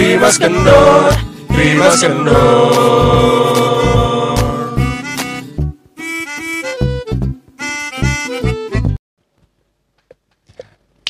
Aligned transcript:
Rimas 0.00 0.40
Kendor, 0.40 1.12
Rimas 1.52 2.00
Kendor. 2.00 2.72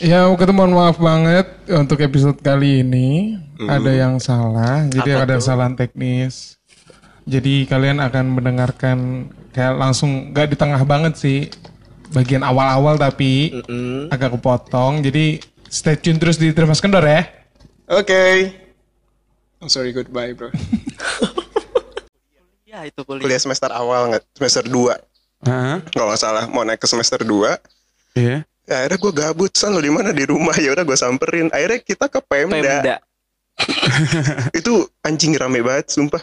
Ya, 0.02 0.26
mohon 0.26 0.74
maaf 0.74 0.98
banget 0.98 1.46
untuk 1.70 2.02
episode 2.02 2.42
kali 2.42 2.82
ini 2.82 3.38
ada 3.70 3.94
yang 3.94 4.18
salah, 4.18 4.82
jadi 4.90 5.22
ada 5.22 5.38
kesalahan 5.38 5.78
teknis. 5.78 6.58
Jadi 7.30 7.70
kalian 7.70 8.02
akan 8.02 8.42
mendengarkan 8.42 9.30
kayak 9.54 9.78
langsung 9.78 10.34
gak 10.34 10.50
di 10.50 10.58
tengah 10.58 10.82
banget 10.82 11.14
sih 11.14 11.46
bagian 12.10 12.42
awal-awal 12.42 12.98
tapi 12.98 13.54
agak 14.10 14.34
kepotong. 14.34 14.98
Jadi 15.06 15.38
stay 15.70 15.94
tune 15.94 16.18
terus 16.18 16.42
di 16.42 16.50
Termas 16.50 16.82
Kendor 16.82 17.06
ya. 17.06 17.22
Oke. 17.86 18.59
I'm 19.60 19.68
sorry 19.68 19.92
goodbye 19.92 20.32
bro. 20.32 20.50
Ya 22.70 22.86
itu 22.86 23.02
kuliah. 23.02 23.26
Kuliah 23.26 23.42
semester 23.42 23.66
awal 23.74 24.14
nggak? 24.14 24.22
Semester 24.38 24.62
2 24.62 24.94
Heeh. 25.42 25.76
Kalau 25.90 26.06
nggak 26.06 26.22
salah 26.22 26.46
mau 26.46 26.62
naik 26.62 26.78
ke 26.78 26.86
semester 26.86 27.18
2 27.26 27.58
Iya. 28.14 28.46
Ya 28.46 28.74
akhirnya 28.86 28.98
gue 29.02 29.12
gabut 29.12 29.50
san 29.58 29.74
lo 29.74 29.82
di 29.82 29.90
mana 29.90 30.14
di 30.14 30.22
rumah 30.22 30.54
ya 30.54 30.70
udah 30.78 30.86
gue 30.86 30.94
samperin. 30.94 31.50
Akhirnya 31.50 31.82
kita 31.82 32.06
ke 32.06 32.22
Pemda. 32.22 32.54
Pemda. 32.54 32.96
Itu 34.62 34.86
anjing 35.02 35.34
rame 35.34 35.66
banget 35.66 35.90
sumpah. 35.90 36.22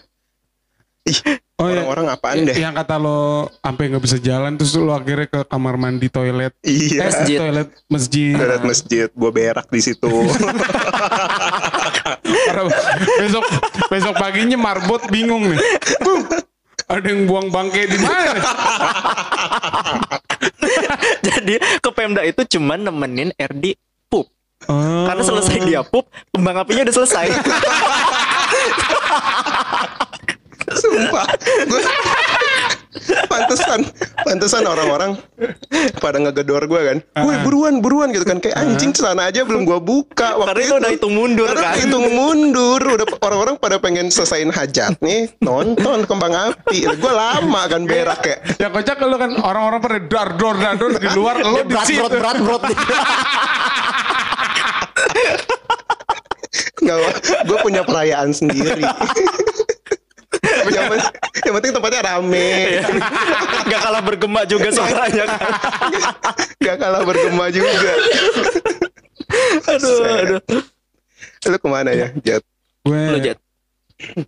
Ih, 1.08 1.40
Oh 1.58 1.74
ya. 1.74 1.82
orang-orang 1.82 2.06
apaan 2.14 2.46
deh? 2.46 2.54
Yang 2.54 2.86
kata 2.86 3.02
lo 3.02 3.50
sampai 3.66 3.90
nggak 3.90 4.04
bisa 4.06 4.22
jalan 4.22 4.62
terus 4.62 4.78
lo 4.78 4.94
akhirnya 4.94 5.26
ke 5.26 5.42
kamar 5.42 5.74
mandi 5.74 6.06
toilet. 6.06 6.54
Iya. 6.62 7.10
Masjid. 7.10 7.38
Toilet 7.42 7.70
masjid. 7.90 8.38
Toilet 8.38 8.62
masjid, 8.62 9.08
gue 9.10 9.32
berak 9.34 9.66
di 9.74 9.82
situ. 9.82 10.06
Besok 13.18 13.42
besok 13.90 14.14
paginya 14.22 14.54
marbot 14.54 15.02
bingung 15.10 15.50
nih. 15.50 15.58
Ada 16.88 17.08
yang 17.09 17.26
buang 17.26 17.50
bangke 17.50 17.90
di 17.90 17.98
mana? 18.00 18.38
Jadi 21.28 21.58
ke 21.81 21.90
Pemda 21.90 22.22
itu 22.22 22.46
cuman 22.58 22.86
nemenin 22.86 23.34
Erdi 23.34 23.74
pup. 24.08 24.30
Oh. 24.70 25.09
Karena 25.09 25.24
selesai 25.26 25.58
dia 25.66 25.81
pup, 25.81 26.06
kembang 26.30 26.62
apinya 26.62 26.86
udah 26.86 26.96
selesai. 27.02 27.28
Sumpah. 30.98 31.26
Gue 31.70 31.81
pantesan, 33.30 33.86
pantesan 34.26 34.64
orang-orang 34.66 35.12
pada 36.02 36.17
ngegedor 36.17 36.66
gue 36.66 36.81
kan. 36.81 36.98
Woi 37.22 37.38
buruan, 37.45 37.80
buruan 37.80 38.09
gitu 38.09 38.26
kan. 38.26 38.42
Kayak 38.42 38.58
anjing 38.58 38.92
sana 38.98 39.30
aja 39.30 39.45
belum 39.45 39.64
gue 39.70 39.78
buka. 39.78 40.34
Karena 40.50 40.62
itu 40.66 40.75
udah 40.81 40.92
hitung 40.92 41.14
mundur 41.14 41.45
Karena 41.45 41.78
kan. 41.78 41.78
hitung 41.78 42.08
mundur. 42.09 42.81
Udah 42.81 43.06
orang-orang 43.22 43.56
pada 43.62 43.78
pengen 43.78 44.09
selesaiin 44.09 44.50
hajat 44.50 44.98
nih. 45.00 45.30
Nonton 45.40 46.09
kembang 46.09 46.34
api. 46.34 46.90
Gue 46.98 47.14
lama 47.14 47.62
kan 47.70 47.86
berak 47.86 48.20
kayak. 48.25 48.40
Ya 48.58 48.68
kocak 48.73 48.98
lo 49.06 49.16
kan 49.22 49.38
orang-orang 49.45 49.80
pada 49.80 49.98
dar 50.02 50.30
dor 50.36 50.56
dar 50.58 50.75
dor 50.75 50.92
di 50.98 51.09
luar 51.14 51.36
lo 51.45 51.62
di 51.64 51.78
situ. 51.86 52.02
berat, 52.02 52.42
berat, 52.42 52.62
berat. 52.66 52.73
Nggak, 56.78 56.98
gue 57.50 57.58
punya 57.66 57.81
perayaan 57.84 58.30
sendiri. 58.31 58.81
yang, 60.72 60.88
penting, 60.92 61.12
yang 61.46 61.54
penting 61.60 61.72
tempatnya 61.73 62.02
rame. 62.04 62.50
Gak 63.72 63.82
kalah 63.84 64.02
bergema 64.04 64.42
juga 64.48 64.68
suaranya 64.72 65.24
kan. 65.28 65.40
Gak 66.66 66.78
kalah 66.80 67.02
bergema 67.04 67.46
juga. 67.52 67.72
Aduh, 69.68 70.00
aduh. 70.08 70.40
Lu 71.52 71.58
ke 71.59 71.68
mana 71.68 71.92
ya, 71.92 72.08
Jet? 72.24 72.40
Gue 72.88 72.96
Lu 73.12 73.20
Jet. 73.20 73.38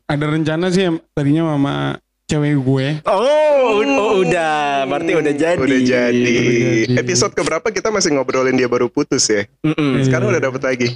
ada 0.10 0.26
rencana 0.28 0.68
sih 0.74 0.92
em- 0.92 1.00
tadinya 1.16 1.56
sama 1.56 2.02
cewek 2.28 2.60
gue. 2.60 2.88
Oh, 3.08 3.80
oh, 3.80 4.14
udah. 4.22 4.84
Berarti 4.86 5.12
udah 5.16 5.34
jadi. 5.34 5.62
Udah 5.62 5.80
jadi. 5.80 6.20
jadi. 6.20 7.00
Episode 7.00 7.32
keberapa 7.32 7.72
kita 7.72 7.90
masih 7.90 8.14
ngobrolin 8.14 8.60
dia 8.60 8.68
baru 8.68 8.92
putus 8.92 9.26
ya? 9.32 9.48
Mm-mm. 9.64 10.04
Sekarang 10.04 10.30
udah 10.30 10.42
dapet 10.42 10.62
lagi. 10.62 10.90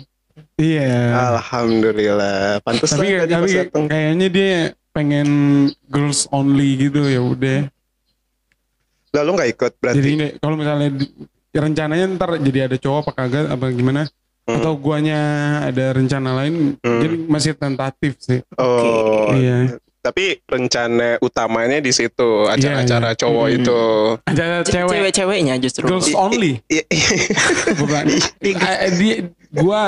Iya. 0.57 1.13
Alhamdulillah. 1.33 2.61
Pantes 2.61 2.93
tapi 2.93 3.17
tapi 3.25 3.51
kayaknya 3.89 4.27
dia 4.29 4.53
pengen 4.93 5.27
girls 5.85 6.29
only 6.29 6.77
gitu 6.79 7.01
ya 7.03 7.19
udah. 7.19 7.67
Lalu 9.11 9.29
nggak 9.31 9.49
ikut 9.51 9.71
berarti? 9.77 9.97
Jadi 9.99 10.11
kalau 10.37 10.55
misalnya 10.55 10.89
di- 10.93 11.11
rencananya 11.51 12.05
ntar 12.15 12.37
jadi 12.39 12.59
ada 12.65 12.77
cowok 12.77 12.99
apa 13.03 13.11
kagak 13.15 13.45
apa 13.49 13.65
gimana? 13.69 14.01
Hmm. 14.43 14.59
Atau 14.59 14.75
guanya 14.75 15.19
ada 15.63 15.93
rencana 15.93 16.29
lain? 16.35 16.77
Hmm. 16.77 16.99
Jadi 16.99 17.15
masih 17.25 17.51
tentatif 17.53 18.17
sih. 18.19 18.41
oh, 18.55 19.31
Iya. 19.31 19.77
tapi 20.03 20.35
rencana 20.43 21.15
utamanya 21.23 21.79
di 21.79 21.87
situ 21.89 22.43
acara-acara 22.43 23.15
iya. 23.15 23.17
cowok 23.17 23.45
Hmm. 23.47 23.55
itu. 23.55 23.81
Ce- 24.29 24.65
cewek 24.67 24.91
Cewek-ceweknya 24.91 25.55
justru. 25.57 25.87
girls 25.87 26.11
only. 26.11 26.59
i- 26.67 26.83
i- 26.83 27.07
bukan 27.79 28.03
dia 28.93 29.15
gua 29.49 29.81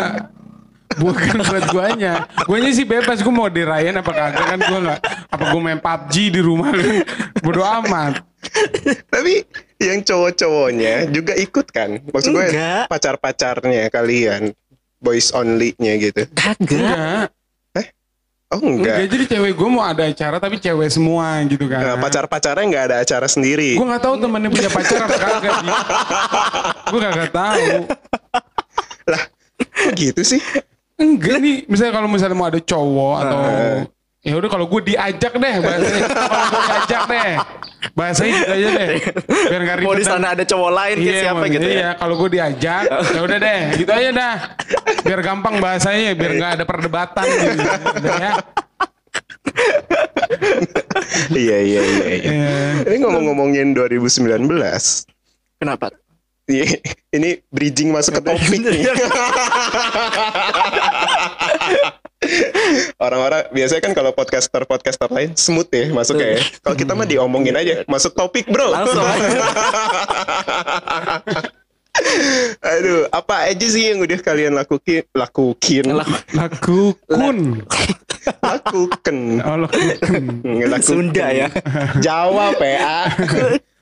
bukan 0.96 1.36
buat 1.42 1.66
guanya 1.70 2.14
guanya 2.44 2.72
sih 2.72 2.84
bebas 2.84 3.20
gua 3.20 3.34
mau 3.36 3.48
dirayain 3.48 3.94
apa 3.94 4.08
kagak 4.08 4.46
kan 4.46 4.60
gua 4.62 4.80
nggak 4.82 5.00
apa 5.28 5.44
gua 5.50 5.62
main 5.62 5.78
PUBG 5.78 6.14
di 6.30 6.40
rumah 6.40 6.72
bodo 7.40 7.62
amat 7.62 8.22
Tapi 9.10 9.42
yang 9.82 10.06
cowok-cowoknya 10.06 11.10
juga 11.10 11.34
ikut 11.34 11.66
kan? 11.68 11.98
Maksud 11.98 12.30
gue 12.30 12.46
Enggak. 12.46 12.86
pacar-pacarnya 12.86 13.90
kalian, 13.90 14.54
boys 15.02 15.34
only-nya 15.34 15.98
gitu. 15.98 16.30
Kagak. 16.30 16.62
enggak 16.62 17.26
Oh 18.54 18.62
enggak 18.62 19.02
enggak. 19.02 19.10
jadi 19.10 19.24
cewek 19.28 19.54
gua 19.58 19.70
mau 19.74 19.82
ada 19.82 20.06
acara 20.06 20.38
tapi 20.38 20.62
cewek 20.62 20.94
semua 20.94 21.42
gitu 21.44 21.66
kan 21.66 21.82
Nah, 21.82 21.96
pacar-pacarnya 21.98 22.64
nggak 22.64 22.86
ada 22.86 22.98
acara 23.02 23.26
sendiri. 23.26 23.74
gua 23.74 23.98
nggak 23.98 24.04
tahu 24.06 24.16
temennya 24.22 24.50
punya 24.54 24.70
pacar 24.70 25.00
apa 25.02 25.18
kagak 25.18 25.56
gua 26.86 27.00
kagak 27.02 27.32
tahu 27.34 27.66
Lah, 29.06 29.24
kok 29.58 29.92
gitu 29.98 30.22
sih? 30.22 30.42
Enggak 30.96 31.38
nih 31.40 31.56
misalnya 31.68 31.94
kalau 31.94 32.08
misalnya 32.08 32.38
mau 32.38 32.48
ada 32.48 32.62
cowok 32.62 33.16
atau 33.20 33.40
ya 34.26 34.34
udah 34.34 34.50
kalau 34.50 34.66
gue 34.66 34.82
diajak 34.90 35.34
deh 35.38 35.56
bahasanya 35.62 36.02
kalau 36.10 36.46
gue 36.50 36.62
diajak 36.66 37.02
deh 37.06 37.32
bahasanya 37.94 38.34
gitu 38.34 38.52
aja 38.52 38.68
deh 38.74 38.88
biar 39.46 39.62
nggak 39.62 39.76
ribet 39.78 39.88
Mau 39.88 39.96
di 39.96 40.06
sana 40.08 40.28
ada 40.34 40.44
cowok 40.44 40.72
lain 40.74 40.96
kayak 40.98 41.22
siapa 41.22 41.38
mau- 41.40 41.54
gitu 41.54 41.68
iya, 41.68 41.80
ya. 41.80 41.90
kalau 41.96 42.16
gue 42.18 42.30
diajak, 42.34 42.84
ya 42.90 43.20
udah 43.22 43.38
deh, 43.38 43.60
gitu 43.78 43.92
aja 43.94 44.10
dah. 44.12 44.36
Biar 45.06 45.20
gampang 45.22 45.56
bahasanya, 45.62 46.12
biar 46.18 46.32
nggak 46.36 46.52
ada 46.60 46.66
perdebatan 46.66 47.24
gitu. 47.30 47.62
Udah 48.02 48.16
ya. 48.18 48.32
iya, 51.32 51.58
iya, 51.62 51.82
iya. 51.86 52.06
iya. 52.18 52.32
Eh, 52.34 52.72
Ini 52.90 52.96
ngomong-ngomongin 53.06 53.78
2019. 53.78 54.50
Kenapa? 55.62 55.94
Iya, 56.46 56.78
ini 57.10 57.42
bridging 57.50 57.90
masuk 57.90 58.22
ke 58.22 58.30
topik 58.30 58.62
nih. 58.62 58.86
Orang-orang 63.02 63.50
biasanya 63.50 63.82
kan 63.82 63.94
kalau 63.98 64.14
podcaster-podcaster 64.14 65.10
lain 65.10 65.34
smooth 65.34 65.70
ya 65.74 65.90
masuknya 65.90 66.38
ya. 66.38 66.46
Kalau 66.62 66.78
kita 66.78 66.94
mah 66.94 67.10
diomongin 67.10 67.58
aja, 67.58 67.82
masuk 67.90 68.14
topik 68.14 68.46
bro. 68.46 68.78
Aduh, 72.62 73.08
apa 73.10 73.50
aja 73.50 73.66
sih 73.66 73.90
yang 73.90 74.06
udah 74.06 74.20
kalian 74.22 74.54
lakukin? 74.54 75.02
Lakukin, 75.18 75.98
Lakukun. 76.36 77.64
lakukan. 78.44 79.18
Oh. 79.42 79.66
Sunda 80.84 81.34
ya. 81.34 81.48
Jawa 82.04 82.54
PA. 82.54 83.10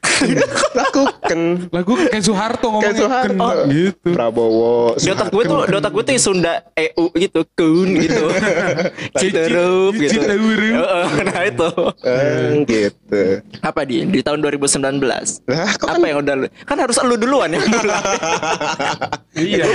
lakukan. 0.74 1.40
Lagu 1.76 1.92
kayak 1.96 2.22
Soeharto 2.22 2.68
ngomongnya. 2.68 2.90
Kayak 2.90 3.02
Soeharto. 3.02 3.46
Ken, 3.46 3.68
Gitu. 3.70 4.10
Prabowo. 4.10 4.94
Di 4.96 5.10
otak 5.10 5.28
gue 5.30 5.44
tuh, 5.44 5.60
di 5.64 5.76
otak 5.76 5.92
gue 5.92 6.04
tuh 6.04 6.14
Sunda 6.16 6.54
EU 6.74 7.06
gitu, 7.14 7.40
kun 7.52 7.90
gitu. 7.94 8.26
Citerup 9.20 9.94
gitu. 10.02 10.12
Citerup. 10.16 10.58
Heeh, 10.80 11.08
Nah 11.24 11.42
itu. 11.44 11.70
Eh, 12.02 12.48
gitu. 12.64 13.22
Apa 13.60 13.84
di 13.84 14.04
di 14.04 14.20
tahun 14.20 14.40
2019? 14.40 15.02
Lah, 15.46 15.70
kok 15.74 15.88
Apa 15.88 16.06
yang 16.06 16.20
udah 16.20 16.36
lu- 16.38 16.54
kan 16.64 16.78
harus 16.78 16.98
lu 17.00 17.16
duluan 17.16 17.50
yang 17.50 17.64
mulai. 17.64 18.02
Iya. 19.34 19.66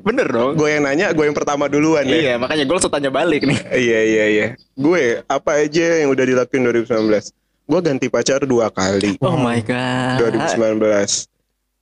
Bener 0.00 0.26
dong. 0.26 0.52
gue 0.56 0.68
yang 0.68 0.82
nanya, 0.82 1.10
gue 1.10 1.24
yang 1.24 1.34
pertama 1.34 1.66
duluan 1.66 2.02
ya. 2.02 2.16
Iya, 2.16 2.34
makanya 2.36 2.64
gue 2.64 2.74
langsung 2.74 2.90
tanya 2.90 3.08
balik 3.08 3.42
nih. 3.42 3.58
Iya 3.68 4.00
iya 4.02 4.24
iya. 4.26 4.46
Gue 4.72 5.22
apa 5.24 5.58
aja 5.58 6.00
yang 6.00 6.10
udah 6.10 6.24
dilakuin 6.24 6.62
2019? 6.64 7.30
Gue 7.66 7.80
ganti 7.82 8.06
pacar 8.06 8.42
dua 8.42 8.70
kali. 8.70 9.18
Oh 9.18 9.34
my 9.34 9.58
god. 9.60 10.22
2019. 10.22 11.26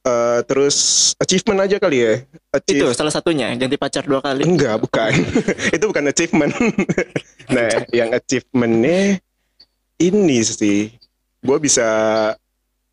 Eh, 0.05 0.41
terus 0.45 0.77
achievement 1.17 1.61
aja 1.61 1.77
kali 1.77 1.97
ya. 1.99 2.15
Itu 2.61 2.85
Achieve- 2.85 2.93
salah 2.93 3.09
satunya 3.09 3.49
ganti 3.55 3.77
pacar 3.77 4.05
dua 4.05 4.21
kali. 4.21 4.45
Enggak, 4.45 4.77
bukan. 4.81 5.13
itu 5.77 5.85
bukan 5.85 6.05
achievement. 6.07 6.53
nah, 7.55 7.69
yang 7.89 8.13
achievementnya 8.13 9.21
ini 9.97 10.39
sih. 10.41 10.93
Gue 11.41 11.57
bisa 11.57 11.85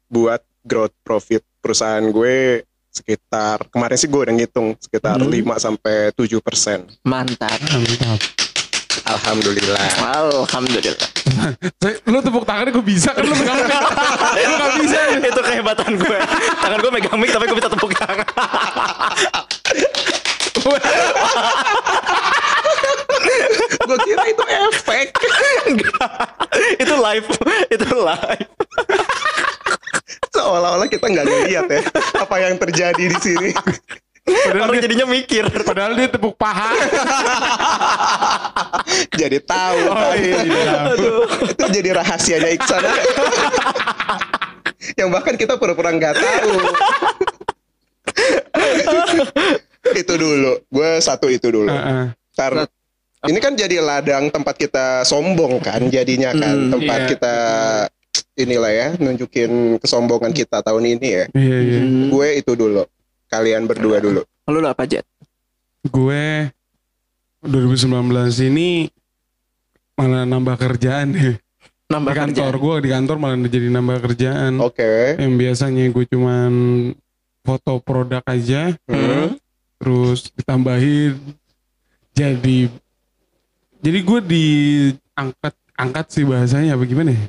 buat 0.08 0.40
growth 0.64 0.96
profit 1.02 1.44
perusahaan 1.60 2.04
gue 2.04 2.64
sekitar 2.92 3.72
kemarin 3.72 3.96
sih 3.96 4.08
gue 4.08 4.20
udah 4.20 4.36
ngitung 4.36 4.76
sekitar 4.76 5.16
Hmm. 5.16 5.32
5 5.32 5.56
sampai 5.60 6.12
7 6.12 6.40
persen. 6.40 6.88
Mantap. 7.04 7.56
Mantap. 7.72 8.20
Alhamdulillah. 9.12 9.88
Alhamdulillah. 10.00 11.10
Lu 12.08 12.18
tepuk 12.24 12.44
tangannya 12.48 12.72
gue 12.72 12.86
bisa 12.86 13.12
kan 13.12 13.24
lu 13.28 13.36
megang 13.36 13.60
mic. 13.68 13.76
Lu 14.40 14.56
gak 14.56 14.74
bisa. 14.80 15.00
itu 15.32 15.42
kehebatan 15.42 15.92
gue. 16.00 16.18
Tangan 16.64 16.80
gue 16.80 16.92
megang 16.92 17.18
mic 17.20 17.30
tapi 17.36 17.46
gue 17.50 17.58
bisa 17.58 17.70
tepuk 17.72 17.92
tangan. 17.98 18.28
Gue 23.82 23.98
kira 24.08 24.24
itu 24.30 24.44
efek. 24.46 25.08
itu 26.84 26.94
live, 26.96 27.28
itu 27.68 27.88
live. 27.92 28.52
Seolah-olah 30.32 30.88
kita 30.88 31.12
nggak 31.12 31.26
ngeliat 31.28 31.68
ya 31.68 31.82
apa 32.16 32.36
yang 32.40 32.56
terjadi 32.56 33.04
di 33.04 33.18
sini. 33.20 33.52
Padahal 34.32 34.66
Orang 34.66 34.76
dia, 34.76 34.84
jadinya 34.84 35.06
mikir. 35.06 35.44
padahal 35.62 35.92
dia 35.94 36.08
tepuk 36.08 36.34
paha. 36.36 36.72
Jadi 39.14 39.38
tahu. 39.42 39.78
Oh 39.88 40.14
iya. 40.14 40.38
itu 41.46 41.66
jadi 41.70 41.90
rahasianya 41.94 42.50
Iksan. 42.52 42.82
yang 44.96 45.08
bahkan 45.10 45.36
kita 45.36 45.56
pura-pura 45.56 45.92
nggak 45.92 46.16
tahu. 46.18 46.52
itu 49.96 50.14
dulu. 50.16 50.52
Gue 50.68 50.90
satu 51.00 51.28
itu 51.28 51.48
dulu. 51.48 51.70
Heeh. 51.70 52.12
Karena 52.34 52.64
ini 53.28 53.38
kan 53.38 53.54
jadi 53.54 53.78
ladang 53.80 54.30
tempat 54.30 54.56
kita 54.58 55.04
sombong 55.04 55.62
kan 55.62 55.80
jadinya 55.88 56.34
kan 56.34 56.56
Hmm, 56.58 56.70
tempat 56.74 57.00
iya. 57.00 57.08
kita 57.08 57.36
inilah 58.34 58.72
ya 58.72 58.88
nunjukin 58.98 59.78
kesombongan 59.78 60.32
kita 60.34 60.60
tahun 60.66 60.98
ini 60.98 61.08
ya. 61.08 61.26
Iya 61.32 61.58
iya. 61.62 61.80
Gue 62.10 62.28
itu 62.36 62.52
dulu. 62.56 62.84
Kalian 63.32 63.64
berdua 63.64 63.98
dulu. 63.98 64.22
Lu 64.46 64.58
lu 64.60 64.68
apa 64.68 64.84
Jet? 64.84 65.08
Gue 65.82 66.52
2019 67.42 67.88
ini 68.44 68.92
malah 69.96 70.24
nambah 70.24 70.60
kerjaan 70.60 71.16
ya. 71.16 71.34
Nambah 71.88 72.12
Di 72.12 72.20
kantor 72.20 72.52
kerjaan. 72.52 72.64
gue 72.64 72.76
di 72.78 72.90
kantor 72.90 73.16
malah 73.18 73.38
jadi 73.42 73.68
nambah 73.70 73.98
kerjaan. 74.02 74.54
Oke. 74.60 75.16
Yang 75.16 75.34
biasanya 75.38 75.84
gue 75.88 76.06
cuman 76.06 76.52
foto 77.42 77.80
produk 77.80 78.22
aja, 78.24 78.76
Hmm. 78.86 79.34
terus 79.76 80.30
ditambahin 80.30 81.18
jadi 82.14 82.70
jadi 83.82 84.00
gue 84.00 84.20
diangkat 84.22 85.54
angkat 85.74 86.06
sih 86.12 86.22
bahasanya 86.22 86.76
apa 86.76 86.84
gimana 86.84 87.12
ya? 87.12 87.24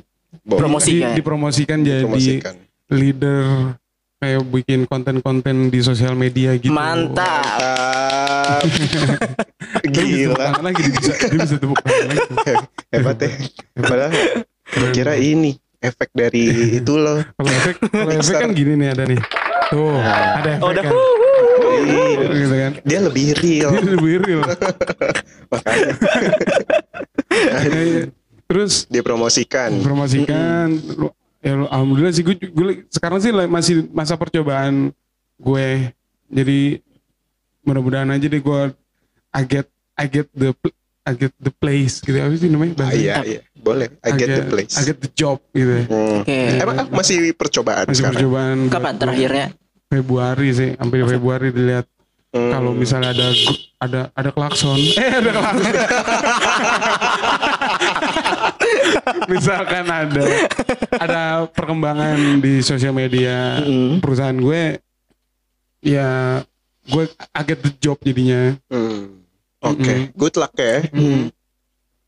Promosikan. 0.45 1.09
Di- 1.09 1.17
dipromosikan 1.17 1.79
jadi 1.81 2.43
leader 2.87 3.73
kayak 4.23 4.39
bikin 4.47 4.79
konten-konten 4.83 5.67
di 5.67 5.79
sosial 5.79 6.15
media 6.15 6.55
gitu. 6.55 6.71
Mantap. 6.71 8.63
Dia 9.83 9.99
Gila. 9.99 10.35
tangan 10.37 10.63
lagi, 10.63 10.79
dia 10.81 10.91
bisa, 10.93 11.11
dia 11.27 11.39
bisa 11.39 11.55
tepuk 11.57 11.79
tangan 11.81 12.07
lagi. 12.07 12.23
Hebat 12.93 13.17
ya. 13.17 13.29
Padahal 13.75 14.11
kira 14.89 15.13
ini 15.15 15.51
efek 15.77 16.09
dari 16.13 16.43
itu 16.79 16.93
loh. 16.93 17.19
Kalau 17.19 17.51
efek, 17.53 17.75
kalau 17.83 18.11
efek 18.13 18.35
kan 18.37 18.51
gini 18.51 18.73
nih 18.75 18.89
ada 18.89 19.03
nih. 19.03 19.19
Tuh, 19.67 19.97
ada 19.99 20.49
efek 20.49 20.61
Oh, 20.61 20.69
udah. 20.71 20.83
kan. 20.83 20.93
Ih, 21.83 22.13
Gitu 22.37 22.55
kan. 22.55 22.71
Dia 22.81 22.99
lebih 23.01 23.27
real. 23.35 23.69
Dia 23.73 23.91
lebih 23.91 24.13
real. 24.21 24.41
Makanya 25.49 25.93
Eh, 27.33 28.07
Terus 28.45 28.85
dipromosikan. 28.85 29.81
promosikan 29.81 30.67
lu, 30.93 31.09
ya 31.43 31.53
alhamdulillah 31.61 32.09
sih 32.09 32.23
gue, 32.23 32.35
gue 32.39 32.65
sekarang 32.87 33.19
sih 33.19 33.29
masih 33.45 33.91
masa 33.91 34.15
percobaan 34.15 34.95
gue 35.35 35.67
jadi 36.25 36.79
mudah-mudahan 37.61 38.09
aja 38.09 38.25
deh 38.25 38.39
gue 38.39 38.61
I 39.29 39.43
get 39.43 39.67
I 39.93 40.07
get 40.07 40.31
the 40.31 40.51
pl- 40.53 40.75
I 41.03 41.13
get 41.13 41.35
the 41.35 41.51
place 41.51 41.99
gitu 41.99 42.15
apa 42.15 42.31
sih 42.33 42.47
namanya 42.47 42.73
Ah, 42.73 42.79
bahasanya? 42.81 43.03
iya, 43.03 43.15
iya. 43.27 43.41
Boleh. 43.53 43.91
I 43.99 44.11
get 44.13 44.27
the 44.29 44.43
place. 44.45 44.75
I 44.75 44.83
get 44.83 44.99
the 44.99 45.11
job 45.11 45.43
gitu 45.51 45.83
Hmm. 45.83 46.23
Oke. 46.23 46.39
Emang 46.57 46.75
ah, 46.77 46.87
masih 46.89 47.31
percobaan 47.33 47.85
masih 47.85 47.99
sekarang? 47.99 48.15
percobaan 48.17 48.57
Kapan 48.67 48.93
terakhirnya? 48.95 49.45
Februari 49.85 50.49
sih 50.49 50.69
sampai 50.73 50.99
Februari 51.05 51.47
dilihat 51.51 51.85
Hmm. 52.33 52.49
kalau 52.49 52.73
misalnya 52.73 53.13
ada 53.13 53.29
ada 53.77 54.01
ada 54.11 54.29
klakson 54.29 54.73
eh 54.97 55.11
ada 55.13 55.29
klakson 55.29 55.69
misalkan 59.29 59.85
ada 59.85 60.25
ada 60.93 61.21
perkembangan 61.47 62.17
di 62.39 62.59
sosial 62.59 62.91
media 62.91 63.61
Mm. 63.61 64.01
perusahaan 64.01 64.33
gue 64.33 64.81
ya 65.79 66.41
gue 66.83 67.03
agak 67.31 67.61
the 67.61 67.71
job 67.77 67.97
jadinya 67.99 68.57
Hmm. 68.65 69.21
Oke, 69.61 69.79
Mm-mm. 69.79 70.11
good 70.13 70.35
luck 70.35 70.51
ya. 70.53 70.83
Hmm. 70.89 71.31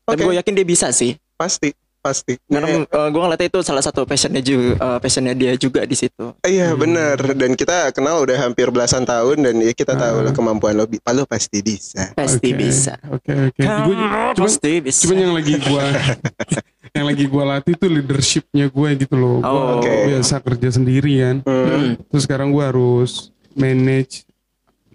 Oke, 0.04 0.12
Tapi 0.12 0.22
gue 0.22 0.34
yakin 0.36 0.52
dia 0.52 0.66
bisa 0.66 0.92
sih. 0.92 1.16
pasti, 1.32 1.72
pasti. 2.06 2.38
Karena 2.46 2.86
Nah, 2.86 3.08
gue 3.08 3.18
ngeliatnya 3.18 3.48
itu 3.48 3.60
salah 3.60 3.80
satu 3.80 4.02
passionnya 4.02 4.38
juga, 4.38 4.74
eh, 4.76 4.98
passionnya 4.98 5.34
dia 5.34 5.52
juga 5.54 5.82
di 5.82 5.92
situ. 5.92 6.30
Iya 6.40 6.70
Hmm. 6.70 6.78
benar 6.78 7.16
dan 7.34 7.52
kita 7.52 7.90
kenal 7.90 8.22
udah 8.22 8.38
hampir 8.38 8.70
belasan 8.70 9.02
tahun 9.02 9.42
dan 9.42 9.54
ya 9.58 9.72
kita 9.72 9.92
tahu 9.92 10.16
Ah. 10.16 10.22
lah 10.22 10.32
kemampuan 10.32 10.72
lo, 10.72 10.84
bi- 10.84 11.02
lo 11.02 11.24
pasti 11.24 11.58
bisa. 11.60 12.12
Pasti 12.12 12.48
Oke, 12.48 12.60
bisa. 12.60 12.94
oke 13.04 13.32
oke 13.50 13.58
Kamu 13.58 13.82
gue 13.84 13.94
cuman 13.96 14.34
pasti 14.38 14.72
bisa. 14.80 15.00
cuman 15.02 15.16
yang 15.18 15.34
lagi 15.34 15.54
gue 15.56 15.84
yang 16.96 17.06
lagi 17.06 17.24
gue 17.24 17.42
latih 17.44 17.74
tuh 17.74 17.90
leadershipnya 17.90 18.66
gue 18.68 18.88
gitu 18.96 19.14
loh 19.14 19.36
gue 19.38 19.48
Oh. 19.48 19.80
Oke. 19.80 19.90
biasa 20.06 20.38
kerja 20.40 20.68
sendiri 20.72 21.12
kan 21.18 21.36
Hmm. 21.42 21.66
Hmm. 21.66 21.90
terus 22.06 22.22
sekarang 22.22 22.48
gue 22.50 22.62
harus 22.62 23.12
manage 23.52 24.22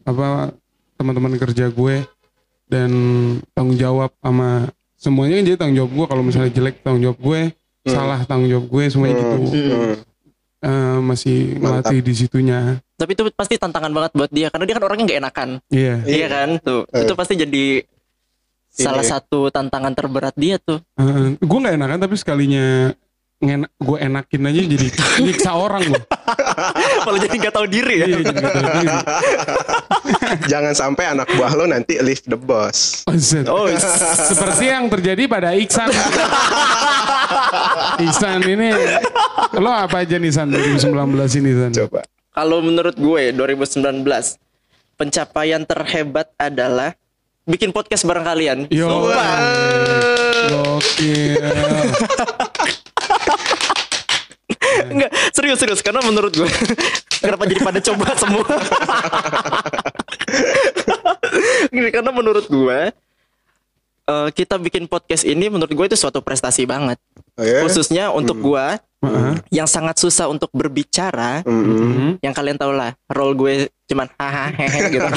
apa 0.01 0.55
teman-teman 0.95 1.35
kerja 1.35 1.67
gue 1.67 2.05
dan 2.65 2.89
tanggung 3.51 3.75
jawab 3.75 4.13
sama 4.15 4.69
semuanya 5.01 5.33
kan 5.35 5.43
jadi 5.43 5.57
tanggung 5.57 5.77
jawab 5.77 5.91
gue 5.91 6.05
kalau 6.07 6.21
misalnya 6.21 6.51
jelek 6.51 6.75
tanggung 6.79 7.01
jawab 7.01 7.19
gue 7.19 7.41
Hmm. 7.81 7.89
salah 7.89 8.21
tanggung 8.23 8.45
jawab 8.47 8.65
gue 8.67 8.83
semuanya 8.87 9.15
gitu 9.17 9.35
Hmm. 9.41 9.95
Eh, 10.61 10.97
masih 11.01 11.57
Mantap. 11.57 11.89
melatih 11.89 11.99
di 11.99 12.13
situnya 12.13 12.77
Tapi 12.93 13.11
itu 13.11 13.25
pasti 13.33 13.57
tantangan 13.57 13.89
banget 13.89 14.11
buat 14.13 14.29
dia 14.29 14.47
karena 14.47 14.63
dia 14.63 14.75
kan 14.77 14.85
orangnya 14.85 15.05
nggak 15.07 15.19
enakan. 15.19 15.49
iya 15.67 15.95
Iya. 15.99 16.15
Iya 16.15 16.27
kan? 16.29 16.49
Tuh. 16.61 16.81
Eh. 16.87 17.01
Itu 17.01 17.13
pasti 17.17 17.33
jadi 17.33 17.65
salah 18.69 19.01
satu 19.01 19.49
tantangan 19.49 19.89
terberat 19.91 20.37
dia 20.37 20.55
tuh. 20.55 20.77
Eh, 20.95 21.33
gue 21.35 21.57
nggak 21.59 21.75
enakan 21.75 21.99
tapi 21.99 22.13
sekalinya 22.13 22.93
ngenak 23.41 23.71
gue 23.81 23.97
enakin 23.97 24.41
aja 24.47 24.61
jadi 24.69 24.87
nyiksa 25.25 25.51
orang 25.57 25.81
gue 25.89 26.01
Malah 27.05 27.19
jadi 27.27 27.35
nggak 27.37 27.53
tahu 27.53 27.65
diri 27.67 27.95
ya. 28.01 28.05
Iya, 28.07 28.17
jadi 28.21 28.33
nggak 28.33 28.53
tahu 28.53 28.65
diri. 28.77 28.97
Jangan 30.51 30.73
sampai 30.75 31.03
anak 31.11 31.27
buah 31.35 31.53
lo 31.57 31.65
nanti 31.67 31.97
leave 31.99 32.23
the 32.27 32.37
boss. 32.39 33.03
Oh. 33.07 33.15
Oh, 33.49 33.65
Seperti 34.31 34.69
yang 34.69 34.87
terjadi 34.87 35.27
pada 35.27 35.53
Iksan. 35.55 35.89
Iksan 38.01 38.39
ini 38.47 38.69
lo 39.57 39.71
apa 39.71 40.05
aja 40.05 40.15
nih 40.17 40.31
San 40.31 40.49
2019 40.53 41.41
ini 41.41 41.51
San? 41.57 41.71
Coba. 41.85 42.01
Kalau 42.31 42.63
menurut 42.63 42.95
gue 42.95 43.23
2019 43.35 44.07
pencapaian 44.95 45.61
terhebat 45.67 46.31
adalah 46.39 46.95
bikin 47.43 47.75
podcast 47.75 48.07
bareng 48.07 48.23
kalian. 48.23 48.57
Yo. 48.71 48.87
Sumpah. 48.87 49.35
Enggak, 54.89 55.11
serius 55.35 55.59
serius 55.61 55.81
karena 55.85 56.01
menurut 56.01 56.33
gue 56.33 56.49
kenapa 57.23 57.43
jadi 57.45 57.61
pada 57.61 57.79
coba 57.83 58.05
semua? 58.17 58.45
Gini, 61.73 61.89
karena 61.93 62.11
menurut 62.11 62.45
gue 62.49 62.79
eh, 64.09 64.29
kita 64.33 64.55
bikin 64.57 64.89
podcast 64.89 65.23
ini 65.27 65.47
menurut 65.51 65.71
gue 65.71 65.85
itu 65.91 65.97
suatu 65.99 66.23
prestasi 66.25 66.65
banget. 66.65 66.97
Ya? 67.41 67.59
Khususnya 67.65 68.05
untuk 68.09 68.37
gue 68.37 68.65
Heeh. 69.01 69.33
yang 69.49 69.65
sangat 69.65 69.97
susah 69.97 70.29
untuk 70.29 70.53
berbicara, 70.53 71.41
Mm-mm. 71.41 71.65
Hmm. 71.65 72.11
yang 72.21 72.37
kalian 72.37 72.53
tahu 72.53 72.69
lah, 72.69 72.93
role 73.09 73.33
gue 73.33 73.53
cuman 73.89 74.05
hahaha 74.13 74.53
hehe 74.55 74.93
gitu. 74.93 75.07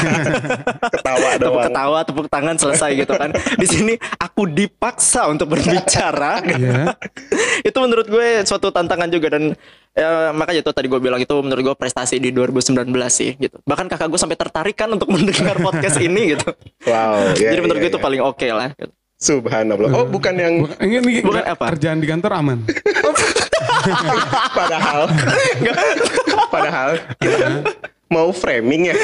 Ketawa 0.98 1.28
tepuk 1.36 1.52
doang. 1.52 1.64
ketawa, 1.68 1.98
tepuk 2.02 2.26
tangan 2.26 2.56
selesai 2.56 2.90
gitu 2.96 3.12
kan. 3.12 3.30
Di 3.54 3.66
sini 3.68 3.94
aku 4.16 4.48
dipaksa 4.48 5.28
untuk 5.28 5.52
berbicara. 5.52 6.40
Iya. 6.42 6.96
itu 7.68 7.78
menurut 7.78 8.08
gue 8.08 8.42
suatu 8.42 8.72
tantangan 8.72 9.12
juga 9.12 9.36
dan 9.36 9.52
ya, 9.92 10.32
makanya 10.32 10.64
itu 10.64 10.72
tadi 10.72 10.88
gue 10.88 10.98
bilang 10.98 11.20
itu 11.20 11.34
menurut 11.38 11.62
gue 11.62 11.76
prestasi 11.76 12.16
di 12.16 12.32
2019 12.32 12.88
sih 13.12 13.36
gitu. 13.36 13.60
Bahkan 13.62 13.86
kakak 13.86 14.08
gue 14.08 14.18
sampai 14.18 14.40
tertarik 14.40 14.74
kan 14.74 14.88
untuk 14.88 15.06
mendengar 15.14 15.60
podcast 15.60 16.00
ini 16.00 16.32
gitu. 16.34 16.56
Wow. 16.88 17.36
ya, 17.36 17.52
Jadi 17.52 17.60
menurut 17.60 17.78
ya, 17.78 17.84
gue 17.84 17.90
itu 17.92 18.00
ya. 18.00 18.04
paling 18.08 18.22
oke 18.24 18.48
lah. 18.48 18.72
gitu. 18.74 18.94
Subhanallah. 19.24 19.88
Oh 19.90 20.04
bukan 20.04 20.34
yang 20.34 20.54
Bukan, 20.60 20.76
ini, 20.78 20.96
ini 21.00 21.12
Bukan 21.24 21.40
apa? 21.42 21.72
kerjaan 21.72 21.96
di 21.96 22.06
kantor 22.06 22.32
aman. 22.34 22.58
padahal. 24.52 25.00
padahal 26.48 26.90
kita 27.16 27.36
kan 27.38 27.54
mau 28.06 28.28
framing 28.30 28.92
ya. 28.92 28.96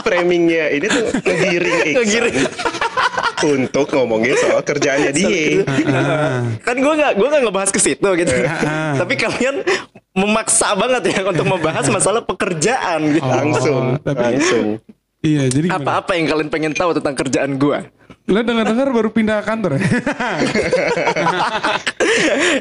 Framingnya 0.00 0.64
ini 0.70 0.86
tuh 0.86 1.04
ngegiring 1.18 1.76
Iksan 1.86 1.96
Ngegiring. 1.98 2.36
untuk 3.44 3.86
ngomongin 3.90 4.36
soal 4.36 4.60
kerjaannya 4.60 5.10
dia. 5.10 5.64
Ah. 5.86 6.44
Kan 6.62 6.76
gue 6.76 6.92
nggak 6.94 7.12
gue 7.14 7.26
nggak 7.26 7.42
ngebahas 7.42 7.70
ke 7.70 7.80
situ 7.80 8.08
gitu. 8.14 8.32
Ah. 8.44 8.96
Tapi 8.96 9.14
kalian 9.16 9.64
memaksa 10.12 10.72
banget 10.74 11.10
ya 11.10 11.26
untuk 11.26 11.44
membahas 11.44 11.88
masalah 11.88 12.20
pekerjaan 12.22 13.00
gitu. 13.10 13.24
Oh, 13.24 13.32
Langsung, 13.34 13.84
tapi- 14.00 14.20
langsung. 14.22 14.66
Iya, 15.24 15.48
jadi? 15.48 15.72
Apa-apa 15.72 16.12
yang 16.14 16.28
kalian 16.28 16.48
pengen 16.52 16.72
tahu 16.76 16.92
tentang 16.92 17.16
kerjaan 17.16 17.56
gue? 17.56 17.78
Lo 18.24 18.40
dengar-dengar 18.40 18.88
baru 18.88 19.12
pindah 19.12 19.44
kantor 19.44 19.76
ya? 19.76 19.80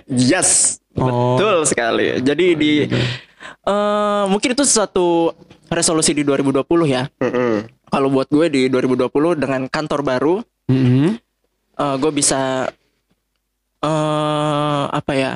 Yes, 0.10 0.80
Oh. 0.94 1.34
betul 1.34 1.66
sekali. 1.66 2.22
Jadi 2.22 2.46
di 2.54 2.72
eh 2.86 4.24
mungkin 4.30 4.54
itu 4.54 4.62
suatu 4.62 5.34
resolusi 5.66 6.14
di 6.14 6.22
2020 6.22 6.62
ya. 6.86 7.10
Mm-mm. 7.18 7.66
Kalau 7.90 8.14
buat 8.14 8.30
gue 8.30 8.46
di 8.46 8.62
2020 8.70 9.10
dengan 9.34 9.66
kantor 9.66 10.06
baru, 10.06 10.36
Mhm. 10.70 11.18
eh 11.74 11.96
gue 11.98 12.12
bisa 12.14 12.70
eh 13.82 14.84
apa 14.86 15.14
ya? 15.14 15.32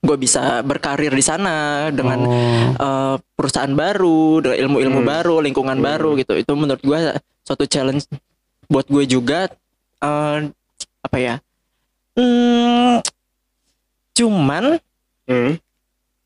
Gue 0.00 0.16
bisa 0.16 0.64
berkarir 0.64 1.12
di 1.12 1.20
sana 1.20 1.88
dengan 1.92 2.24
Oh. 2.24 2.72
eh, 2.72 3.16
perusahaan 3.36 3.74
baru, 3.74 4.40
dengan 4.40 4.56
ilmu-ilmu 4.64 5.00
baru, 5.02 5.44
lingkungan 5.44 5.76
baru 5.76 6.16
gitu. 6.16 6.32
Itu 6.34 6.56
menurut 6.56 6.80
gue 6.80 6.98
suatu 7.44 7.68
challenge 7.68 8.08
buat 8.70 8.86
gue 8.86 9.04
juga. 9.04 9.50
eh 9.98 10.38
apa 11.00 11.16
ya? 11.16 11.34
Hmm, 12.14 13.04
cuman 14.12 14.80
Hmm. 15.24 15.54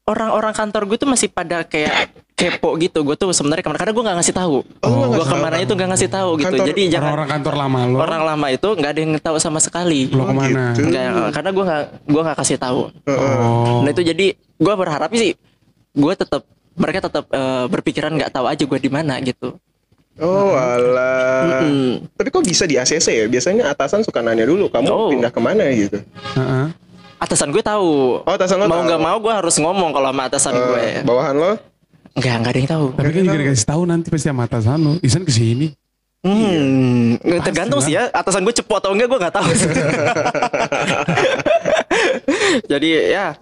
orang-orang 0.04 0.52
kantor 0.52 0.82
gue 0.86 0.96
tuh 0.96 1.06
masih 1.06 1.26
pada 1.26 1.60
kayak 1.62 2.08
kepo 2.34 2.74
gitu. 2.76 3.02
Gue 3.02 3.14
tuh 3.14 3.30
sebenarnya 3.30 3.60
ke 3.60 3.68
mana? 3.68 3.78
Karena 3.78 3.92
gue 3.92 4.04
nggak 4.04 4.18
ngasih 4.18 4.34
tahu. 4.34 4.58
Oh, 4.80 5.06
gue 5.10 5.24
ke 5.24 5.36
mana 5.36 5.56
itu 5.58 5.72
nggak 5.72 5.90
ngasih 5.90 6.08
tahu 6.08 6.30
gitu. 6.36 6.46
Kantor- 6.50 6.68
Jadi 6.68 6.82
jangan 6.88 7.04
Orang-orang 7.08 7.28
kantor 7.30 7.54
lama 7.56 7.78
lo. 7.84 7.96
orang 7.98 8.22
lama 8.24 8.46
itu 8.48 8.68
nggak 8.70 8.90
ada 8.90 9.00
yang 9.00 9.12
tahu 9.18 9.36
sama 9.38 9.58
sekali. 9.58 10.00
Lo 10.08 10.24
ke 10.24 10.34
mana? 10.34 10.62
gitu. 10.72 10.86
Nggak, 10.86 11.04
karena 11.30 11.50
gue 11.50 11.64
nggak 11.64 11.82
gue 12.04 12.22
nggak 12.22 12.38
kasih 12.38 12.56
tahu. 12.56 12.80
Oh. 13.06 13.80
Nah 13.80 13.90
itu 13.90 14.02
jadi 14.04 14.26
gue 14.34 14.74
berharap 14.76 15.10
sih 15.12 15.34
gue 15.90 16.12
tetap 16.14 16.42
mereka 16.74 16.98
tetap 17.02 17.24
eh, 17.28 17.64
berpikiran 17.66 18.10
nggak 18.12 18.30
tahu 18.30 18.46
aja 18.46 18.62
gue 18.62 18.78
di 18.78 18.88
mana 18.88 19.18
gitu. 19.18 19.58
Oh 20.14 20.54
alah. 20.54 21.64
Mm-mm. 21.64 22.06
Tapi 22.14 22.28
kok 22.30 22.44
bisa 22.46 22.64
di 22.64 22.78
ACC 22.78 23.06
ya? 23.10 23.26
Biasanya 23.26 23.66
atasan 23.68 24.06
suka 24.06 24.22
nanya 24.22 24.46
dulu, 24.46 24.70
kamu 24.70 24.86
Oh. 24.86 25.10
pindah 25.10 25.34
ke 25.34 25.40
mana 25.42 25.66
gitu. 25.74 25.98
Heeh. 26.38 26.66
Atasan 27.18 27.50
gue 27.50 27.58
tahu. 27.60 28.22
Oh, 28.22 28.32
atasan 28.32 28.62
lo 28.62 28.66
mau 28.66 28.78
tahu. 28.78 28.86
nggak 28.86 29.00
mau 29.02 29.16
gue 29.18 29.32
harus 29.32 29.56
ngomong 29.58 29.90
kalau 29.90 30.14
sama 30.14 30.22
atasan 30.28 30.52
gue. 30.54 30.78
Eh, 30.78 31.02
bawahan 31.02 31.34
lo? 31.34 31.52
Nggak 32.14 32.34
nggak 32.38 32.52
ada 32.52 32.58
yang 32.62 32.70
tahu. 32.70 32.86
Tapi 32.94 33.10
kan 33.10 33.22
juga 33.26 33.38
dikasih 33.42 33.66
tahu 33.66 33.82
nanti 33.84 34.06
pasti 34.06 34.26
sama 34.30 34.42
atasan 34.46 34.78
lo. 34.78 34.92
Isan 35.02 35.26
ke 35.26 35.32
sini. 35.34 35.68
Hmm, 36.24 37.20
tergantung 37.44 37.84
sih 37.84 37.92
ya 37.92 38.08
atasan 38.08 38.48
gue 38.48 38.54
cepu 38.54 38.72
atau 38.72 38.94
enggak 38.94 39.10
gue 39.10 39.18
nggak 39.18 39.34
tahu. 39.34 39.44
Jadi 42.70 42.88
ya 43.10 43.34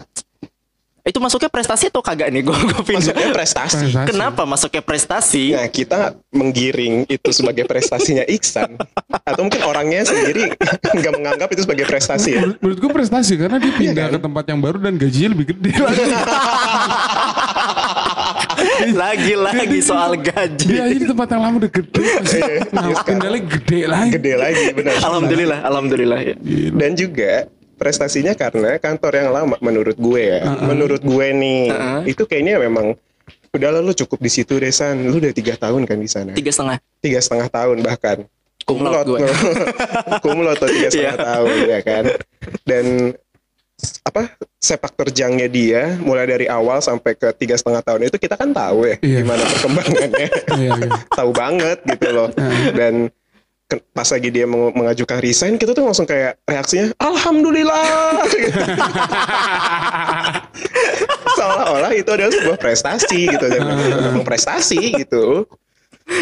itu 1.03 1.19
masuknya 1.19 1.51
prestasi 1.51 1.91
atau 1.91 1.99
kagak 1.99 2.31
nih 2.31 2.43
gue 2.47 2.55
gue 2.55 2.83
pindah. 2.87 3.11
Maksudnya 3.11 3.29
prestasi. 3.35 3.91
Prestasi. 3.91 4.09
Kenapa 4.15 4.43
masuknya 4.47 4.83
prestasi? 4.87 5.45
Nah, 5.51 5.67
kita 5.67 6.15
menggiring 6.31 7.11
itu 7.11 7.29
sebagai 7.35 7.67
prestasinya 7.67 8.23
Iksan. 8.23 8.79
Atau 9.27 9.43
mungkin 9.43 9.67
orangnya 9.67 10.07
sendiri 10.07 10.55
nggak 11.03 11.13
menganggap 11.19 11.49
itu 11.51 11.67
sebagai 11.67 11.91
prestasi 11.91 12.39
ya. 12.39 12.47
Menurut, 12.47 12.59
menurut 12.63 12.79
gue 12.79 12.91
prestasi 13.03 13.33
karena 13.35 13.59
dia 13.59 13.73
pindah 13.75 14.07
kan? 14.07 14.15
ke 14.15 14.19
tempat 14.23 14.45
yang 14.47 14.61
baru 14.63 14.79
dan 14.79 14.95
gajinya 14.95 15.29
lebih 15.35 15.47
gede 15.59 15.71
lagi. 15.83 16.05
Lagi-lagi 18.95 19.79
soal 19.83 20.15
dia 20.19 20.31
gaji. 20.31 20.75
aja 20.79 20.97
di 21.03 21.07
tempat 21.07 21.27
yang 21.35 21.43
lama 21.43 21.57
udah 21.67 21.73
gede. 21.73 22.03
Iya, 22.03 22.63
nah, 22.71 22.87
iya, 22.87 22.95
pindah 23.03 23.31
lagi 23.31 23.47
gede 23.59 23.81
lagi. 23.91 24.11
Gede 24.15 24.33
lagi, 24.39 24.65
benar. 24.75 24.95
Alhamdulillah, 25.03 25.59
alhamdulillah 25.67 26.21
ya. 26.23 26.35
Dan 26.71 26.91
juga 26.95 27.51
prestasinya 27.83 28.39
karena 28.39 28.79
kantor 28.79 29.13
yang 29.19 29.29
lama 29.35 29.59
menurut 29.59 29.99
gue 29.99 30.23
ya. 30.23 30.47
Menurut 30.63 31.03
gue 31.03 31.27
nih, 31.35 31.63
itu 32.07 32.23
kayaknya 32.23 32.63
memang 32.63 32.95
udah 33.53 33.69
lah, 33.69 33.83
lu 33.83 33.91
cukup 33.93 34.23
di 34.23 34.31
situ 34.31 34.55
deh 34.57 34.71
San. 34.71 35.03
Lu 35.03 35.19
udah 35.19 35.35
tiga 35.35 35.59
tahun 35.59 35.83
kan 35.83 35.99
di 35.99 36.07
sana. 36.07 36.31
Tiga 36.33 36.55
setengah. 36.55 36.79
Tiga 37.03 37.19
setengah 37.19 37.49
tahun 37.51 37.83
bahkan. 37.83 38.19
Laude 38.63 39.19
gue. 39.19 39.29
Kumlot 40.23 40.57
tuh 40.57 40.71
tiga 40.71 40.89
setengah 40.89 41.17
Iya. 41.19 41.27
tahun 41.27 41.57
ya 41.67 41.81
kan. 41.83 42.05
Dan 42.63 42.87
apa 44.07 44.31
sepak 44.63 44.95
terjangnya 44.95 45.51
dia 45.51 45.99
mulai 45.99 46.23
dari 46.23 46.47
awal 46.47 46.79
sampai 46.79 47.19
ke 47.19 47.35
tiga 47.35 47.59
setengah 47.59 47.83
tahun 47.83 48.07
itu 48.07 48.15
kita 48.15 48.39
kan 48.39 48.55
tahu 48.55 48.87
ya 48.87 48.97
Iya. 49.03 49.19
gimana 49.27 49.43
perkembangannya 49.43 50.29
Iya, 50.55 50.71
iya. 50.79 50.91
tahu 51.19 51.31
banget 51.35 51.83
gitu 51.83 52.09
loh 52.15 52.29
dan 52.79 53.11
pas 53.67 54.05
lagi 54.07 54.29
dia 54.29 54.45
meng- 54.45 54.75
mengajukan 54.75 55.17
resign 55.19 55.57
kita 55.57 55.73
tuh 55.73 55.83
langsung 55.83 56.05
kayak 56.05 56.37
reaksinya 56.45 56.93
alhamdulillah 56.99 58.21
seolah-olah 61.33 61.93
itu 61.93 62.11
adalah 62.11 62.29
sebuah 62.31 62.59
prestasi 62.59 63.21
gitu 63.29 63.45
dan 63.45 63.61
memang 63.65 64.25
prestasi 64.29 64.79
gitu 64.95 65.49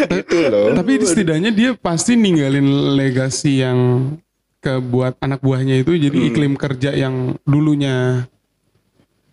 gitu 0.06 0.38
loh 0.46 0.70
Tapi 0.72 0.92
setidaknya 1.02 1.50
dia 1.50 1.70
pasti 1.74 2.14
ninggalin 2.14 2.62
legasi 2.94 3.60
yang 3.60 4.12
ke 4.60 4.76
buat 4.78 5.16
anak 5.18 5.40
buahnya 5.40 5.80
itu 5.80 5.96
jadi 5.96 6.12
Hmm. 6.12 6.28
iklim 6.30 6.52
kerja 6.54 6.92
yang 6.92 7.14
dulunya 7.42 8.28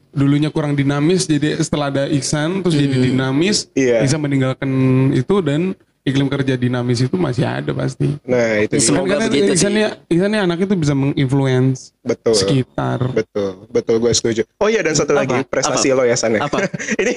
dulunya 0.10 0.50
kurang 0.50 0.74
dinamis 0.74 1.28
jadi 1.28 1.60
setelah 1.60 1.92
ada 1.92 2.04
Iksan 2.08 2.64
terus 2.64 2.74
jadi 2.74 2.98
dinamis 3.04 3.68
Hmm. 3.70 4.02
Bisa 4.02 4.18
meninggalkan 4.18 4.72
itu 5.14 5.36
dan 5.42 5.76
iklim 6.08 6.32
kerja 6.32 6.56
dinamis 6.56 7.04
itu 7.04 7.20
masih 7.20 7.44
ada 7.44 7.76
pasti. 7.76 8.16
nah 8.24 8.64
itu. 8.64 8.80
Semoga 8.80 9.20
Karena 9.20 9.28
begitu 9.28 9.52
sih. 9.52 9.56
Iksan 9.60 9.74
ya 9.76 9.90
Iksan 10.08 10.32
ya 10.32 10.42
anak 10.48 10.64
itu 10.64 10.74
bisa 10.80 10.96
menginfluence 10.96 11.92
betul 12.00 12.32
sekitar. 12.32 13.04
Betul, 13.12 13.68
betul 13.68 13.96
gue 14.00 14.12
setuju. 14.16 14.42
Oh 14.64 14.72
iya 14.72 14.80
dan 14.80 14.96
satu 14.96 15.12
Apa? 15.12 15.28
lagi 15.28 15.38
prestasi 15.44 15.92
Apa? 15.92 15.98
lo 16.00 16.04
ya 16.08 16.16
San 16.16 16.32
ya. 16.32 16.48
Apa? 16.48 16.64
ini 17.04 17.14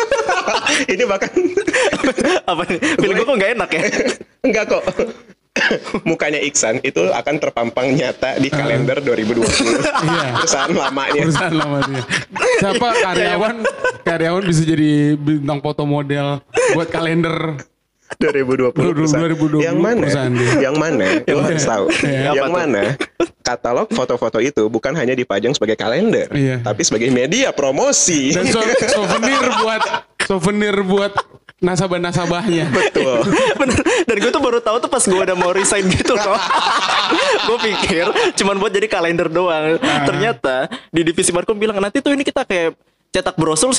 ini 0.94 1.02
bahkan 1.04 1.30
Apa 2.50 2.62
nih? 2.70 2.78
Feeling 3.02 3.16
gue 3.18 3.26
kok 3.26 3.36
nggak 3.36 3.52
enak 3.58 3.70
ya? 3.74 3.82
enggak 4.46 4.64
kok. 4.70 4.84
Mukanya 6.02 6.42
Iksan 6.42 6.82
itu 6.82 7.08
akan 7.14 7.34
terpampang 7.38 7.86
nyata 7.94 8.36
di 8.36 8.50
kalender 8.50 8.98
2020. 9.00 9.42
Iya. 10.02 10.42
Perusahaan 10.42 10.74
lamanya. 10.74 11.20
Perusahaan 11.24 11.54
lama 11.56 11.78
dia. 11.86 12.02
Siapa 12.58 12.88
karyawan 13.00 13.54
karyawan 14.02 14.42
bisa 14.44 14.62
jadi 14.66 15.14
bintang 15.14 15.62
foto 15.62 15.86
model 15.86 16.42
buat 16.74 16.90
kalender 16.90 17.58
2020 18.14 18.72
perusahaan. 18.74 19.26
2020 19.26 19.64
yang 19.64 19.78
mana? 19.78 20.04
perusahaan. 20.06 20.32
Yang 20.60 20.76
mana? 20.76 21.06
Lo 21.34 21.40
harus 21.42 21.64
tahu. 21.64 21.84
Iya. 22.00 22.30
yang 22.36 22.52
mana? 22.52 22.82
Katalog 23.40 23.88
foto-foto 23.90 24.38
itu 24.38 24.62
bukan 24.68 24.92
hanya 24.94 25.12
dipajang 25.12 25.52
sebagai 25.52 25.76
kalender, 25.76 26.28
Iya. 26.30 26.64
tapi 26.64 26.80
sebagai 26.80 27.08
media 27.10 27.52
promosi. 27.52 28.32
dan 28.32 28.48
so- 28.48 28.64
souvenir 28.96 29.44
buat 29.60 29.82
souvenir 30.24 30.76
buat 30.80 31.12
nasabah-nasabahnya. 31.60 32.68
Betul. 32.70 33.24
Bener. 33.60 33.80
Dan 34.04 34.16
gue 34.18 34.30
tuh 34.30 34.40
baru 34.40 34.60
tahu 34.60 34.76
tuh 34.78 34.88
pas 34.88 35.00
gue 35.00 35.16
udah 35.18 35.36
mau 35.36 35.52
resign 35.52 35.84
gitu 35.88 36.12
loh. 36.14 36.36
gue 37.44 37.58
pikir 37.62 38.06
cuman 38.36 38.56
buat 38.56 38.70
jadi 38.70 38.86
kalender 38.86 39.28
doang. 39.28 39.76
Ternyata 39.80 40.68
di 40.88 41.00
divisi 41.02 41.32
markom 41.32 41.56
bilang 41.56 41.76
nanti 41.76 42.00
tuh 42.00 42.12
ini 42.12 42.20
kita 42.20 42.44
kayak 42.44 42.76
cetak 43.14 43.38
brosur 43.38 43.70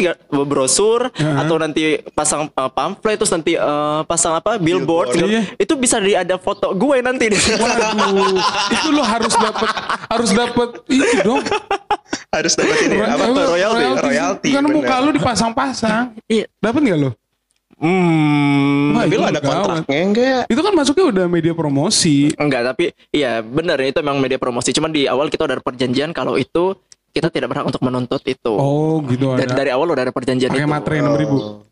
brosur 0.47 1.11
atau 1.11 1.55
nanti 1.59 1.99
pasang 2.15 2.47
uh, 2.55 2.71
pamflet 2.71 3.19
terus 3.19 3.35
nanti 3.35 3.59
uh, 3.59 4.07
pasang 4.07 4.39
apa 4.39 4.55
billboard, 4.55 5.11
Billboard. 5.11 5.19
gitu. 5.19 5.27
Iya. 5.27 5.41
itu 5.59 5.73
bisa 5.75 5.99
di 5.99 6.15
ada 6.15 6.39
foto 6.39 6.71
gue 6.71 7.03
nanti 7.03 7.27
di 7.27 7.35
Waduh, 7.63 8.39
itu 8.71 8.87
lo 8.95 9.03
harus 9.03 9.35
dapat 9.35 9.69
harus 10.07 10.29
dapat 10.31 10.69
itu 10.87 11.15
dong. 11.27 11.43
Harus 12.31 12.53
dapat 12.55 12.77
ini 12.87 12.95
apa 13.03 13.23
tuh? 13.27 13.43
Royalty. 13.55 13.83
Royalty. 13.99 14.49
Karena 14.55 14.67
bener. 14.71 14.77
muka 14.79 14.95
lu 15.03 15.11
dipasang-pasang. 15.15 16.03
Iya. 16.31 16.45
Dapat 16.63 16.79
nggak 16.85 16.97
lo? 16.99 17.11
Hmm. 17.75 18.95
Wah, 18.95 19.03
Tapi 19.03 19.11
itu 19.11 19.19
lo 19.19 19.27
ada 19.27 19.41
kontraknya 19.43 19.99
enggak? 19.99 20.41
Itu 20.47 20.61
kan 20.63 20.73
masuknya 20.75 21.05
udah 21.11 21.25
media 21.27 21.51
promosi. 21.51 22.31
Enggak, 22.39 22.71
tapi 22.71 22.95
iya 23.11 23.43
benar 23.43 23.75
itu 23.83 23.99
memang 23.99 24.23
media 24.23 24.39
promosi. 24.39 24.71
Cuman 24.71 24.95
di 24.95 25.11
awal 25.11 25.27
kita 25.27 25.43
udah 25.43 25.59
ada 25.59 25.65
perjanjian 25.65 26.15
kalau 26.15 26.39
itu 26.39 26.75
kita 27.15 27.31
tidak 27.31 27.47
berhak 27.55 27.63
untuk 27.63 27.79
menuntut 27.79 28.19
itu. 28.27 28.51
Oh 28.51 28.99
gitu 29.07 29.39
dari, 29.39 29.47
ada. 29.47 29.55
dari 29.55 29.71
awal 29.71 29.95
udah 29.95 30.03
ada 30.03 30.11
perjanjian 30.11 30.51
Pakai 30.51 30.67
itu. 30.67 30.75
materai 30.75 30.99
enam 30.99 31.15
ribu. 31.15 31.63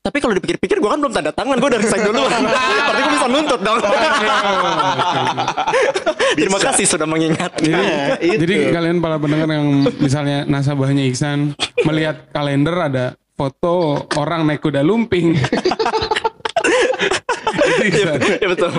Tapi 0.00 0.16
kalau 0.18 0.34
dipikir-pikir 0.34 0.82
gue 0.82 0.90
kan 0.90 0.98
belum 0.98 1.12
tanda 1.14 1.30
tangan, 1.30 1.60
gue 1.60 1.68
udah 1.70 1.80
resign 1.82 2.02
dulu. 2.08 2.22
Berarti 2.26 3.00
gue 3.06 3.12
bisa 3.14 3.28
nuntut 3.30 3.60
dong. 3.60 3.78
Terima 6.38 6.58
kasih 6.58 6.84
sudah 6.86 7.06
mengingat. 7.06 7.50
Jadi, 7.60 7.84
itu. 8.24 8.40
jadi 8.46 8.54
kalian 8.74 8.98
para 8.98 9.20
pendengar 9.20 9.50
yang 9.50 9.84
misalnya 10.00 10.48
nasabahnya 10.48 11.04
Iksan 11.06 11.54
melihat 11.84 12.32
kalender 12.32 12.74
ada 12.74 13.06
foto 13.36 14.06
orang 14.18 14.48
naik 14.48 14.64
kuda 14.64 14.82
lumping. 14.82 15.36
Ya 18.40 18.48
betul. 18.48 18.70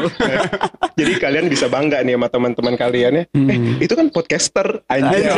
Jadi 1.00 1.12
kalian 1.18 1.46
bisa 1.48 1.66
bangga 1.68 2.02
nih 2.02 2.18
sama 2.18 2.28
teman-teman 2.28 2.74
kalian 2.76 3.12
ya. 3.14 3.24
Hmm. 3.32 3.50
Eh, 3.50 3.58
itu 3.86 3.94
kan 3.94 4.08
podcaster. 4.10 4.82
Anjay. 4.86 5.24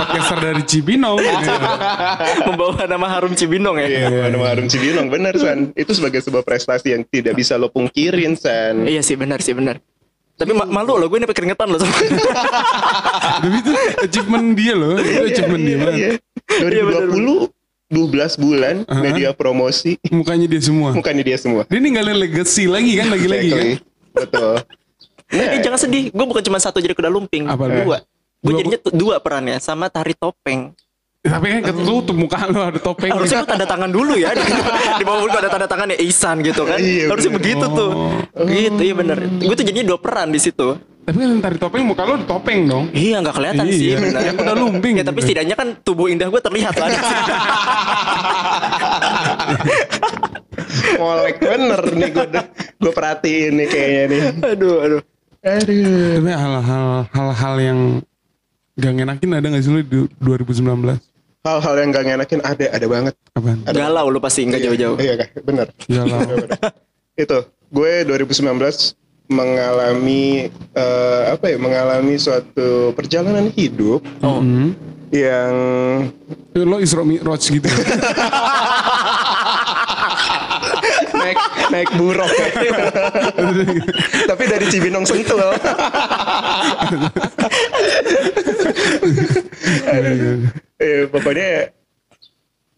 Podcaster 0.00 0.38
dari 0.40 0.62
Cibinong. 0.64 1.18
Membawa 2.48 2.86
nama 2.86 3.06
harum 3.10 3.32
Cibinong 3.34 3.76
ya. 3.78 3.86
Iya, 3.86 4.08
nama 4.30 4.50
Harum 4.50 4.66
Cibinong 4.66 5.06
bener 5.08 5.34
San. 5.36 5.70
Itu 5.74 5.92
sebagai 5.92 6.20
sebuah 6.20 6.42
prestasi 6.42 6.94
yang 6.94 7.02
tidak 7.06 7.36
bisa 7.36 7.54
lo 7.54 7.68
pungkirin 7.68 8.34
San. 8.34 8.86
Iya 8.86 9.02
sih 9.02 9.14
benar 9.14 9.42
sih 9.42 9.52
benar. 9.52 9.78
Tapi 10.40 10.56
ma- 10.56 10.64
malu 10.64 10.96
loh 10.96 11.06
gue 11.06 11.20
ini 11.20 11.28
keringetan 11.28 11.68
loh. 11.68 11.76
Tapi 11.76 13.56
itu 13.60 13.70
achievement 14.00 14.56
dia 14.56 14.72
loh. 14.72 14.96
Itu 14.96 15.22
achievement 15.28 15.62
dia. 15.62 15.76
Iya. 15.76 16.10
Iya, 16.50 16.82
bener, 16.82 17.06
2020 17.12 17.59
12 17.90 18.06
bulan 18.38 18.74
Uh-huh. 18.82 19.02
media 19.02 19.30
promosi 19.30 19.98
Mukanya 20.08 20.46
dia 20.46 20.62
semua. 20.62 20.90
mukanya 20.90 21.22
dia 21.22 21.36
semua. 21.36 21.66
Dia 21.66 21.78
ninggalin 21.78 22.16
legacy 22.16 22.64
lagi 22.64 22.94
kan 22.94 23.06
lagi-lagi 23.08 23.48
kan. 23.50 23.66
Betul. 24.12 24.54
Eh 25.28 25.58
jangan 25.60 25.78
sedih, 25.78 26.02
gue 26.08 26.24
bukan 26.24 26.40
cuma 26.40 26.56
satu 26.56 26.78
jadi 26.78 26.90
kuda 26.90 27.06
lumping, 27.06 27.46
Apa? 27.46 27.66
dua. 27.66 27.98
Gue 28.40 28.46
Dua- 28.46 28.58
jadinya 28.58 28.78
dua 28.88 29.14
perannya 29.18 29.58
sama 29.58 29.86
tari 29.86 30.10
topeng. 30.12 30.72
Tapi 31.20 31.46
kan 31.52 31.60
ketutup 31.68 32.16
muka 32.16 32.48
lu 32.48 32.58
ada 32.58 32.80
topeng. 32.80 33.12
Harusnya 33.12 33.44
gue 33.44 33.50
tanda 33.50 33.66
tangan 33.68 33.86
dulu 33.86 34.16
ya 34.16 34.32
di, 34.32 34.40
di 34.96 35.04
bawah 35.04 35.20
gue 35.22 35.36
ada 35.36 35.50
tanda 35.50 35.68
tangan 35.68 35.92
ya 35.92 35.98
Ihsan 36.00 36.40
gitu 36.40 36.64
kan. 36.64 36.80
Iya, 36.80 37.12
Harusnya 37.12 37.30
begitu 37.30 37.64
tuh. 37.68 37.90
Gitu 38.40 38.80
iya 38.80 38.94
bener. 38.96 39.18
Gue 39.36 39.52
tuh 39.52 39.62
jadinya 39.62 39.86
dua 39.86 39.98
peran 40.00 40.30
di 40.30 40.40
situ. 40.40 40.80
Tapi 41.00 41.16
kan 41.16 41.40
tari 41.40 41.56
topeng 41.58 41.82
muka 41.88 42.02
ada 42.04 42.22
topeng 42.22 42.68
dong. 42.68 42.84
Iya 42.92 43.24
nggak 43.24 43.34
kelihatan 43.34 43.64
Iya, 43.66 43.74
sih 43.74 43.88
bener. 43.96 44.20
yang 44.20 44.36
kuda 44.36 44.54
lumping 44.54 44.94
Ya 45.00 45.04
tapi 45.04 45.18
setidaknya 45.24 45.56
kan 45.56 45.68
tubuh 45.80 46.06
indah 46.06 46.28
gue 46.28 46.40
terlihat 46.40 46.74
lah. 46.76 46.86
Molek 51.00 51.36
bener 51.40 51.80
nih 51.96 52.10
gue 52.12 52.26
gue 52.80 52.92
perhatiin 52.92 53.52
nih 53.58 53.66
kayaknya 53.68 54.02
nih. 54.06 54.20
aduh 54.54 54.76
aduh. 54.84 55.00
Aduh. 55.40 56.20
Tapi 56.20 56.30
hal-hal 56.36 56.86
hal-hal 57.10 57.54
yang 57.58 57.78
gak 58.76 58.92
ngenakin 58.92 59.30
ada 59.40 59.46
gak 59.48 59.62
sih 59.64 59.72
lu 59.72 59.80
di 59.80 60.04
2019? 60.20 61.00
Hal-hal 61.40 61.74
yang 61.80 61.88
gak 61.90 62.04
ngenakin 62.04 62.40
ada 62.44 62.66
ada 62.68 62.86
banget. 62.86 63.14
Apaan? 63.32 63.58
Galau 63.64 64.06
lu 64.12 64.20
pasti 64.20 64.44
nggak 64.44 64.60
jauh-jauh. 64.60 64.96
Iya 65.00 65.14
kak, 65.16 65.40
bener. 65.40 65.72
Galau. 65.88 66.20
itu 67.24 67.38
gue 67.70 67.92
2019 68.04 68.99
mengalami 69.30 70.50
eh, 70.74 71.22
apa 71.30 71.54
ya 71.54 71.56
mengalami 71.56 72.18
suatu 72.18 72.90
perjalanan 72.98 73.46
hidup 73.54 74.02
Oh. 74.20 74.42
Hmm. 74.42 74.74
yang 75.10 75.54
Lo 76.54 76.78
Isra 76.78 77.02
Mi'raj 77.02 77.42
gitu. 77.42 77.66
naik 81.20 81.38
naik 81.70 81.90
buruk 81.98 82.26
tapi 84.30 84.42
dari 84.46 84.66
Cibinong 84.70 85.04
Sentul 85.04 85.42
eh, 90.80 91.04
pokoknya 91.10 91.74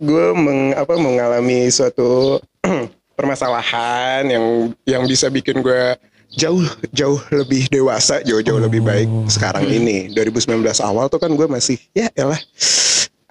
gue 0.02 0.26
meng, 0.35 0.75
apa, 0.75 0.99
mengalami 0.99 1.71
suatu 1.71 2.42
permasalahan 3.18 4.26
yang 4.26 4.44
yang 4.82 5.02
bisa 5.06 5.30
bikin 5.30 5.62
gue 5.62 5.94
jauh 6.36 6.64
jauh 6.92 7.20
lebih 7.30 7.68
dewasa 7.68 8.24
jauh 8.24 8.40
jauh 8.40 8.60
lebih 8.60 8.80
baik 8.84 9.08
sekarang 9.28 9.68
ini. 9.68 10.10
2019 10.12 10.62
awal 10.82 11.06
tuh 11.12 11.20
kan 11.20 11.30
gue 11.32 11.46
masih 11.48 11.78
ya 11.92 12.08
elah. 12.16 12.40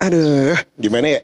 Aduh 0.01 0.57
gimana 0.77 1.19
ya? 1.19 1.21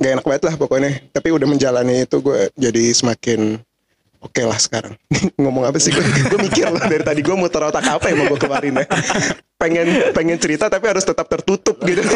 Nggak 0.00 0.12
enak 0.16 0.26
banget 0.26 0.42
lah 0.48 0.54
pokoknya. 0.56 0.90
Tapi 1.12 1.28
udah 1.34 1.46
menjalani 1.46 2.08
itu 2.08 2.16
gue 2.22 2.48
jadi 2.56 2.82
semakin 2.94 3.60
oke 4.22 4.42
lah 4.46 4.58
sekarang. 4.58 4.94
Ngomong 5.40 5.68
apa 5.68 5.78
sih? 5.82 5.90
Gue 5.92 6.02
gue 6.02 6.38
mikir 6.40 6.70
loh 6.70 6.82
dari 6.82 7.04
tadi 7.04 7.20
gue 7.20 7.36
muter 7.36 7.60
otak 7.60 7.84
apa 7.84 8.08
yang 8.08 8.24
mau 8.24 8.32
gue 8.32 8.40
kemarin 8.40 8.80
ya 8.80 8.86
pengen 9.60 9.86
pengen 10.10 10.34
cerita 10.34 10.66
tapi 10.66 10.86
harus 10.86 11.04
tetap 11.04 11.26
tertutup 11.26 11.76
gitu 11.82 12.00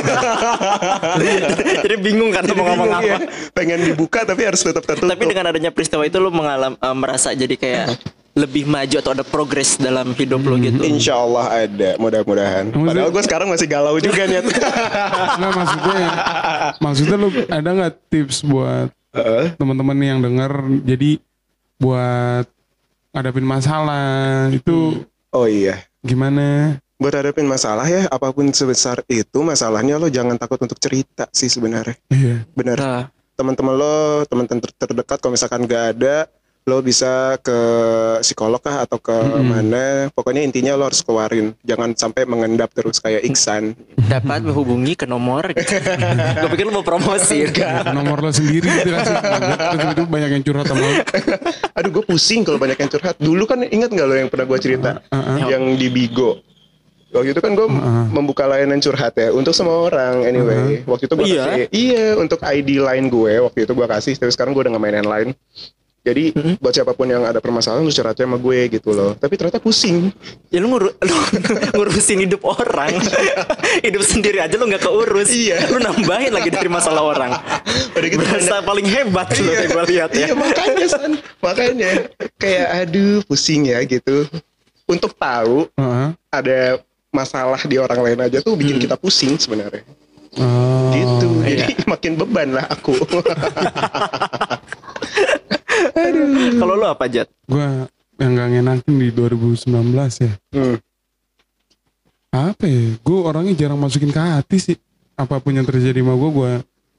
Jadi 1.84 1.94
bingung 2.00 2.30
kan 2.30 2.42
tuh 2.42 2.54
mau 2.54 2.64
ngomong 2.66 2.88
Bingung, 2.90 3.04
apa. 3.04 3.20
ya. 3.20 3.50
pengen 3.52 3.78
dibuka 3.84 4.24
tapi 4.24 4.42
harus 4.42 4.58
tetap 4.58 4.82
tertutup 4.82 5.06
Tapi 5.06 5.22
dengan 5.24 5.44
adanya 5.46 5.68
peristiwa 5.68 6.02
itu 6.02 6.16
lu 6.16 6.30
mengalam 6.30 6.72
eh, 6.74 6.94
merasa 6.94 7.30
jadi 7.30 7.54
kayak 7.54 7.86
lebih 8.34 8.64
maju 8.64 8.96
atau 8.98 9.10
ada 9.12 9.22
progres 9.22 9.76
dalam 9.76 10.10
hidup 10.10 10.42
lu 10.42 10.58
gitu. 10.58 10.82
Insya 10.82 11.14
Allah 11.14 11.62
ada 11.62 11.88
mudah-mudahan 11.96 12.66
Maksudnya- 12.66 12.88
padahal 12.88 13.08
gue 13.12 13.22
sekarang 13.22 13.46
masih 13.46 13.66
galau 13.68 13.94
juga 13.96 14.22
nih 14.26 14.42
Nggak 15.38 15.52
maksudnya 15.54 15.96
Maksudnya 16.80 17.16
lu 17.16 17.28
ada 17.46 17.68
gak 17.78 17.94
tips 18.08 18.36
buat 18.42 18.88
Heeh. 19.12 19.44
teman-teman 19.54 19.96
yang 19.96 20.18
denger 20.18 20.50
Jadi 20.82 21.20
buat 21.76 22.46
ngadapin 23.12 23.44
masalah 23.44 24.48
itu 24.50 25.04
oh 25.30 25.46
iya 25.46 25.84
gimana? 26.00 26.80
Buat 27.04 27.20
hadapin 27.20 27.44
masalah 27.44 27.84
ya 27.84 28.08
apa 28.08 28.32
pun 28.32 28.48
sebesar 28.48 29.04
itu 29.12 29.44
masalahnya 29.44 30.00
lo 30.00 30.08
jangan 30.08 30.40
takut 30.40 30.56
untuk 30.64 30.80
cerita 30.80 31.28
sih 31.36 31.52
sebenarnya. 31.52 32.00
Iya. 32.08 32.48
benar 32.56 32.76
Nah, 32.80 33.04
teman-teman 33.36 33.76
lo 33.76 34.24
teman-teman 34.24 34.64
ter- 34.64 34.72
terdekat 34.72 35.20
kalau 35.20 35.36
misalkan 35.36 35.68
gak 35.68 36.00
ada 36.00 36.24
lo 36.64 36.80
bisa 36.80 37.36
ke 37.44 37.58
psikolog 38.24 38.56
kah 38.56 38.88
atau 38.88 38.96
ke 38.96 39.12
mana. 39.44 40.08
Pokoknya 40.16 40.40
intinya 40.40 40.72
lo 40.80 40.88
harus 40.88 41.04
keluarin. 41.04 41.52
Jangan 41.60 41.92
sampai 41.92 42.24
mengendap 42.24 42.72
terus 42.72 43.04
kayak 43.04 43.20
Iksan. 43.20 43.76
Dapat 44.00 44.40
menghubungi 44.48 44.96
ke 44.96 45.04
nomor. 45.04 45.52
Gue 46.40 46.48
pikir 46.56 46.64
lu 46.64 46.72
mau 46.72 46.80
promosi. 46.80 47.44
Nomor 47.92 48.24
lo 48.24 48.32
sendiri 48.32 48.64
gitu 48.80 48.96
itu 48.96 50.08
banyak 50.16 50.40
yang 50.40 50.40
curhat 50.40 50.72
sama 50.72 50.80
lo. 50.88 51.04
aduh 51.76 51.90
gue 52.00 52.04
pusing 52.08 52.48
kalau 52.48 52.56
banyak 52.56 52.80
yang 52.80 52.88
curhat. 52.88 53.20
Dulu 53.20 53.44
kan 53.44 53.60
ingat 53.68 53.92
nggak 53.92 54.06
lo 54.08 54.14
yang 54.16 54.32
pernah 54.32 54.48
gue 54.48 54.56
cerita? 54.56 55.04
Yang 55.44 55.64
di 55.76 55.88
Bigo 55.92 56.53
waktu 57.14 57.30
itu 57.30 57.38
kan 57.38 57.52
gue 57.52 57.66
membuka 58.10 58.44
layanan 58.44 58.78
curhat 58.78 59.14
ya 59.14 59.30
untuk 59.30 59.50
semua 59.50 59.86
orang 59.86 60.22
anyway 60.22 60.82
waktu 60.84 61.06
itu 61.06 61.14
gue 61.14 61.26
Iya? 61.26 61.44
kasih 61.44 61.64
iya 61.70 62.06
untuk 62.14 62.38
ID 62.38 62.78
line 62.78 63.06
gue 63.06 63.34
waktu 63.40 63.58
itu 63.62 63.72
gue 63.72 63.86
kasih 63.86 64.14
tapi 64.14 64.30
sekarang 64.30 64.50
gue 64.50 64.60
udah 64.60 64.72
gak 64.72 64.82
mainin 64.82 65.04
line 65.04 65.30
jadi 66.04 66.36
buat 66.60 66.68
siapa 66.70 66.92
pun 66.92 67.08
yang 67.08 67.24
ada 67.24 67.40
permasalahan 67.40 67.80
lu 67.80 67.88
curhatnya 67.88 68.28
sama 68.28 68.36
gue 68.36 68.58
gitu 68.68 68.92
loh 68.92 69.16
tapi 69.16 69.34
ternyata 69.34 69.56
pusing 69.56 70.12
Ya 70.52 70.60
lu, 70.60 70.68
nguru, 70.68 70.92
lu 71.08 71.14
ngurusin 71.72 72.20
hidup 72.20 72.44
orang. 72.44 72.92
hidup 73.86 74.04
sendiri 74.04 74.38
aja 74.38 74.54
lu 74.54 74.68
nggak 74.68 74.84
keurus. 74.84 75.26
Iya. 75.26 75.64
Lu 75.66 75.80
nambahin 75.80 76.30
lagi 76.30 76.46
dari 76.46 76.68
masalah 76.68 77.02
orang. 77.02 77.32
Udah 77.90 78.06
gitu 78.06 78.20
Berasa 78.20 78.60
paling 78.60 78.84
hebat 78.84 79.32
lu 79.34 79.48
yang 79.48 79.66
gue 79.66 79.84
lihat 79.90 80.10
ya. 80.12 80.26
Iya 80.28 80.34
makanya 80.36 80.86
San 80.86 81.12
Makanya 81.40 81.90
Kayak 82.36 82.66
aduh 82.84 83.18
pusing 83.24 83.66
ya 83.66 83.80
gitu 83.82 84.28
Untuk 84.84 85.16
tahu 85.16 85.66
Heeh. 85.72 86.08
Ada 86.28 86.84
masalah 87.14 87.62
di 87.62 87.78
orang 87.78 88.00
lain 88.02 88.20
aja 88.26 88.42
tuh 88.42 88.58
bikin 88.58 88.82
kita 88.82 88.98
pusing 88.98 89.38
sebenarnya 89.38 89.86
Oh, 90.34 90.90
Gitu 90.90 91.28
iya. 91.46 91.62
Jadi 91.70 91.74
makin 91.94 92.18
beban 92.18 92.58
lah 92.58 92.66
aku 92.66 92.90
Kalau 96.58 96.74
lu 96.74 96.86
apa 96.86 97.06
Jat? 97.06 97.30
Gue 97.46 97.86
yang 98.18 98.34
gak 98.34 98.48
ngenakin 98.50 98.94
di 98.98 99.08
2019 99.10 99.70
ya. 100.22 100.32
hmm. 100.54 100.76
Apa 102.34 102.64
ya? 102.66 102.98
Gue 102.98 103.18
orangnya 103.22 103.54
jarang 103.54 103.78
masukin 103.78 104.10
ke 104.10 104.18
hati 104.18 104.58
sih. 104.58 104.76
Apa 105.14 105.38
pun 105.38 105.54
yang 105.54 105.62
terjadi 105.62 106.02
sama 106.02 106.18
gue, 106.18 106.30
gue 106.34 106.52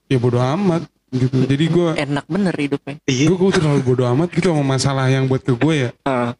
ya 0.08 0.16
bodo 0.16 0.40
amat 0.40 0.88
gitu. 1.12 1.44
Jadi 1.44 1.66
gue 1.68 1.90
Enak 2.00 2.26
bener 2.32 2.56
hidupnya. 2.56 2.96
Iya 3.04 3.28
gue 3.28 3.38
gue 3.40 3.52
terlalu 3.52 3.82
bodo 3.84 4.04
amat 4.16 4.32
gitu 4.32 4.56
sama 4.56 4.64
masalah 4.64 5.12
yang 5.12 5.28
buat 5.28 5.44
ke 5.44 5.52
gue 5.52 5.76
ya. 5.76 5.90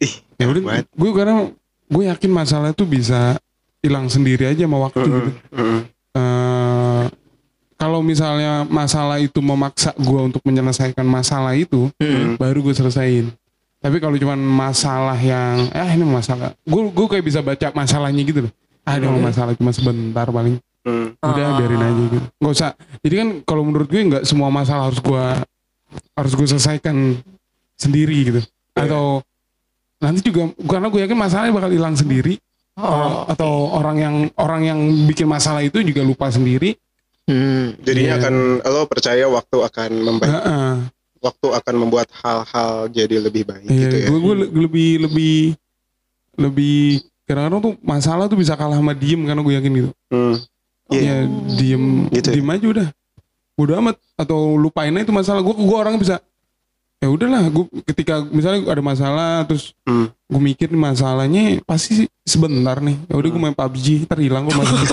Ih, 0.00 0.14
Ya 0.40 0.48
udah, 0.48 0.80
gue 0.80 1.10
karena 1.12 1.52
gue 1.86 2.02
yakin 2.08 2.32
masalah 2.32 2.72
itu 2.72 2.88
bisa 2.88 3.36
hilang 3.86 4.10
sendiri 4.10 4.50
aja 4.50 4.66
sama 4.66 4.90
waktu 4.90 5.06
gitu. 5.06 5.30
Eh, 6.16 7.04
kalau 7.76 8.00
misalnya 8.00 8.64
masalah 8.66 9.20
itu 9.20 9.38
memaksa 9.44 9.92
gue 9.94 10.20
untuk 10.32 10.40
menyelesaikan 10.42 11.04
masalah 11.04 11.52
itu, 11.54 11.92
baru 12.34 12.64
gue 12.64 12.74
selesain. 12.74 13.28
Tapi 13.76 14.00
kalau 14.00 14.16
cuman 14.16 14.40
masalah 14.40 15.14
yang, 15.20 15.68
eh 15.70 15.90
ini 15.94 16.02
masalah, 16.02 16.56
gue 16.64 16.82
gue 16.90 17.06
kayak 17.06 17.24
bisa 17.24 17.44
baca 17.44 17.70
masalahnya 17.76 18.22
gitu 18.24 18.48
loh. 18.48 18.52
Ah, 18.82 18.96
Ada 18.96 19.12
masalah 19.12 19.52
cuma 19.54 19.70
sebentar 19.70 20.24
paling. 20.26 20.56
Hmm. 20.86 21.18
Udah 21.18 21.58
biarin 21.58 21.82
aja 21.82 22.02
gitu. 22.14 22.26
Gak 22.38 22.52
usah. 22.54 22.70
Jadi 23.02 23.14
kan 23.18 23.28
kalau 23.42 23.62
menurut 23.66 23.90
gue 23.90 23.98
nggak 23.98 24.24
semua 24.24 24.48
masalah 24.48 24.86
harus 24.88 25.02
gue 25.02 25.24
harus 26.14 26.32
gue 26.38 26.46
selesaikan 26.46 27.18
sendiri 27.74 28.16
gitu. 28.30 28.40
Atau 28.72 29.26
nanti 29.98 30.22
juga 30.22 30.54
karena 30.64 30.86
gue 30.86 31.00
yakin 31.02 31.18
masalahnya 31.18 31.52
bakal 31.52 31.70
hilang 31.74 31.98
sendiri. 31.98 32.38
Oh. 32.76 33.24
atau 33.24 33.72
orang 33.72 33.96
yang 33.96 34.14
orang 34.36 34.62
yang 34.62 34.80
bikin 35.08 35.24
masalah 35.24 35.60
itu 35.60 35.80
juga 35.80 36.00
lupa 36.00 36.28
sendiri. 36.28 36.76
Hmm. 37.24 37.72
Jadinya 37.80 38.14
Iya. 38.14 38.20
akan 38.20 38.34
Lo 38.62 38.84
percaya 38.84 39.24
waktu 39.26 39.56
akan 39.58 39.90
membaik 39.98 40.30
Heeh. 40.30 40.74
Waktu 41.18 41.46
akan 41.52 41.74
membuat 41.74 42.06
hal-hal 42.14 42.86
jadi 42.86 43.18
lebih 43.18 43.42
baik 43.42 43.66
Iya, 43.66 43.80
gitu 43.82 43.96
ya 43.96 44.06
gue 44.06 44.20
gue 44.20 44.34
le- 44.36 44.52
lebih 44.62 44.90
lebih 45.02 45.36
lebih 46.36 46.78
kadang-kadang 47.24 47.60
tuh 47.64 47.74
masalah 47.82 48.28
tuh 48.28 48.38
bisa 48.38 48.54
kalah 48.54 48.76
sama 48.76 48.92
diem 48.92 49.24
karena 49.24 49.40
gue 49.40 49.54
yakin 49.56 49.72
gitu. 49.74 49.90
Hmm. 50.06 50.36
Iya. 50.86 51.00
Ya 51.02 51.16
diem 51.56 51.84
Gitu 52.12 52.28
ya? 52.30 52.34
diem 52.36 52.48
aja 52.48 52.66
udah. 52.70 52.88
Bodo 53.56 53.72
amat 53.74 53.96
atau 54.14 54.54
lupain 54.54 54.92
aja 54.92 55.02
itu 55.02 55.10
masalah. 55.10 55.40
Gue 55.42 55.56
gue 55.56 55.76
orang 55.76 55.96
bisa 55.96 56.20
ya 57.06 57.14
udahlah 57.14 57.46
gue 57.46 57.64
ketika 57.86 58.18
misalnya 58.26 58.66
ada 58.66 58.82
masalah 58.82 59.46
terus 59.46 59.70
Hmm. 59.86 60.10
gue 60.10 60.40
mikir 60.42 60.66
masalahnya 60.68 61.62
pasti 61.62 62.10
sebentar 62.26 62.82
nih. 62.82 62.98
Ya 63.06 63.14
udah 63.14 63.28
gue 63.30 63.38
main 63.38 63.54
PUBG 63.54 64.10
terhilang 64.10 64.42
gue 64.42 64.56
masalah 64.58 64.82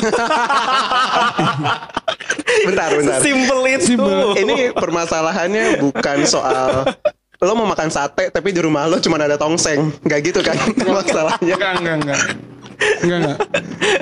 Bentar 2.63 2.89
bentar. 2.93 3.17
Simple 3.19 3.61
itu. 3.67 3.97
Simple. 3.97 4.37
ini 4.37 4.69
permasalahannya 4.71 5.81
bukan 5.81 6.17
soal 6.23 6.85
lo 7.43 7.53
mau 7.57 7.67
makan 7.67 7.89
sate 7.89 8.29
tapi 8.29 8.53
di 8.53 8.61
rumah 8.61 8.85
lo 8.85 9.01
cuma 9.01 9.17
ada 9.17 9.35
tongseng. 9.35 9.89
Nggak 10.05 10.19
gitu 10.23 10.39
kan 10.39 10.55
masalahnya? 10.87 11.55
enggak 11.57 11.73
enggak 11.81 11.95
enggak 11.99 12.19
Enggak 13.03 13.17
enggak. 13.19 13.37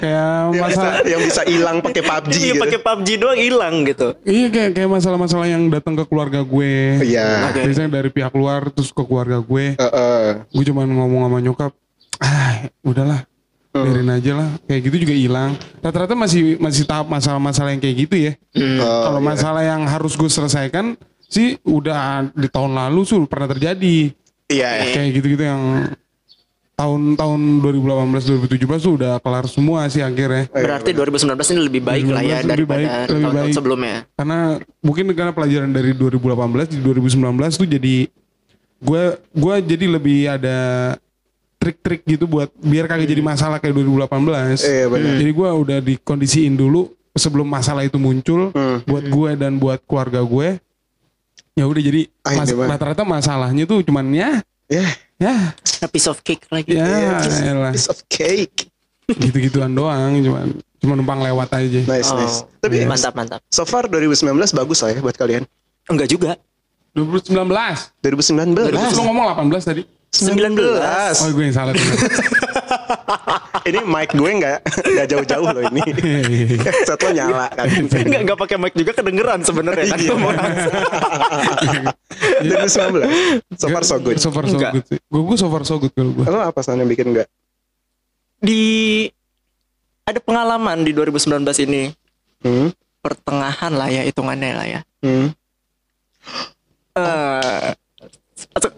Kayak 0.02 0.22
yang 0.22 0.50
bisa 0.52 0.64
masalah 0.66 0.94
yang 1.06 1.22
bisa 1.22 1.42
hilang 1.46 1.78
pakai 1.82 2.02
PUBG 2.06 2.34
Iya 2.34 2.54
gitu. 2.54 2.62
pakai 2.64 2.80
PUBG 2.82 3.08
doang 3.18 3.40
hilang 3.40 3.76
gitu. 3.86 4.08
Iya 4.24 4.48
kayak 4.50 4.72
kayak 4.78 4.90
masalah-masalah 4.90 5.48
yang 5.50 5.64
datang 5.70 5.94
ke 5.98 6.04
keluarga 6.06 6.40
gue. 6.42 6.74
Iya. 7.02 7.50
Oke. 7.52 7.62
Biasanya 7.66 7.90
dari 8.02 8.10
pihak 8.10 8.34
luar 8.34 8.70
terus 8.74 8.90
ke 8.90 9.04
keluarga 9.04 9.38
gue. 9.42 9.66
Heeh. 9.78 10.26
Gue 10.50 10.64
cuman 10.66 10.88
ngomong 10.90 11.22
sama 11.28 11.38
nyokap, 11.42 11.72
ah 12.22 12.54
udahlah, 12.82 13.20
biarin 13.74 14.10
aja 14.10 14.32
lah. 14.38 14.50
Kayak 14.66 14.82
gitu 14.90 14.96
juga 15.08 15.16
hilang. 15.18 15.52
Rata-rata 15.82 16.14
masih 16.14 16.58
masih 16.58 16.84
tahap 16.86 17.08
masalah-masalah 17.10 17.74
yang 17.74 17.82
kayak 17.82 17.98
gitu 18.08 18.16
ya. 18.18 18.34
Oh, 18.82 19.02
Kalau 19.10 19.20
iya. 19.22 19.28
masalah 19.34 19.62
yang 19.66 19.82
harus 19.86 20.14
gue 20.18 20.30
selesaikan 20.30 20.98
sih 21.32 21.56
udah 21.64 22.28
di 22.36 22.48
tahun 22.52 22.76
lalu 22.76 23.02
sudah 23.08 23.28
pernah 23.30 23.48
terjadi. 23.50 24.12
Iya. 24.52 24.70
Kayak 24.92 25.10
gitu-gitu 25.16 25.44
yang 25.48 25.88
tahun-tahun 26.82 27.42
2018 27.62 28.50
2017 28.50 28.82
tuh 28.82 28.94
udah 28.98 29.14
kelar 29.22 29.46
semua 29.46 29.86
sih 29.86 30.02
akhirnya. 30.02 30.50
Berarti 30.50 30.92
2019 30.92 31.54
ini 31.54 31.62
lebih 31.62 31.82
baik 31.82 32.06
lah 32.08 32.22
ya 32.22 32.38
2019 32.40 32.42
lebih 32.42 32.50
daripada 32.50 32.82
baik, 32.82 33.10
lebih 33.12 33.32
baik. 33.38 33.54
sebelumnya. 33.54 33.96
Karena 34.12 34.40
mungkin 34.82 35.06
karena 35.14 35.32
pelajaran 35.32 35.70
dari 35.70 35.92
2018 35.94 36.74
di 36.74 36.80
2019 36.82 37.22
tuh 37.54 37.68
jadi 37.70 37.96
gue 38.82 39.04
gue 39.14 39.56
jadi 39.62 39.86
lebih 39.88 40.20
ada 40.28 40.58
trik-trik 41.56 42.02
gitu 42.04 42.26
buat 42.26 42.50
biar 42.58 42.90
kagak 42.90 43.06
jadi 43.06 43.22
masalah 43.22 43.62
kayak 43.62 43.78
2018. 43.78 44.66
Iya, 44.66 44.86
benar. 44.90 45.14
Jadi 45.22 45.32
gue 45.32 45.50
udah 45.54 45.78
dikondisiin 45.80 46.58
dulu 46.58 46.90
sebelum 47.14 47.46
masalah 47.46 47.86
itu 47.86 48.02
muncul 48.02 48.50
Hmm. 48.50 48.82
buat 48.82 49.06
gue 49.06 49.30
dan 49.38 49.62
buat 49.62 49.78
keluarga 49.86 50.26
gue. 50.26 50.58
Ya 51.54 51.70
udah 51.70 51.78
jadi 51.78 52.10
mas- 52.26 52.50
rata-rata 52.50 53.06
masalahnya 53.06 53.70
tuh 53.70 53.86
cuman 53.86 54.10
ya 54.10 54.42
Ya. 55.22 55.54
A 55.80 55.88
piece 55.88 56.10
of 56.10 56.18
cake 56.22 56.50
lagi. 56.50 56.74
ya 56.74 56.82
Iya, 56.82 57.54
elah, 57.54 57.70
Piece 57.70 57.86
of 57.88 58.02
cake. 58.10 58.66
gitu-gituan 59.12 59.70
doang 59.70 60.18
cuman 60.18 60.48
cuma 60.80 60.94
numpang 60.96 61.20
lewat 61.22 61.52
aja. 61.54 61.80
Nice, 61.84 62.10
Oh, 62.10 62.18
nice. 62.18 62.42
Tapi 62.58 62.88
mantap 62.88 63.14
mantap. 63.14 63.40
so 63.48 63.62
far 63.64 63.86
2019 63.86 64.26
bagus 64.56 64.82
lah 64.82 64.90
ya 64.90 65.00
buat 65.00 65.14
kalian. 65.14 65.44
Enggak 65.86 66.10
juga. 66.10 66.40
2019. 66.98 67.38
2019. 68.02 68.72
Lu 68.98 69.04
ngomong 69.06 69.28
18 69.38 69.62
tadi. 69.62 69.84
19. 70.10 70.58
Oh 71.22 71.30
gue 71.30 71.44
yang 71.46 71.54
salah. 71.54 71.72
ini 73.64 73.80
mic 73.82 74.10
gue 74.12 74.32
nggak 74.32 74.58
nggak 74.64 75.08
jauh-jauh 75.08 75.48
loh 75.50 75.64
ini. 75.68 75.82
Lo 77.02 77.10
nyala 77.10 77.48
kan. 77.50 77.68
Enggak 77.68 78.22
enggak 78.22 78.40
pakai 78.40 78.58
mic 78.58 78.74
juga 78.74 78.92
kedengeran 78.94 79.40
sebenarnya 79.42 79.86
kan. 79.88 80.00
Iya. 80.00 80.16
2019. 82.42 83.06
So 83.62 83.68
far 83.68 83.84
so 83.84 83.96
good. 83.98 84.18
So 84.18 84.30
far 84.30 84.46
so 84.46 84.56
Enggak. 84.56 84.72
good. 84.80 84.86
Gue 85.04 85.22
gue 85.24 85.38
so 85.38 85.48
far 85.48 85.64
so 85.64 85.78
good 85.78 85.92
kalau 85.92 86.12
gue. 86.14 86.26
Lo 86.26 86.40
apa 86.40 86.60
sana 86.62 86.82
yang 86.82 86.90
bikin 86.90 87.12
enggak? 87.12 87.28
Di 88.38 88.62
ada 90.04 90.18
pengalaman 90.18 90.82
di 90.82 90.92
2019 90.92 91.46
ini 91.64 91.94
Hmm? 92.42 92.74
pertengahan 93.00 93.70
lah 93.72 93.86
ya 93.86 94.02
hitungannya 94.02 94.52
lah 94.52 94.66
ya. 94.68 94.82
Hmm? 95.00 95.30
Eh 96.92 97.70
atau- 98.52 98.74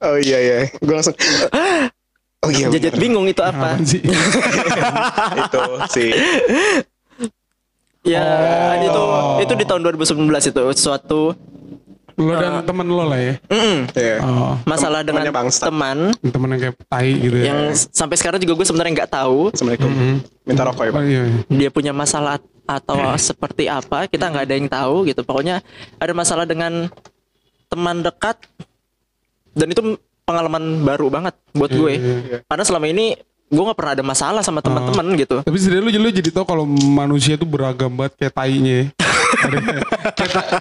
Oh 0.00 0.16
iya 0.16 0.38
iya, 0.38 0.58
gue 0.72 0.94
langsung. 0.94 1.12
Oh 2.40 2.48
iya 2.48 2.66
Jajet 2.68 2.92
bener. 2.92 3.00
bingung 3.00 3.26
itu 3.26 3.40
apa? 3.40 3.76
Apaan 3.76 3.84
sih? 3.84 4.00
itu 5.42 5.60
sih. 5.90 6.10
Ya, 8.00 8.24
Oh. 8.80 8.80
itu 8.80 9.02
itu 9.44 9.52
di 9.54 9.64
tahun 9.64 9.84
2019 9.84 10.16
itu 10.46 10.62
suatu 10.74 11.36
Lo 12.16 12.32
dan 12.32 12.60
temen 12.64 12.84
lo 12.84 13.00
lah 13.02 13.16
ya. 13.16 13.34
mm, 13.44 13.78
Iya. 13.92 14.16
Oh, 14.20 14.52
masalah 14.64 15.00
Tem- 15.00 15.16
dengan 15.16 15.32
teman 15.50 15.98
temen 16.22 16.48
yang 16.50 16.60
kayak 16.62 16.76
tai 16.86 17.12
gitu 17.14 17.32
ya. 17.34 17.44
yang 17.46 17.60
sampai 17.72 18.16
sekarang 18.16 18.36
juga 18.38 18.52
gue 18.54 18.66
sebenarnya 18.66 18.92
nggak 18.98 19.12
tahu 19.14 19.38
Assalamualaikum. 19.50 19.90
Minta 20.44 20.62
rokok 20.62 20.82
ya 20.82 20.90
Oh, 20.90 20.96
pak. 20.96 21.02
iya, 21.02 21.22
iya. 21.22 21.40
dia 21.50 21.70
punya 21.70 21.92
masalah 21.92 22.36
atau 22.62 22.96
seperti 23.16 23.66
apa 23.66 24.04
kita 24.06 24.28
nggak 24.28 24.44
ada 24.44 24.54
yang 24.54 24.68
tahu 24.68 24.96
gitu 25.04 25.20
pokoknya 25.20 25.60
ada 25.96 26.12
masalah 26.12 26.44
dengan 26.44 26.88
teman 27.66 28.00
dekat 28.00 28.36
dan 29.50 29.66
itu 29.66 29.80
pengalaman 30.30 30.86
baru 30.86 31.10
banget 31.10 31.34
buat 31.50 31.70
gue 31.74 31.94
iya. 31.98 32.38
karena 32.46 32.62
selama 32.62 32.86
ini 32.86 33.18
gue 33.50 33.62
nggak 33.66 33.78
pernah 33.78 33.92
ada 33.98 34.04
masalah 34.06 34.42
sama 34.46 34.62
teman-teman 34.62 35.10
gitu 35.18 35.42
Tapi 35.42 35.58
sebenarnya 35.58 35.98
lu, 35.98 36.06
lu 36.06 36.10
jadi 36.14 36.30
tau 36.30 36.46
kalau 36.46 36.62
manusia 36.70 37.34
tuh 37.34 37.50
beragam 37.50 37.90
banget 37.90 38.14
kayak 38.14 38.34
tainya. 38.38 38.78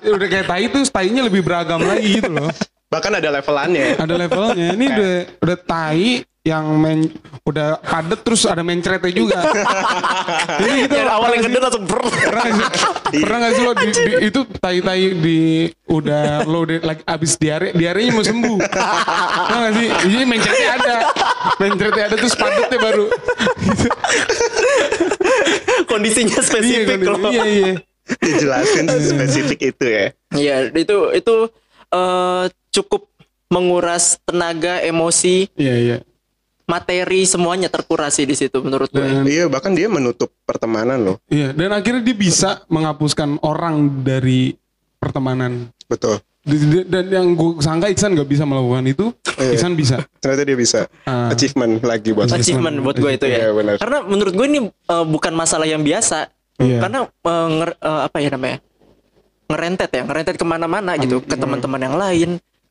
ya. 0.01 0.10
Udah 0.10 0.27
kayak 0.27 0.45
tai 0.49 0.65
tuh 0.73 0.82
tainya 0.89 1.21
lebih 1.21 1.45
beragam 1.45 1.77
lagi 1.86 2.17
gitu 2.17 2.34
loh. 2.34 2.49
Bahkan 2.89 3.21
ada 3.21 3.29
levelannya. 3.29 3.93
Ada 3.93 4.13
levelnya. 4.17 4.67
Ini 4.73 4.86
udah 4.89 5.13
udah 5.45 5.58
tai 5.62 6.25
yang 6.47 6.71
main 6.80 7.12
udah 7.43 7.84
padet 7.84 8.23
terus 8.23 8.47
ada 8.47 8.63
mencretnya 8.63 9.12
juga. 9.12 9.43
Ini 10.63 10.88
gitu. 10.88 10.95
yang 10.95 11.12
awal 11.12 11.36
yang 11.36 11.43
gede 11.52 11.60
langsung 11.60 11.84
ber 11.84 11.99
pernah 12.08 12.43
gak 12.47 12.71
sih, 12.71 13.19
pernah 13.19 13.38
gak 13.43 13.52
sih 13.52 13.63
lo 13.67 13.73
di, 13.75 13.88
di- 13.91 14.19
itu 14.32 14.39
tai-tai 14.47 15.04
di 15.19 15.39
udah 15.91 16.47
lo 16.47 16.63
udah 16.63 16.80
lagi 16.80 17.04
abis 17.04 17.36
diare 17.36 17.75
diarenya 17.75 18.12
mau 18.15 18.23
sembuh. 18.23 18.58
Pernah 18.71 19.60
gak 19.67 19.73
sih? 19.75 19.88
Ini 20.08 20.23
mencretnya 20.23 20.69
ada. 20.80 20.95
Mencretnya 21.60 22.04
ada 22.08 22.15
terus 22.15 22.36
padatnya 22.39 22.80
baru. 22.80 23.06
Kondisinya 25.91 26.39
iya 26.39 26.43
spesifik 26.47 26.88
kan? 26.88 26.99
loh. 27.04 27.32
Iya 27.36 27.43
iya. 27.45 27.73
Dijelasin 28.10 28.86
spesifik 28.89 29.60
itu 29.75 29.86
ya. 29.86 30.06
Iya, 30.34 30.56
itu 30.71 30.97
itu 31.13 31.36
eh, 31.91 32.43
cukup 32.71 33.12
menguras 33.49 34.21
tenaga, 34.23 34.78
emosi, 34.86 35.49
iya 35.58 35.75
iya 35.75 35.97
materi 36.69 37.25
semuanya 37.25 37.67
terkurasi 37.67 38.23
di 38.23 38.38
situ 38.38 38.62
menurut 38.62 38.88
gue. 38.88 39.01
dan 39.01 39.25
Iya 39.25 39.49
bahkan 39.49 39.73
dia 39.73 39.89
menutup 39.89 40.29
pertemanan 40.45 41.01
loh. 41.01 41.17
iya 41.27 41.49
dan 41.49 41.73
akhirnya 41.73 41.99
dia 41.99 42.13
bisa 42.13 42.62
menghapuskan 42.67 43.41
orang 43.41 43.75
dari 43.99 44.53
pertemanan 44.95 45.73
Betul. 45.84 46.21
Dan 46.86 47.05
yang 47.10 47.27
gue 47.34 47.60
sangka 47.60 47.89
Iksan 47.89 48.13
gak 48.13 48.25
bisa 48.25 48.45
melakukan 48.45 48.86
itu 48.86 49.05
Iya. 49.36 49.55
Iksan 49.55 49.73
bisa 49.73 49.97
Ternyata 50.17 50.43
dia 50.43 50.55
bisa. 50.55 50.79
Ah. 51.03 51.29
Achievement 51.29 51.82
lagi 51.82 52.10
buat 52.12 52.29
Achievement 52.29 52.79
buat 52.79 52.95
gue 52.95 53.12
itu 53.12 53.25
ya. 53.25 53.38
Iya, 53.39 53.49
benar. 53.51 53.73
Karena 53.75 53.97
menurut 54.03 54.34
gue 54.34 54.45
ini 54.47 54.60
eh, 54.65 55.05
bukan 55.05 55.34
masalah 55.34 55.65
yang 55.65 55.82
biasa. 55.82 56.29
Iya. 56.58 56.79
Karena 56.79 56.99
eh, 57.05 57.47
nger- 57.51 57.79
eh, 57.79 58.01
apa 58.05 58.17
ya 58.19 58.29
namanya? 58.32 58.58
Ngerentet 59.47 59.89
ya, 59.89 60.01
ngerentet 60.03 60.36
ke 60.36 60.45
mana-mana 60.45 60.93
gitu, 60.95 61.25
ke 61.25 61.34
teman-teman 61.34 61.82
yang 61.82 61.95
lain, 61.97 62.29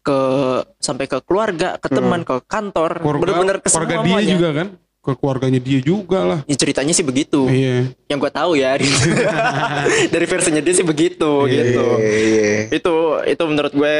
ke 0.09 0.19
sampai 0.81 1.05
ke 1.05 1.21
keluarga, 1.21 1.77
ke 1.77 1.89
teman, 1.93 2.25
ke 2.25 2.41
kantor, 2.43 3.05
bener-bener 3.05 3.61
ke 3.61 3.69
keluarga 3.69 4.01
dia 4.01 4.09
semuanya. 4.09 4.33
juga 4.33 4.49
kan 4.55 4.69
ke 4.99 5.13
keluarganya 5.15 5.61
dia 5.61 5.81
juga 5.81 6.21
lah 6.21 6.41
Ya, 6.45 6.57
ceritanya 6.57 6.93
sih 6.93 7.05
begitu. 7.05 7.45
iya 7.47 7.93
Yang 8.09 8.19
gue 8.25 8.33
tahu 8.33 8.51
ya, 8.57 8.77
dari 10.15 10.27
versinya 10.27 10.61
dia 10.61 10.75
sih 10.75 10.83
begitu 10.83 11.45
gitu. 11.45 11.87
Iya, 12.01 12.17
iya. 12.25 12.51
Itu 12.71 12.95
itu 13.23 13.43
menurut 13.45 13.73
gue 13.73 13.95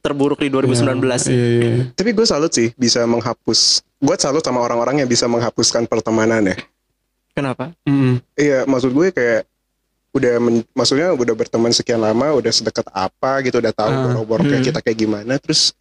terburuk 0.00 0.38
di 0.38 0.48
2019. 0.48 1.02
iya 1.28 1.46
iya 1.58 1.72
Tapi 1.90 2.10
gue 2.12 2.26
salut 2.26 2.50
sih 2.50 2.70
bisa 2.74 3.02
menghapus. 3.04 3.82
Gue 3.98 4.16
salut 4.16 4.42
sama 4.42 4.60
orang-orang 4.60 5.02
yang 5.02 5.08
bisa 5.08 5.24
menghapuskan 5.24 5.84
pertemanan 5.84 6.44
ya. 6.44 6.56
Kenapa? 7.32 7.74
Mm-mm. 7.82 8.22
Iya, 8.34 8.62
maksud 8.64 8.94
gue 8.94 9.10
kayak 9.10 9.42
udah 10.14 10.34
men- 10.38 10.66
maksudnya 10.72 11.10
udah 11.10 11.34
berteman 11.34 11.74
sekian 11.74 11.98
lama, 11.98 12.38
udah 12.38 12.52
sedekat 12.54 12.86
apa 12.94 13.42
gitu, 13.42 13.58
udah 13.58 13.74
tahu 13.74 13.90
Ah, 13.90 14.22
borok 14.22 14.46
kayak 14.46 14.62
hmm. 14.62 14.68
kita 14.70 14.78
kayak 14.80 14.98
gimana, 14.98 15.34
terus 15.42 15.74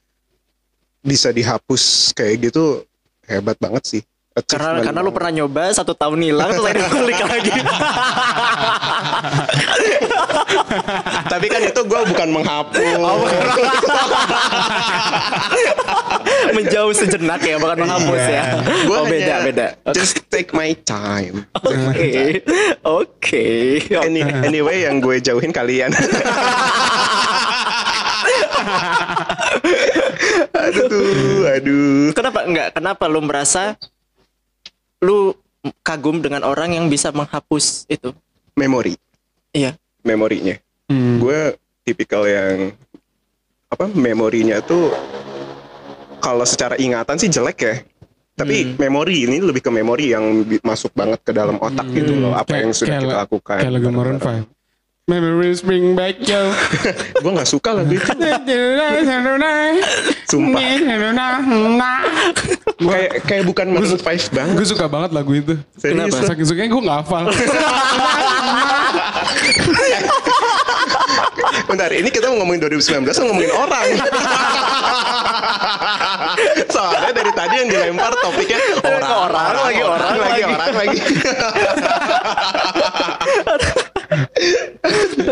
bisa 1.06 1.30
dihapus 1.30 2.16
kayak 2.18 2.50
gitu 2.50 2.82
hebat 3.30 3.56
banget 3.62 3.84
sih. 3.86 4.02
Karena 4.34 4.82
karena 4.82 5.00
lu 5.06 5.14
pernah 5.14 5.30
nyoba 5.30 5.70
satu 5.78 5.94
tahun 5.94 6.18
hilang 6.26 6.50
terus 6.58 6.66
akhirnya 6.66 6.90
balik 6.90 7.22
lagi. 7.22 7.54
Tapi 11.30 11.46
kan 11.54 11.62
itu 11.62 11.82
gue 11.86 12.02
bukan 12.10 12.30
menghapus. 12.34 12.82
Menjauh 16.58 16.94
sejenak 16.98 17.46
ya 17.46 17.62
bukan 17.62 17.86
menghapus 17.86 18.24
ya. 18.26 18.58
Gue 18.90 18.98
Oh 18.98 19.06
beda 19.06 19.46
beda. 19.46 19.78
Just 19.94 20.26
take 20.34 20.50
my 20.50 20.74
time. 20.82 21.46
Oke. 21.62 22.42
Oke. 22.82 23.46
Any- 23.86 24.26
anyway 24.50 24.90
yang 24.90 24.98
gue 24.98 25.22
jauhin 25.22 25.54
kalian. 25.54 25.94
aduh, 30.58 31.46
aduh. 31.54 32.10
Kenapa 32.18 32.40
enggak? 32.50 32.74
Kenapa 32.74 33.06
lu 33.06 33.22
merasa 33.22 33.78
lu 35.04 35.36
kagum 35.82 36.18
dengan 36.18 36.42
orang 36.42 36.72
yang 36.72 36.88
bisa 36.88 37.12
menghapus 37.12 37.86
itu? 37.86 38.16
Memori, 38.54 38.96
Iya. 39.52 39.76
memorinya. 40.02 40.56
Hmm. 40.88 41.20
Gue 41.20 41.54
tipikal 41.84 42.24
yang 42.24 42.72
apa? 43.68 43.90
Memorinya 43.90 44.62
tuh 44.62 44.94
kalau 46.20 46.46
secara 46.46 46.78
ingatan 46.78 47.18
sih 47.18 47.28
jelek 47.28 47.60
ya. 47.60 47.76
Tapi 48.34 48.74
memori 48.74 49.30
ini 49.30 49.38
lebih 49.38 49.62
ke 49.62 49.70
memori 49.70 50.10
yang 50.10 50.26
masuk 50.64 50.90
banget 50.92 51.22
ke 51.22 51.32
dalam 51.32 51.62
otak 51.62 51.86
gitu 51.92 52.18
loh. 52.18 52.34
Apa 52.34 52.50
Kayak- 52.50 52.62
yang 52.62 52.72
sudah 52.74 52.90
kayak 52.90 53.04
kita 53.04 53.14
la- 53.14 53.22
lakukan. 53.22 53.58
kayak 53.60 53.74
lagu 53.74 53.90
Maroon 53.90 54.18
bareng-bareng. 54.18 54.46
5 54.46 54.63
Memories 55.04 55.60
bring 55.60 56.00
back 56.00 56.16
you. 56.24 56.40
gue 57.24 57.32
nggak 57.36 57.44
suka 57.44 57.76
lagu 57.76 57.92
itu 57.92 58.08
Sumpah. 60.32 60.64
kayak 62.80 63.28
kayak 63.28 63.44
bukan 63.44 63.76
Maroon 63.76 64.00
5 64.00 64.32
banget 64.32 64.56
Gue 64.56 64.64
suka 64.64 64.88
banget 64.88 65.12
lagu 65.12 65.36
itu. 65.36 65.60
Serius 65.76 66.08
lu? 66.08 66.24
Saking 66.24 66.48
sukanya 66.48 66.72
gue 66.72 66.88
gak 66.88 67.04
hafal. 67.04 67.28
Bentar, 71.68 71.92
ini 71.92 72.08
kita 72.08 72.32
mau 72.32 72.40
ngomongin 72.40 72.64
2019 72.64 73.04
atau 73.04 73.28
ngomongin 73.28 73.52
orang? 73.52 73.84
Soalnya 76.80 77.12
dari 77.12 77.32
tadi 77.36 77.56
yang 77.60 77.68
dilempar 77.68 78.16
topiknya 78.24 78.56
orang, 78.88 79.12
orang 79.28 79.68
lagi, 79.68 79.84
orang 79.84 80.16
lagi, 80.16 80.24
lagi. 80.24 80.44
orang 80.48 80.72
lagi. 80.80 81.00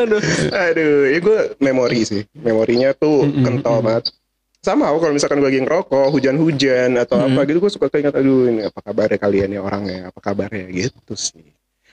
Aduh, 0.01 0.21
aduh, 0.51 0.95
ya 1.11 1.19
gue 1.19 1.39
memori 1.59 2.01
sih, 2.07 2.23
memorinya 2.33 2.95
tuh 2.95 3.27
kental 3.43 3.83
banget. 3.83 4.13
Sama 4.61 4.93
kalau 4.93 5.09
misalkan 5.09 5.41
gue 5.41 5.49
lagi 5.49 5.61
ngerokok, 5.65 6.13
hujan-hujan 6.13 6.93
atau 7.01 7.17
apa 7.17 7.49
gitu, 7.49 7.57
gue 7.57 7.71
suka 7.73 7.89
keinget, 7.89 8.13
aduh 8.13 8.45
ini 8.45 8.69
apa 8.69 8.79
kabarnya 8.85 9.17
kalian 9.17 9.49
ya 9.57 9.61
orangnya, 9.65 10.13
apa 10.13 10.19
kabarnya 10.21 10.69
gitu 10.69 11.17
sih. 11.17 11.41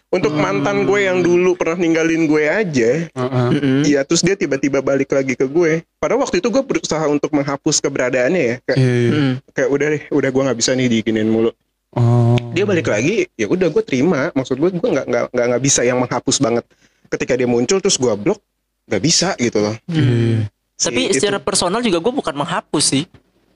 Untuk 0.09 0.33
mantan 0.33 0.89
gue 0.89 1.05
yang 1.05 1.21
dulu 1.21 1.53
pernah 1.53 1.77
ninggalin 1.77 2.25
gue 2.25 2.45
aja, 2.49 3.13
Heeh. 3.13 3.49
Iya, 3.85 4.01
terus 4.09 4.25
dia 4.25 4.41
tiba-tiba 4.41 4.81
balik 4.81 5.13
lagi 5.13 5.37
ke 5.37 5.45
gue. 5.45 5.85
Padahal 6.01 6.25
waktu 6.25 6.41
itu 6.41 6.49
gue 6.49 6.65
berusaha 6.65 7.05
untuk 7.09 7.29
menghapus 7.33 7.77
keberadaannya 7.85 8.41
ya. 8.41 8.55
Kayak, 8.65 8.79
Iya, 8.81 8.93
iya. 8.97 9.33
kayak 9.53 9.69
udah 9.69 9.87
deh, 9.93 10.03
udah 10.09 10.31
gue 10.33 10.43
nggak 10.49 10.59
bisa 10.65 10.73
nih 10.73 10.89
diginin 10.89 11.29
mulu. 11.29 11.53
Oh. 11.97 12.28
Dia 12.59 12.67
balik 12.67 12.91
lagi, 12.91 13.31
ya 13.39 13.47
udah 13.47 13.71
gue 13.71 13.83
terima. 13.87 14.35
Maksud 14.35 14.59
gue, 14.59 14.71
gue 14.75 14.91
nggak 14.91 15.07
nggak 15.07 15.25
nggak 15.31 15.47
nggak 15.55 15.63
bisa 15.63 15.87
yang 15.87 16.03
menghapus 16.03 16.43
banget. 16.43 16.67
Ketika 17.07 17.39
dia 17.39 17.47
muncul 17.47 17.79
terus 17.79 17.95
gue 17.95 18.11
blok, 18.19 18.43
nggak 18.91 19.03
bisa 19.03 19.39
gitu 19.39 19.63
loh. 19.63 19.79
Iya. 19.87 20.51
Tapi 20.79 21.15
secara 21.15 21.39
itu. 21.39 21.47
personal 21.47 21.79
juga 21.83 22.03
gue 22.03 22.13
bukan 22.19 22.35
menghapus 22.35 22.85
sih. 22.85 23.07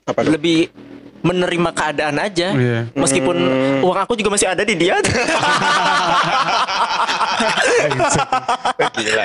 Apa 0.06 0.22
dong? 0.22 0.38
Lebih 0.38 0.70
menerima 1.22 1.70
keadaan 1.74 2.18
aja. 2.18 2.54
Iya. 2.54 2.90
Meskipun 2.94 3.36
uang 3.82 3.98
aku 4.06 4.14
juga 4.18 4.34
masih 4.34 4.50
ada 4.50 4.62
di 4.66 4.74
dia. 4.74 4.98
Gila. 8.98 9.24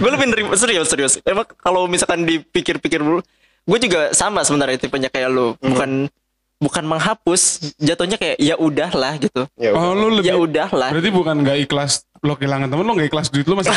gue 0.00 0.10
lebih 0.12 0.26
nerima 0.32 0.52
serius 0.56 0.88
serius. 0.88 1.20
Emang 1.24 1.44
kalau 1.60 1.88
misalkan 1.88 2.24
dipikir-pikir 2.28 3.00
dulu, 3.00 3.20
gue 3.64 3.78
juga 3.80 4.12
sama 4.12 4.44
sebenarnya 4.44 4.80
tipenya 4.80 5.08
kayak 5.08 5.28
lo. 5.32 5.56
Bukan 5.60 6.12
bukan 6.56 6.84
menghapus, 6.88 7.74
jatuhnya 7.76 8.16
kayak 8.16 8.36
ya 8.40 8.56
udahlah 8.56 9.20
gitu. 9.20 9.44
Ya 9.60 9.72
udah. 9.76 9.80
Oh 9.80 9.92
lu 9.92 10.08
lebih 10.20 10.30
Ya 10.32 10.36
udahlah. 10.40 10.88
Berarti 10.92 11.10
bukan 11.12 11.34
gak 11.44 11.58
ikhlas 11.68 11.92
lo 12.24 12.32
kehilangan 12.34 12.72
temen 12.72 12.84
lo 12.84 12.92
gak 12.96 13.08
ikhlas 13.12 13.28
duit 13.28 13.46
lo 13.46 13.54
masih 13.60 13.70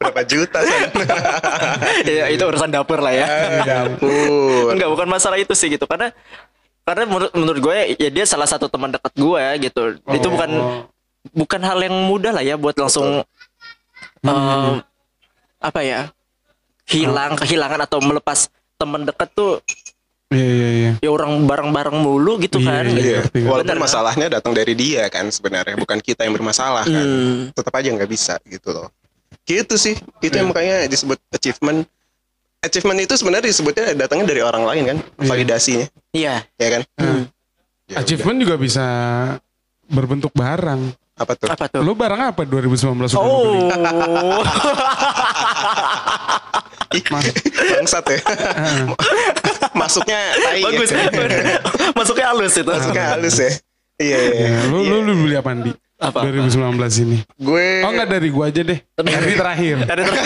berapa 0.00 0.22
juta 0.24 0.58
sih? 0.64 0.80
ya 2.18 2.24
itu 2.32 2.40
urusan 2.40 2.72
dapur 2.72 3.04
lah 3.04 3.12
ya. 3.12 3.26
Dapur. 3.62 4.72
Enggak, 4.72 4.88
bukan 4.88 5.08
masalah 5.12 5.36
itu 5.36 5.52
sih 5.52 5.68
gitu. 5.68 5.84
Karena 5.84 6.08
karena 6.88 7.04
menurut 7.06 7.32
menurut 7.36 7.60
gue 7.60 7.76
ya 8.00 8.08
dia 8.10 8.24
salah 8.24 8.48
satu 8.48 8.66
teman 8.72 8.90
dekat 8.90 9.12
gue 9.14 9.44
gitu. 9.68 9.82
Itu 10.16 10.26
Oh. 10.28 10.32
bukan 10.32 10.50
bukan 11.36 11.60
hal 11.60 11.78
yang 11.84 11.96
mudah 12.08 12.32
lah 12.32 12.40
ya 12.40 12.56
buat 12.56 12.74
langsung 12.80 13.20
em, 14.24 14.80
apa 15.60 15.80
ya? 15.84 16.08
hilang 16.90 17.38
kehilangan 17.38 17.86
atau 17.86 18.02
melepas 18.02 18.50
teman 18.80 19.04
dekat 19.04 19.28
tuh 19.30 19.60
Iya 20.30 20.46
iya 20.46 20.68
iya. 20.70 20.92
ya 21.02 21.10
orang 21.10 21.42
bareng-bareng 21.42 21.98
mulu 21.98 22.38
gitu 22.38 22.62
Iya, 22.62 22.70
kan. 22.70 22.84
iya. 22.86 22.94
gitu. 22.94 23.02
Iya, 23.02 23.18
ngerti. 23.18 23.38
walaupun 23.42 23.66
Bener, 23.66 23.74
kan? 23.74 23.82
masalahnya 23.82 24.26
datang 24.30 24.52
dari 24.54 24.74
dia 24.78 25.02
kan 25.10 25.26
sebenarnya, 25.26 25.74
bukan 25.74 25.98
kita 25.98 26.22
yang 26.22 26.30
bermasalah 26.30 26.86
kan. 26.86 27.02
Hmm. 27.02 27.50
Tetap 27.50 27.74
aja 27.74 27.90
nggak 27.90 28.06
bisa 28.06 28.38
gitu 28.46 28.70
loh. 28.70 28.94
Gitu 29.42 29.74
sih, 29.74 29.98
itu 30.22 30.30
yang 30.30 30.54
makanya 30.54 30.86
disebut 30.86 31.18
achievement. 31.34 31.82
Achievement 32.62 33.02
itu 33.02 33.18
sebenarnya 33.18 33.50
disebutnya 33.50 33.90
datangnya 33.98 34.30
dari 34.30 34.38
orang 34.38 34.62
lain 34.62 34.82
kan, 34.86 34.98
validasinya, 35.18 35.90
Iya. 36.14 36.46
ya 36.46 36.68
kan? 36.78 36.82
Hmm. 36.94 37.22
Ya 37.90 37.98
Achievement 37.98 38.38
juga 38.38 38.54
bisa 38.54 38.86
berbentuk 39.90 40.30
barang. 40.30 40.94
Apa 41.18 41.32
tuh? 41.34 41.50
Apa 41.50 41.66
tuh? 41.66 41.82
Lo 41.82 41.98
barang 41.98 42.30
apa 42.30 42.46
2019 42.46 43.10
udah 43.10 43.18
lo 43.18 43.34
beli? 43.42 43.60
Oh. 43.66 44.44
Bangsat 46.90 48.04
ya. 48.10 48.18
Masuknya 49.80 50.18
tai 50.42 50.58
ya. 50.58 50.66
Bagus. 50.66 50.90
Masuknya 51.98 52.26
halus 52.34 52.54
itu. 52.58 52.66
Masuknya 52.66 53.04
halus 53.14 53.36
ya. 53.38 53.50
Iya, 54.00 54.18
iya, 54.18 54.32
iya. 54.32 54.48
Ya, 54.48 54.60
lo, 54.72 54.78
lo, 54.82 54.96
lo 55.04 55.12
beli 55.12 55.36
apa 55.36 55.52
di? 55.54 55.72
Apa? 56.00 56.24
2019 56.24 57.04
ini. 57.04 57.18
Gue 57.36 57.84
Oh 57.84 57.92
enggak 57.92 58.08
dari 58.08 58.28
gua 58.32 58.48
aja 58.48 58.64
deh. 58.64 58.80
Dari 58.96 59.32
terakhir. 59.36 59.76
Ada 59.92 60.02
ter- 60.08 60.24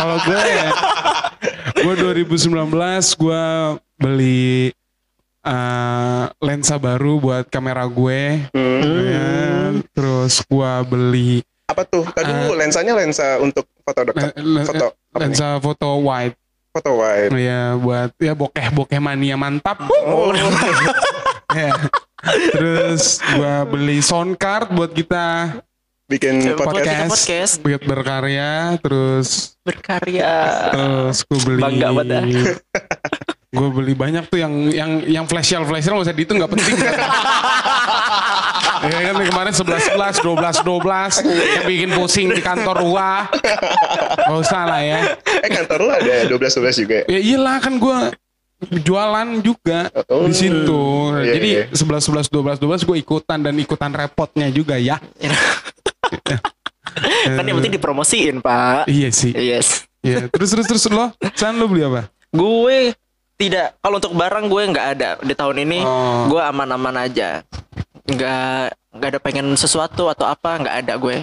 Kalau 0.00 0.16
gue 0.22 0.38
ya, 0.38 0.68
gue 1.82 1.94
2019 2.24 2.54
gue 3.18 3.44
beli 3.98 4.70
eh, 5.42 6.24
lensa 6.40 6.78
baru 6.78 7.18
buat 7.18 7.44
kamera 7.50 7.82
gue. 7.90 8.46
Ya, 9.10 9.28
terus 9.92 10.40
gue 10.46 10.72
beli 10.86 11.42
apa 11.70 11.82
tuh? 11.84 12.04
Tadi 12.06 12.26
dulu 12.28 12.52
lensanya 12.54 12.92
lensa 12.92 13.38
untuk 13.38 13.64
foto 13.80 14.00
dekat. 14.04 14.34
le- 14.34 14.60
le- 14.60 14.66
Foto 14.66 14.86
apa 14.90 15.16
nih? 15.16 15.22
lensa 15.26 15.46
foto 15.58 15.88
wide. 16.00 16.34
Foto 16.70 16.90
wide. 16.98 17.30
Ya 17.34 17.74
buat 17.74 18.10
ya 18.16 18.32
bokeh 18.32 18.68
bokeh 18.70 18.98
mania 18.98 19.34
mantap. 19.34 19.78
Oh, 20.04 20.30
Ya. 21.50 21.74
Terus 22.52 23.18
gue 23.18 23.54
beli 23.66 23.98
sound 23.98 24.36
card 24.36 24.70
buat 24.70 24.92
kita 24.92 25.58
bikin 26.06 26.54
podcast. 26.54 26.84
kita 26.84 27.06
podcast. 27.06 27.52
buat 27.58 27.82
berkarya. 27.82 28.78
Terus 28.78 29.58
berkarya. 29.62 30.34
terus 30.70 31.22
gue 31.24 31.38
beli 31.42 31.58
Bangga 31.58 31.88
banget 31.90 32.06
dah. 32.06 32.22
gue 33.50 33.68
beli 33.68 33.94
banyak 33.94 34.30
tuh 34.30 34.38
yang 34.38 34.54
yang 34.70 34.90
yang 35.02 35.24
flash 35.26 35.50
sale 35.50 35.66
flash 35.66 35.82
sale 35.82 35.98
nggak 35.98 36.06
usah 36.06 36.14
dihitung 36.14 36.38
nggak 36.38 36.52
penting 36.52 36.76
kan. 36.76 36.94
ya 38.86 38.98
kan 39.04 39.16
kemarin 39.20 39.52
11 39.52 39.98
11 39.98 40.22
12 40.22 40.62
12 40.62 41.26
yang 41.26 41.64
bikin 41.66 41.90
pusing 41.92 42.26
di 42.30 42.40
kantor 42.40 42.78
gua 42.80 43.26
nggak 44.22 44.38
usah 44.40 44.62
lah 44.64 44.80
ya 44.80 44.98
Eh 45.36 45.50
kantor 45.50 45.78
lu 45.80 45.90
ada 45.90 46.14
12 46.26 46.30
12 46.30 46.80
juga 46.80 46.94
ya? 47.02 47.04
ya 47.10 47.20
iyalah 47.20 47.58
kan 47.58 47.74
gua 47.76 48.14
jualan 48.60 49.28
juga 49.42 49.90
Oh. 50.06 50.24
di 50.24 50.32
situ 50.32 50.82
Iya, 51.18 51.32
jadi 51.34 51.48
iya. 51.50 51.64
11 51.74 52.30
11 52.30 52.30
12 52.30 52.62
12 52.62 52.86
gue 52.86 52.96
ikutan 52.98 53.38
dan 53.40 53.54
ikutan 53.56 53.90
repotnya 53.90 54.46
juga 54.48 54.78
ya 54.78 54.96
kan 57.30 57.42
yang 57.42 57.56
penting 57.56 57.74
dipromosiin, 57.74 58.38
Pak. 58.38 58.86
iya 58.86 59.10
sih 59.10 59.32
Yes. 59.32 59.90
Iya, 60.00 60.28
terus 60.28 60.48
terus 60.50 60.66
terus 60.66 60.84
lo 60.86 61.12
San 61.34 61.56
lo 61.56 61.66
beli 61.66 61.82
apa 61.82 62.08
Gue 62.30 62.94
tidak 63.40 63.80
kalau 63.80 63.96
untuk 63.96 64.12
barang 64.12 64.44
gue 64.46 64.62
nggak 64.68 64.86
ada 64.92 65.08
di 65.18 65.32
tahun 65.32 65.64
ini. 65.64 65.78
Oh. 65.80 66.28
Gue 66.28 66.42
aman-aman 66.44 67.00
aja. 67.00 67.40
Nggak 68.04 68.66
nggak 68.90 69.08
ada 69.08 69.18
pengen 69.18 69.54
sesuatu 69.54 70.06
atau 70.06 70.26
apa 70.26 70.60
nggak 70.60 70.76
ada 70.78 70.94
gue. 70.94 71.16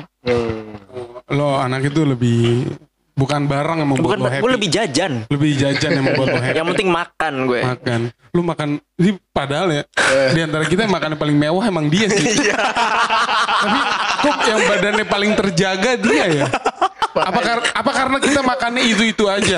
lo 1.30 1.56
anak 1.56 1.88
itu 1.88 2.02
lebih 2.02 2.72
bukan 3.14 3.46
barang 3.46 3.78
yang 3.80 3.90
membuat 3.90 4.06
Bukan 4.08 4.20
lo 4.20 4.28
happy 4.28 4.40
gue 4.40 4.52
lebih 4.54 4.70
jajan. 4.70 5.14
lebih 5.28 5.52
jajan 5.56 5.92
yang 5.92 6.06
membuat 6.06 6.28
lo 6.30 6.40
happy 6.42 6.56
Yang 6.56 6.68
penting 6.72 6.90
makan 6.90 7.34
gue. 7.46 7.62
makan 7.62 8.00
lu 8.28 8.42
makan 8.44 8.70
ini 8.96 9.12
padahal 9.28 9.68
ya 9.72 9.84
di 10.30 10.40
antara 10.40 10.64
kita 10.64 10.86
yang 10.86 10.94
makan 10.94 11.16
yang 11.16 11.22
paling 11.22 11.34
mewah 11.36 11.64
emang 11.66 11.90
dia 11.90 12.06
sih 12.06 12.38
tapi 13.64 13.80
kok 14.22 14.38
yang 14.46 14.62
badannya 14.62 15.06
paling 15.06 15.32
terjaga 15.34 15.92
dia 15.98 16.26
ya 16.30 16.48
apa, 17.20 17.40
kar- 17.40 17.68
apa 17.72 17.92
karena 17.92 18.18
kita 18.18 18.42
makannya 18.42 18.84
itu 18.84 19.04
itu 19.08 19.24
aja 19.26 19.58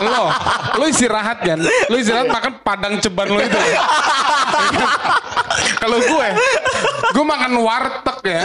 lo 0.00 0.28
lo 0.76 0.84
istirahat 0.84 1.40
kan 1.40 1.58
lo 1.60 1.96
istirahat 1.96 2.26
makan 2.26 2.52
padang 2.60 2.98
ceban 2.98 3.26
lo 3.26 3.38
itu 3.38 3.56
ya 3.56 3.80
kan? 4.50 4.88
kalau 5.78 5.98
gue 5.98 6.28
gue 7.10 7.24
makan 7.24 7.52
warteg 7.58 8.18
ya 8.22 8.40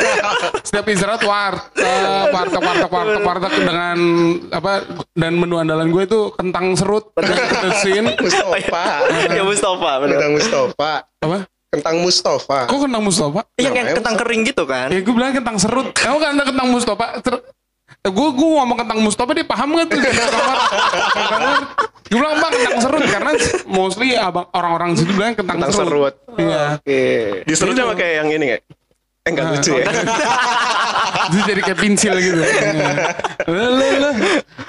setiap 0.61 0.85
istirahat 0.85 1.21
warteg 1.21 1.83
warteg 2.29 2.61
warteg 2.61 2.89
warteg 2.89 3.21
warteg 3.21 3.53
dengan 3.57 3.97
apa 4.49 4.71
dan 5.13 5.33
menu 5.33 5.55
andalan 5.55 5.89
gue 5.89 6.03
itu 6.03 6.21
kentang 6.33 6.75
serut 6.75 7.11
ketesin 7.15 8.11
Mustafa. 8.15 8.83
ya 9.29 9.43
Mustafa. 9.43 9.91
Kentang 10.01 10.31
Mustafa. 10.33 10.91
apa 11.19 11.37
Kentang 11.67 11.97
Mustafa. 11.99 12.59
kok 12.65 12.79
kentang 12.79 13.03
Mustafa 13.03 13.41
Yang 13.55 13.73
yang 13.73 13.87
kentang 13.93 14.15
kering 14.15 14.41
gitu 14.45 14.63
kan. 14.63 14.87
ya 14.87 14.99
gue 14.99 15.13
bilang 15.13 15.31
kentang 15.31 15.57
serut 15.57 15.91
kamu 15.91 16.17
kan 16.17 16.29
ada 16.33 16.43
kentang 16.45 16.67
Mustafa 16.69 17.05
Ter- 17.19 17.43
gue 18.05 18.27
gue 18.31 18.49
ngomong 18.53 18.77
kentang 18.77 18.99
Mustafa 19.01 19.33
dia 19.33 19.41
paham 19.43 19.73
gak 19.73 19.89
tuh 19.89 19.97
gue 22.05 22.19
bilang 22.21 22.37
bang 22.37 22.53
kentang 22.53 22.77
serut 22.79 23.01
karena 23.01 23.31
mostly 23.65 24.13
abang 24.13 24.45
orang-orang 24.53 24.93
situ 24.93 25.09
bilang 25.09 25.33
kentang, 25.33 25.57
Kentang 25.57 25.73
serut, 25.73 26.13
serut. 26.13 26.37
iya 26.37 26.77
Oke. 26.77 27.01
Justru 27.49 27.73
sama 27.73 27.97
kayak 27.97 28.13
yang 28.21 28.29
ini 28.29 28.45
nggak? 28.53 28.61
Eh 29.25 29.29
nggak 29.33 29.45
lucu 29.57 29.71
ya. 29.73 29.85
Jadi 31.49 31.61
kayak 31.65 31.79
pensil 31.81 32.13
gitu. 32.21 32.41
Lo, 33.49 33.63
lo, 33.73 33.87
lo. 33.97 34.09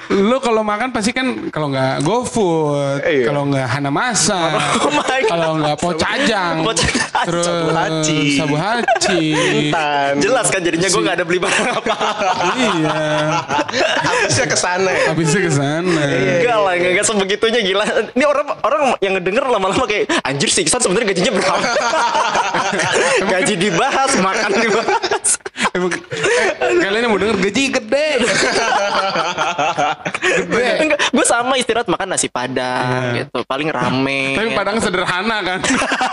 Lu 0.09 0.39
kalau 0.39 0.63
makan 0.63 0.89
pasti 0.89 1.11
kan 1.11 1.51
kalau 1.51 1.67
nggak 1.67 1.99
GoFood, 2.01 3.03
Iya. 3.03 3.27
kalau 3.27 3.43
nggak 3.45 3.67
Hanamasa, 3.67 4.55
Oh 4.83 4.89
my 4.89 5.03
God. 5.03 5.27
kalau 5.27 5.51
nggak 5.57 5.75
Pocajang, 5.77 6.55
terus 7.25 7.45
Sabu 7.45 7.69
Haci. 7.71 8.19
Sabu. 8.39 8.55
Tan. 9.67 10.13
Jelas 10.17 10.47
kan 10.47 10.59
jadinya 10.59 10.87
gue 10.87 11.01
gak 11.01 11.15
ada 11.15 11.25
beli 11.25 11.39
barang 11.39 11.67
apa. 11.75 11.95
iya, 12.55 12.99
Habisnya 14.01 14.45
ke 14.45 14.57
sana 14.57 14.89
ya. 14.89 15.03
habisnya 15.11 15.41
ke 15.43 15.51
sana. 15.51 16.01
Enggak 16.07 16.57
lah, 16.57 16.73
enggak, 16.73 16.91
enggak 16.93 17.05
sebegitunya 17.05 17.59
gila. 17.61 17.85
Ini 18.11 18.23
orang 18.23 18.47
orang 18.61 18.81
yang 18.99 19.13
ngedenger 19.15 19.43
lama-lama 19.45 19.83
kayak 19.83 20.07
anjir 20.23 20.47
sih 20.47 20.63
Iksan 20.63 20.79
sebenarnya 20.79 21.11
gajinya 21.11 21.31
berapa? 21.33 21.55
Gaji 23.31 23.53
dibahas, 23.55 24.11
makan 24.17 24.51
dibahas. 24.57 25.27
Emang, 25.73 25.91
eh, 25.93 26.73
kalian 26.79 27.01
yang 27.01 27.11
mau 27.11 27.19
denger 27.19 27.37
gaji 27.39 27.63
gede. 27.71 28.07
Enggak, 30.45 30.99
gue 31.09 31.25
sama 31.25 31.53
istirahat 31.57 31.87
makan 31.89 32.07
nasi 32.13 32.29
padang 32.29 33.17
gitu, 33.17 33.41
paling 33.43 33.69
rame. 33.73 34.37
Tapi 34.37 34.49
ya. 34.51 34.57
padang 34.57 34.77
sederhana 34.77 35.37
kan. 35.41 35.59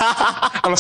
Kalau 0.65 0.77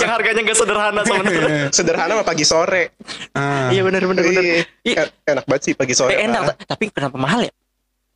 yang 0.00 0.10
harganya 0.16 0.40
gak 0.46 0.58
sederhana 0.58 1.00
sebenarnya. 1.04 1.68
Sederhana 1.68 2.12
sama 2.16 2.24
pagi 2.24 2.44
sore. 2.48 2.96
Ah. 3.36 3.68
Iya 3.68 3.84
benar 3.84 4.02
benar 4.08 4.22
benar. 4.24 4.42
Iya. 4.42 4.64
Iya. 4.82 4.96
En- 5.04 5.14
Enak 5.36 5.44
banget 5.44 5.62
sih 5.68 5.72
pagi 5.76 5.92
sore. 5.92 6.16
Eh, 6.16 6.24
enak, 6.24 6.56
tapi 6.64 6.88
kenapa 6.88 7.16
mahal 7.20 7.44
ya? 7.44 7.52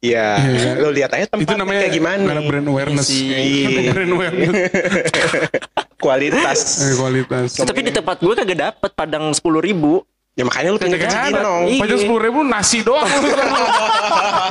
Iya. 0.00 0.28
Iya. 0.40 0.70
Lu 0.80 0.88
lihat 0.96 1.12
aja 1.12 1.28
itu 1.28 1.32
tempatnya 1.36 1.60
namanya 1.60 1.80
kayak 1.84 1.94
gimana. 1.94 2.24
karena 2.24 2.42
brand 2.48 2.68
awareness. 2.72 3.08
Iya. 3.12 3.92
brand 3.92 4.12
awareness. 4.16 4.52
Kualitas. 6.00 6.60
Eh, 6.80 6.94
kualitas. 6.96 7.48
Tapi 7.60 7.80
di 7.84 7.92
tempat 7.92 8.16
gue 8.24 8.32
kagak 8.32 8.58
dapet 8.58 8.90
padang 8.96 9.28
sepuluh 9.36 9.60
ribu. 9.60 10.00
Ya 10.32 10.42
makanya 10.42 10.70
lu 10.70 10.78
pindah 10.78 10.96
ke 10.96 11.04
ada. 11.04 11.26
Cibinong. 11.26 11.62
Iya. 11.66 11.80
Pajak 11.82 11.98
sepuluh 12.00 12.20
ribu 12.22 12.40
nasi 12.42 12.78
doang 12.80 13.04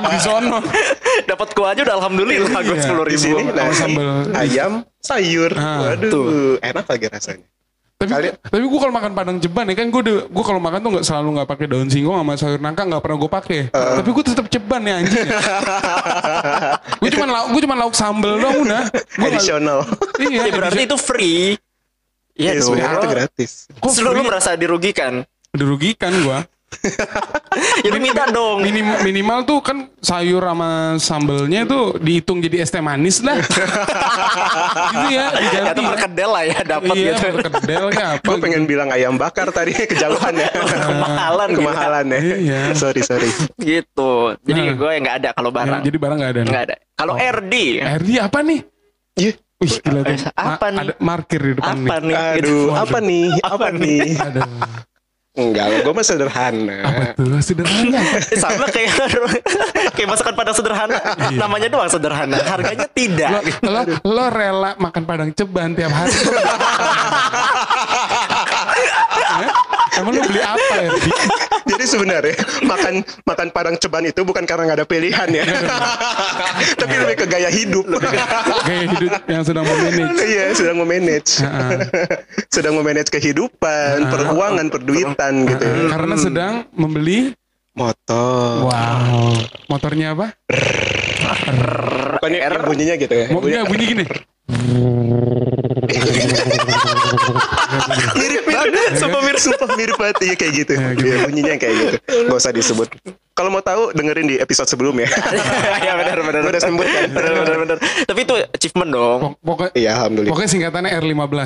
di 0.06 0.20
sono. 0.20 0.60
Dapat 1.24 1.48
gue 1.50 1.66
aja 1.66 1.82
udah 1.82 1.96
alhamdulillah 1.98 2.62
gue 2.62 2.74
Iya. 2.74 2.84
sepuluh 2.84 3.04
Di 3.04 3.12
ribu. 3.12 3.24
sini 3.24 3.42
nasi, 3.50 3.80
sambal. 3.80 4.08
ayam, 4.34 4.72
sayur. 4.98 5.52
Ah, 5.54 5.96
Waduh, 5.96 6.60
enak 6.60 6.86
lagi 6.86 7.06
rasanya. 7.08 7.48
Tapi 7.96 8.08
Kalian- 8.08 8.40
tapi 8.40 8.64
gue 8.64 8.80
kalau 8.80 8.94
makan 8.94 9.12
padang 9.12 9.38
ceban 9.38 9.68
ya 9.68 9.76
kan 9.76 9.88
gue 9.90 10.02
gue 10.24 10.44
kalau 10.46 10.56
makan 10.58 10.80
tuh 10.80 10.92
nggak 10.94 11.04
selalu 11.04 11.28
nggak 11.36 11.50
pakai 11.50 11.66
daun 11.68 11.88
singkong 11.88 12.16
sama 12.16 12.34
sayur 12.34 12.56
nangka 12.58 12.84
nggak 12.86 13.02
pernah 13.02 13.18
gue 13.18 13.32
pakai. 13.34 13.60
Ah. 13.72 14.00
Tapi 14.00 14.10
gue 14.10 14.24
tetap 14.26 14.46
ceban 14.48 14.82
ya 14.82 14.94
anjing. 15.00 15.28
gue 17.02 17.10
cuma 17.12 17.26
lauk 17.26 17.48
gue 17.50 17.62
cuma 17.62 17.76
lauk 17.78 17.94
sambel 17.94 18.34
doang 18.38 18.58
udah. 18.62 18.84
Gua 19.16 19.28
Additional. 19.28 19.80
Iya. 20.16 20.40
Ya 20.44 20.52
berarti 20.54 20.82
itu 20.86 20.96
free. 20.96 21.56
Iya 22.36 22.56
Ya, 22.56 22.62
dong. 22.62 22.72
sebenarnya 22.72 22.96
itu 22.96 23.10
gratis. 23.10 23.52
Kok 23.74 23.92
lu, 24.00 24.22
merasa 24.24 24.56
dirugikan. 24.56 25.28
Dirugikan 25.52 26.14
gue. 26.16 26.40
Ya 27.82 27.90
lu 27.90 27.98
minta 27.98 28.30
dong. 28.30 28.62
Minim, 28.62 28.86
minimal 29.02 29.42
tuh 29.42 29.58
kan 29.60 29.90
sayur 29.98 30.38
sama 30.40 30.70
sambelnya 30.96 31.66
tuh 31.66 31.98
dihitung 31.98 32.38
jadi 32.38 32.62
es 32.62 32.70
teh 32.70 32.78
manis 32.80 33.20
lah. 33.20 33.42
gitu 34.94 35.06
ya 35.10 35.34
Ya 35.34 35.42
diganti. 35.42 35.70
itu 35.74 35.82
perkedel 35.84 36.30
lah 36.30 36.44
ya 36.46 36.60
dapat 36.62 36.94
iya, 36.94 37.14
gitu. 37.18 37.26
perkedel 37.36 37.84
kayak 37.90 38.10
apa? 38.16 38.28
Gue 38.28 38.38
pengen 38.38 38.64
bilang 38.64 38.90
ayam 38.90 39.18
bakar 39.18 39.50
tadi 39.50 39.74
kejauhan 39.92 40.38
ya. 40.38 40.50
Kemahalan 40.94 41.48
gila. 41.50 41.58
Kemahalan 41.58 42.06
ya. 42.08 42.20
Iya. 42.22 42.62
Sorry, 42.74 43.02
sorry. 43.02 43.30
Gitu. 43.58 44.12
Jadi 44.44 44.62
Nah. 44.64 44.74
gue 44.78 44.92
nggak 45.02 45.16
ada 45.18 45.30
kalau 45.32 45.50
Ya, 45.50 45.58
barang. 45.58 45.82
jadi 45.82 45.98
barang 45.98 46.18
nggak 46.18 46.32
ada. 46.32 46.40
nih. 46.40 46.50
Nggak 46.54 46.64
ada. 46.64 46.76
Kalau 46.94 47.14
RD 47.18 47.54
RD 47.98 48.10
apa 48.20 48.40
nih? 48.42 48.60
Iya. 49.18 49.32
Wih 49.60 49.74
gila 49.76 50.00
tuh. 50.06 50.16
Apa 50.32 50.48
Ma- 50.56 50.72
nih? 50.72 50.80
Ada 50.80 50.94
markir 51.02 51.42
di 51.42 51.52
depan 51.52 51.76
apa 51.82 51.96
nih. 51.98 52.06
nih? 52.06 52.16
Gitu. 52.38 52.46
Aduh, 52.48 52.68
apa 52.78 52.98
nih? 53.02 53.28
Apa 53.42 53.68
nih? 53.74 54.02
Aduh. 54.16 54.44
Enggak, 55.40 55.88
gue 55.88 55.94
mah 55.96 56.04
sederhana. 56.04 56.78
Tuh 57.16 57.40
sederhana. 57.40 58.00
Sama 58.44 58.68
kayak 58.68 58.92
kayak 59.96 60.10
masakan 60.12 60.36
padang 60.36 60.56
sederhana. 60.56 61.00
Namanya 61.32 61.72
doang 61.72 61.88
sederhana. 61.88 62.36
Harganya 62.44 62.88
tidak. 62.92 63.40
lo, 63.64 63.72
lo, 63.72 63.82
lo 64.04 64.26
rela 64.28 64.76
makan 64.76 65.04
padang 65.08 65.32
ceban 65.32 65.72
tiap 65.80 65.96
hari. 65.96 66.12
Emang 70.00 70.14
lo 70.16 70.22
beli 70.28 70.42
apa 70.44 70.76
ya? 70.80 70.90
Sebenarnya 71.90 72.38
makan 72.62 73.02
makan 73.26 73.48
padang 73.50 73.76
ceban 73.82 74.06
itu 74.06 74.22
bukan 74.22 74.46
karena 74.46 74.70
nggak 74.70 74.80
ada 74.84 74.88
pilihan 74.88 75.30
ya, 75.34 75.46
tapi 76.82 76.94
lebih 77.02 77.18
ke 77.18 77.26
gaya 77.26 77.50
hidup. 77.50 77.86
Gaya 78.64 78.86
hidup 78.86 79.12
yang 79.26 79.42
sedang 79.42 79.66
memanage. 79.66 80.22
Iya, 80.22 80.46
sedang 80.54 80.78
memanage, 80.78 81.32
sedang 82.56 82.74
memanage 82.78 83.10
kehidupan, 83.10 84.06
peruangan, 84.14 84.70
perduitan 84.70 85.50
gitu. 85.50 85.66
ya. 85.66 85.90
Karena 85.90 86.16
sedang 86.16 86.54
membeli 86.78 87.34
Motor. 87.80 88.68
Wow. 88.68 89.40
Motornya 89.72 90.12
apa? 90.12 90.36
Bukannya 92.20 92.40
yang 92.44 92.68
bunyinya 92.68 92.96
gitu 93.00 93.16
ya? 93.16 93.32
Enggak 93.32 93.72
bunyi 93.72 93.86
gini. 93.88 94.04
banget 98.90 99.00
sumpah 99.00 99.22
mirip 99.22 99.40
sumpah 99.40 99.68
mirip 99.74 99.96
banget. 99.96 100.16
Iya 100.20 100.36
kayak 100.36 100.54
gitu. 100.56 100.72
Iya, 100.74 101.16
bunyinya 101.24 101.56
kayak 101.56 101.76
gitu. 101.76 101.96
Gak 102.26 102.38
usah 102.38 102.52
disebut. 102.52 102.88
Kalau 103.32 103.50
mau 103.50 103.62
tahu 103.62 103.94
dengerin 103.94 104.28
di 104.28 104.36
episode 104.36 104.68
sebelumnya. 104.68 105.08
Ya 105.80 105.96
benar 105.96 106.20
benar. 106.20 106.42
Udah 106.44 106.60
sebutkan. 106.60 107.08
Benar 107.10 107.32
benar 107.40 107.58
benar. 107.58 107.78
Tapi 107.80 108.20
itu 108.22 108.34
achievement 108.52 108.90
dong. 108.90 109.20
Pok- 109.22 109.38
Pokoknya 109.40 109.72
iya 109.74 109.92
alhamdulillah. 109.96 110.32
Pokoknya 110.32 110.50
singkatannya 110.50 110.92
R15 110.94 111.40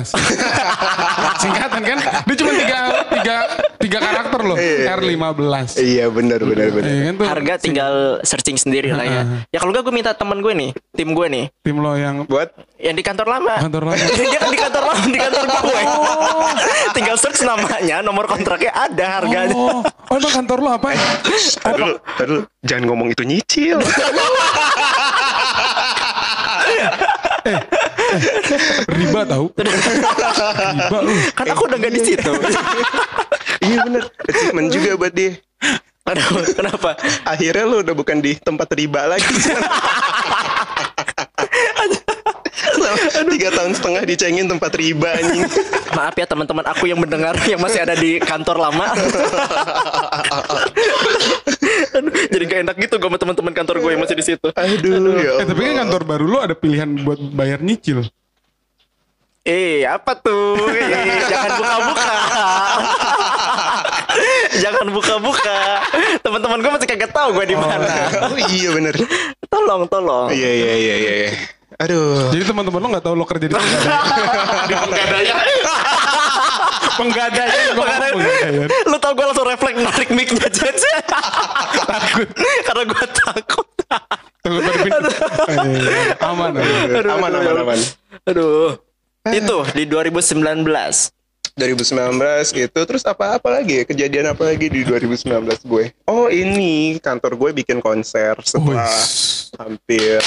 Singkatan 1.44 1.82
kan? 1.82 1.98
Dia 2.24 2.36
cuma 2.36 2.52
tiga, 2.52 2.78
tiga, 3.24 3.48
tiga 3.80 3.98
karakter 4.04 4.40
loh 4.44 4.56
Iya. 4.60 5.00
R15 5.00 5.80
iya 5.80 6.04
benar 6.12 6.44
benar 6.44 6.68
benar 6.68 6.90
Iya 6.92 7.02
kan 7.08 7.14
Harga 7.24 7.54
tinggal 7.56 7.94
searching 8.20 8.60
sendiri 8.60 8.92
lah 8.92 9.08
ya. 9.08 9.22
Ya 9.48 9.58
kalau 9.58 9.72
enggak 9.72 9.88
gue 9.88 9.94
minta 9.96 10.12
temen 10.12 10.44
gue 10.44 10.52
nih, 10.52 10.70
tim 10.92 11.16
gue 11.16 11.26
nih, 11.26 11.44
Tim 11.64 11.76
lo 11.80 11.96
yang 11.96 12.28
buat 12.28 12.52
yang 12.76 12.92
di 12.92 13.00
kantor 13.00 13.26
lama. 13.26 13.54
Kantor 13.64 13.82
lama. 13.88 14.04
Dia 14.20 14.38
kan 14.38 14.50
di 14.52 14.60
kantor 14.60 14.82
lama, 14.84 15.04
di 15.08 15.18
kantor 15.18 15.44
gue. 15.48 15.80
tinggal 16.92 17.16
search 17.16 17.40
namanya, 17.40 18.04
nomor 18.04 18.28
kontraknya 18.28 18.72
ada 18.76 19.20
harganya. 19.20 19.56
Oh, 19.56 19.80
oh 19.80 20.14
emang 20.14 20.32
kantor 20.32 20.58
lo 20.60 20.70
apa? 20.76 20.92
Dulu, 21.24 21.48
tadi 21.64 22.28
dulu, 22.28 22.40
jangan 22.60 22.84
ngomong 22.92 23.08
itu 23.10 23.22
nyicil 23.24 23.78
Riba 28.88 29.20
tau. 29.26 29.50
Riba 29.54 30.98
lu. 31.02 31.12
Kan 31.34 31.46
aku 31.50 31.62
udah 31.68 31.78
gak 31.78 31.94
di 31.94 32.00
situ. 32.02 32.30
iya 33.66 33.76
benar 33.86 34.02
achievement 34.28 34.68
juga 34.70 34.90
buat 34.98 35.14
dia. 35.14 35.32
Aduh, 36.04 36.44
kenapa? 36.52 37.00
akhirnya 37.24 37.64
lu 37.64 37.80
udah 37.80 37.94
bukan 37.96 38.20
di 38.20 38.36
tempat 38.36 38.68
riba 38.76 39.08
lagi. 39.08 39.34
Tiga 43.34 43.50
tahun 43.50 43.74
setengah 43.74 44.02
dicengin 44.06 44.46
tempat 44.46 44.70
riba 44.78 45.10
anjing. 45.16 45.48
Maaf 45.96 46.14
ya 46.14 46.26
teman-teman 46.28 46.64
aku 46.70 46.86
yang 46.86 47.02
mendengar 47.02 47.34
yang 47.48 47.58
masih 47.58 47.82
ada 47.82 47.98
di 47.98 48.22
kantor 48.22 48.68
lama. 48.68 48.94
Aduh, 52.54 52.62
gak 52.62 52.70
enak 52.70 52.76
gitu 52.78 52.94
gue 52.96 53.08
sama 53.08 53.18
teman-teman 53.18 53.52
kantor 53.52 53.76
gue 53.80 53.90
yang 53.90 54.00
masih 54.00 54.14
di 54.14 54.24
situ. 54.24 54.46
aduh 54.48 55.18
ya 55.18 55.32
Eh 55.38 55.44
tapi 55.44 55.60
kan 55.64 55.74
kantor 55.82 56.02
baru 56.04 56.24
lo 56.28 56.38
ada 56.38 56.54
pilihan 56.54 56.86
buat 57.00 57.18
bayar 57.28 57.58
nyicil 57.58 58.06
Eh, 59.42 59.84
apa 59.84 60.16
tuh? 60.16 60.56
Eh, 60.72 60.88
jangan 61.28 61.52
buka-buka. 61.60 62.14
jangan 64.62 64.86
buka-buka. 64.88 65.58
Teman-teman 66.22 66.58
gue 66.62 66.70
masih 66.72 66.88
kagak 66.88 67.12
tahu 67.12 67.28
gue 67.34 67.46
di 67.46 67.52
mana. 67.52 67.84
oh 68.24 68.38
iya 68.48 68.72
bener 68.72 68.96
Tolong, 69.44 69.84
tolong. 69.84 70.30
iya 70.30 70.48
iya 70.48 70.72
iya 70.72 70.94
iya 70.96 71.12
iya. 71.18 71.30
aduh 71.74 72.30
Jadi 72.30 72.46
teman-teman 72.46 72.78
lo 72.78 72.88
gak 72.88 73.02
tahu 73.02 73.14
lo 73.14 73.26
kerja 73.26 73.44
di 73.44 73.52
penggadaian 73.52 74.00
Di 74.70 74.74
penggadaian. 74.80 75.36
Penggadaian 76.94 77.74
penggadaian. 77.74 78.68
Lu 78.86 78.96
tau 78.96 79.12
gue 79.12 79.24
langsung 79.24 79.44
refleks 79.44 79.76
narik 79.76 80.08
mic-nya 80.08 80.48
Jets. 80.48 80.84
Takut 82.14 82.30
Karena 82.66 82.82
gue 82.86 83.04
takut. 83.10 83.66
Takut. 83.90 84.62
Eh, 85.50 86.14
Aman 86.22 86.54
aman. 86.54 86.62
aman 87.10 87.30
aman 87.42 87.56
aman 87.66 87.78
Aduh. 88.30 88.78
Itu 89.26 89.66
di 89.74 89.84
2019. 89.88 90.38
2019 91.54 92.66
itu 92.66 92.80
terus 92.82 93.06
apa 93.06 93.38
apa 93.38 93.46
lagi 93.46 93.86
kejadian 93.86 94.34
apa 94.34 94.42
lagi 94.42 94.66
di 94.66 94.82
2019 94.82 95.46
gue 95.62 95.94
oh 96.10 96.26
ini 96.26 96.98
kantor 96.98 97.38
gue 97.38 97.62
bikin 97.62 97.78
konser 97.78 98.34
setelah 98.42 98.90
hampir 99.62 100.18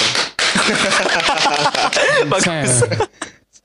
Bagus. 2.32 2.80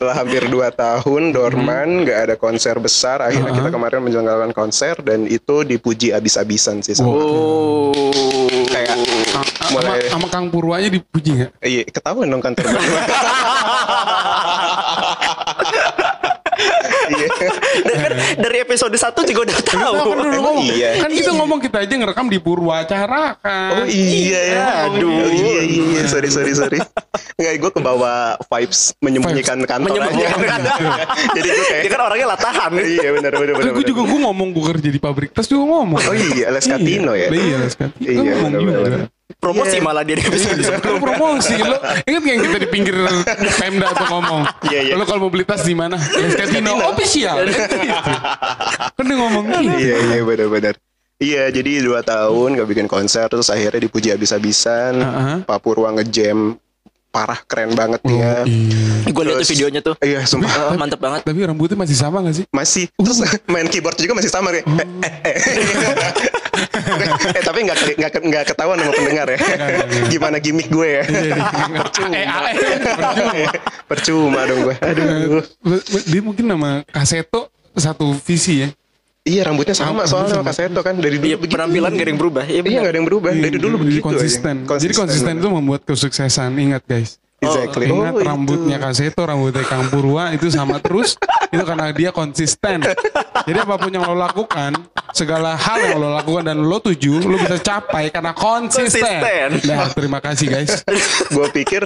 Setelah 0.03 0.19
hampir 0.19 0.43
2 0.51 0.59
tahun 0.75 1.31
dorman 1.31 2.03
nggak 2.03 2.19
ada 2.27 2.35
konser 2.35 2.75
besar 2.83 3.23
akhirnya 3.23 3.55
kita 3.55 3.71
kemarin 3.71 4.03
menyelenggarakan 4.03 4.51
konser 4.51 4.99
dan 4.99 5.31
itu 5.31 5.63
dipuji 5.63 6.11
abis-abisan 6.11 6.83
sih 6.83 6.99
sama 6.99 7.15
Oh. 7.15 7.95
kayak 8.67 8.99
Sama, 9.31 9.47
mulai 9.71 10.11
sama 10.11 10.27
Kang 10.27 10.51
Purwanya 10.51 10.91
dipuji 10.91 11.39
gak? 11.39 11.55
iya 11.63 11.87
ketahuan 11.87 12.35
dong. 12.35 12.43
Dan 12.43 12.59
kan 16.63 18.13
dari 18.39 18.57
episode 18.63 18.95
1 18.95 19.31
juga 19.31 19.41
udah 19.51 19.59
tahu. 19.63 19.95
Kan 19.95 20.17
dulu 20.17 20.33
Emang 20.33 20.45
ngomong, 20.55 20.67
iya? 20.71 20.91
kan 21.03 21.11
kita 21.11 21.31
ngomong 21.35 21.59
kita 21.61 21.77
aja 21.83 21.95
ngerekam 21.95 22.27
di 22.27 22.39
Purwacara 22.39 23.37
kan. 23.39 23.71
Oh 23.83 23.87
iya 23.87 24.41
ya. 24.41 24.67
Aduh. 24.89 25.11
Oh, 25.11 25.29
iya 25.29 25.63
iya 25.67 25.83
iya 25.99 26.03
sorry 26.07 26.29
sorry 26.31 26.53
sorry. 26.55 26.79
Enggak 27.37 27.53
gue 27.59 27.71
kebawa 27.75 28.39
vibes 28.41 28.95
menyembunyikan 29.03 29.59
kantor 29.65 29.89
Menyembunyikan 29.91 30.39
aja. 30.39 30.51
kantor. 30.57 30.79
Jadi 31.37 31.49
gue 31.49 31.65
kayak 31.67 31.83
Dia 31.83 31.91
kan 31.91 32.01
orangnya 32.07 32.27
latahan. 32.33 32.71
Iya 32.77 33.09
benar 33.19 33.33
benar 33.35 33.53
benar. 33.59 33.73
Gue 33.75 33.85
juga 33.87 34.03
gue 34.07 34.19
ngomong 34.23 34.49
gue 34.53 34.65
kerja 34.77 34.89
di 34.89 35.01
pabrik 35.01 35.31
tas 35.35 35.47
juga 35.47 35.65
ngomong. 35.69 35.99
Oh 36.03 36.15
iya, 36.15 36.49
Les 36.53 36.65
Catino 36.65 37.13
ya? 37.17 37.29
Iya, 37.33 37.57
Les 37.67 37.75
Catino. 37.75 38.21
Iya, 38.23 38.33
benar, 38.39 38.61
juga. 38.61 38.79
benar. 38.85 39.01
Promosi 39.35 39.77
Iya. 39.77 39.83
malah 39.83 40.03
dia 40.03 40.17
di 40.17 40.25
episode 40.25 40.59
Lu 40.59 40.99
promosi 41.07 41.55
lo 41.57 41.77
inget 42.03 42.21
gak 42.21 42.33
yang 42.33 42.43
kita 42.43 42.59
di 42.59 42.69
pinggir 42.69 42.97
Pemda 43.55 43.89
tuh 43.93 44.07
ngomong 44.09 44.43
Iya, 44.65 44.81
iya. 44.83 44.95
lo 44.95 45.05
kalau 45.05 45.21
mau 45.23 45.31
beli 45.31 45.43
tas 45.43 45.63
di 45.63 45.73
mana 45.73 45.95
Les 45.95 46.33
Catino 46.33 46.77
official 46.89 47.37
kan 48.93 49.05
dia 49.05 49.17
ngomong 49.17 49.45
gitu 49.49 49.77
Iya 49.79 49.97
iya 50.11 50.23
benar 50.23 50.49
benar. 50.49 50.75
Iya 51.17 51.43
jadi 51.49 51.71
dua 51.81 52.03
tahun 52.03 52.59
gak 52.59 52.67
bikin 52.67 52.87
konser 52.87 53.27
terus 53.27 53.47
akhirnya 53.47 53.79
dipuji 53.81 54.11
habis-habisan. 54.11 54.99
Heeh. 54.99 55.37
Pak 55.45 55.59
Purwa 55.61 55.95
ngejam 55.95 56.59
parah 57.13 57.37
keren 57.45 57.77
banget 57.77 58.01
dia. 58.09 58.41
Gue 59.05 59.23
lihat 59.29 59.45
tuh 59.45 59.49
videonya 59.53 59.81
tuh. 59.85 59.95
Iya 60.01 60.25
sumpah. 60.25 60.73
Eh, 60.73 60.79
mantep 60.81 60.97
banget. 60.97 61.21
tapi 61.29 61.45
rambutnya 61.45 61.77
masih 61.77 61.97
sama 62.01 62.25
gak 62.25 62.41
sih? 62.41 62.45
Masih. 62.49 62.89
Terus 62.97 63.21
main 63.45 63.69
keyboard 63.69 64.01
juga 64.01 64.17
masih 64.17 64.33
sama 64.33 64.49
kayak 64.49 64.65
eh, 64.65 64.89
eh, 65.05 65.37
eh. 65.37 65.37
eh 67.37 67.43
tapi 67.45 67.69
nggak 67.69 67.77
nggak 68.01 68.11
nggak 68.33 68.45
ketahuan 68.49 68.81
sama 68.81 68.93
pendengar 68.97 69.27
ya. 69.29 69.39
Gimana 70.09 70.37
gimmick 70.41 70.73
gue 70.73 70.89
ya? 70.89 71.05
Eh, 71.05 72.25
eh, 73.45 73.49
percuma. 73.85 74.49
Dong 74.49 74.73
gue. 74.73 74.77
Aduh. 74.81 75.45
Dia 76.09 76.21
mungkin 76.25 76.49
nama 76.49 76.81
Kaseto 76.89 77.53
satu 77.77 78.17
visi 78.25 78.65
ya 78.65 78.69
iya 79.23 79.43
rambutnya 79.43 79.73
sama 79.73 80.03
soalnya 80.05 80.35
sama 80.35 80.45
Kaseto 80.45 80.81
kan 80.81 80.95
dari 80.95 81.17
dulu 81.17 81.27
Iya, 81.27 81.37
begitu 81.37 81.55
penampilan 81.55 81.91
gak 81.91 82.01
ada 82.01 82.11
yang 82.11 82.21
berubah. 82.21 82.45
Iya, 82.45 82.61
iya 82.61 82.79
nggak 82.81 82.93
ada 82.93 82.99
yang 82.99 83.09
berubah 83.09 83.31
dari 83.33 83.57
dulu 83.57 83.75
Jadi 83.75 83.85
begitu 83.85 84.03
konsisten. 84.05 84.55
aja. 84.63 84.79
jadi 84.79 84.93
konsisten 84.93 85.33
itu 85.37 85.49
membuat 85.49 85.81
kesuksesan 85.83 86.51
ingat 86.57 86.83
guys 86.85 87.11
exactly 87.39 87.87
Ingat 87.87 88.13
Oh, 88.13 88.19
itu. 88.19 88.23
rambutnya 88.25 88.77
Kaseto, 88.79 89.23
rambutnya 89.23 89.65
Kang 89.65 89.87
Purwa 89.89 90.31
itu 90.31 90.47
sama 90.49 90.79
terus. 90.79 91.19
itu 91.49 91.61
karena 91.63 91.91
dia 91.91 92.09
konsisten. 92.11 92.81
Jadi 93.43 93.59
apa 93.59 93.77
pun 93.77 93.91
yang 93.91 94.01
lo 94.03 94.17
lakukan, 94.17 94.73
segala 95.11 95.53
hal 95.53 95.85
yang 95.85 95.99
lo 95.99 96.09
lakukan 96.15 96.47
dan 96.47 96.57
lo 96.57 96.79
tuju, 96.79 97.21
lo 97.21 97.37
bisa 97.37 97.61
capai 97.61 98.09
karena 98.09 98.33
konsisten. 98.33 99.05
Konsisten. 99.05 99.49
Nah, 99.69 99.93
terima 99.93 100.17
kasih 100.19 100.49
guys. 100.49 100.81
gue 101.29 101.47
pikir 101.53 101.85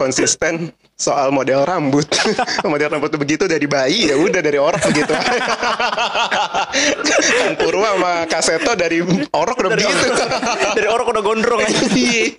konsisten 0.00 0.72
soal 0.96 1.28
model 1.28 1.68
rambut. 1.68 2.08
Model 2.72 2.88
rambut 2.92 3.12
tuh 3.12 3.20
begitu 3.20 3.44
dari 3.44 3.64
bayi 3.64 4.08
ya 4.08 4.16
udah 4.16 4.40
dari 4.40 4.56
orok 4.56 4.80
begitu. 4.88 5.12
Kan 7.40 7.52
Purwa 7.60 7.96
sama 7.96 8.12
Kaseto 8.28 8.72
dari 8.76 9.04
orok 9.32 9.56
udah 9.60 9.70
begitu. 9.76 10.06
Dari 10.76 10.88
orang 10.88 11.06
udah 11.08 11.22
gondrong 11.24 11.60
aja. 11.60 11.78
Iya. 12.00 12.32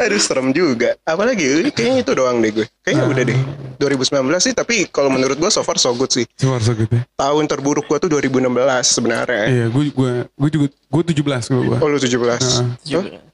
Aduh 0.00 0.20
serem 0.22 0.56
juga. 0.56 0.96
Apalagi 1.04 1.68
kayaknya 1.74 2.00
itu 2.00 2.12
doang 2.16 2.40
deh 2.40 2.50
gue. 2.54 2.66
Kayaknya 2.80 3.04
udah 3.04 3.22
deh. 3.28 3.38
2019 3.78 4.42
sih 4.42 4.52
Tapi 4.56 4.88
kalau 4.88 5.12
menurut 5.12 5.36
gue 5.36 5.50
so 5.52 5.60
far 5.60 5.76
so 5.76 5.92
good 5.92 6.08
sih. 6.08 6.24
Suar 6.38 6.64
so 6.64 6.72
gitu. 6.72 6.96
ya. 6.96 7.04
Tahun 7.18 7.44
terburuk 7.44 7.84
gue 7.84 7.98
tuh 8.00 8.08
2016 8.08 8.48
sebenarnya. 8.88 9.44
Iya, 9.48 9.66
gue 9.68 9.84
gue 9.92 10.12
gue 10.32 10.50
juga 10.54 10.66
gue 10.72 11.02
17 11.12 11.52
gue. 11.52 11.76
Oh 11.76 11.88
lu 11.88 12.00
17 12.00 12.08
Tuh, 12.08 12.64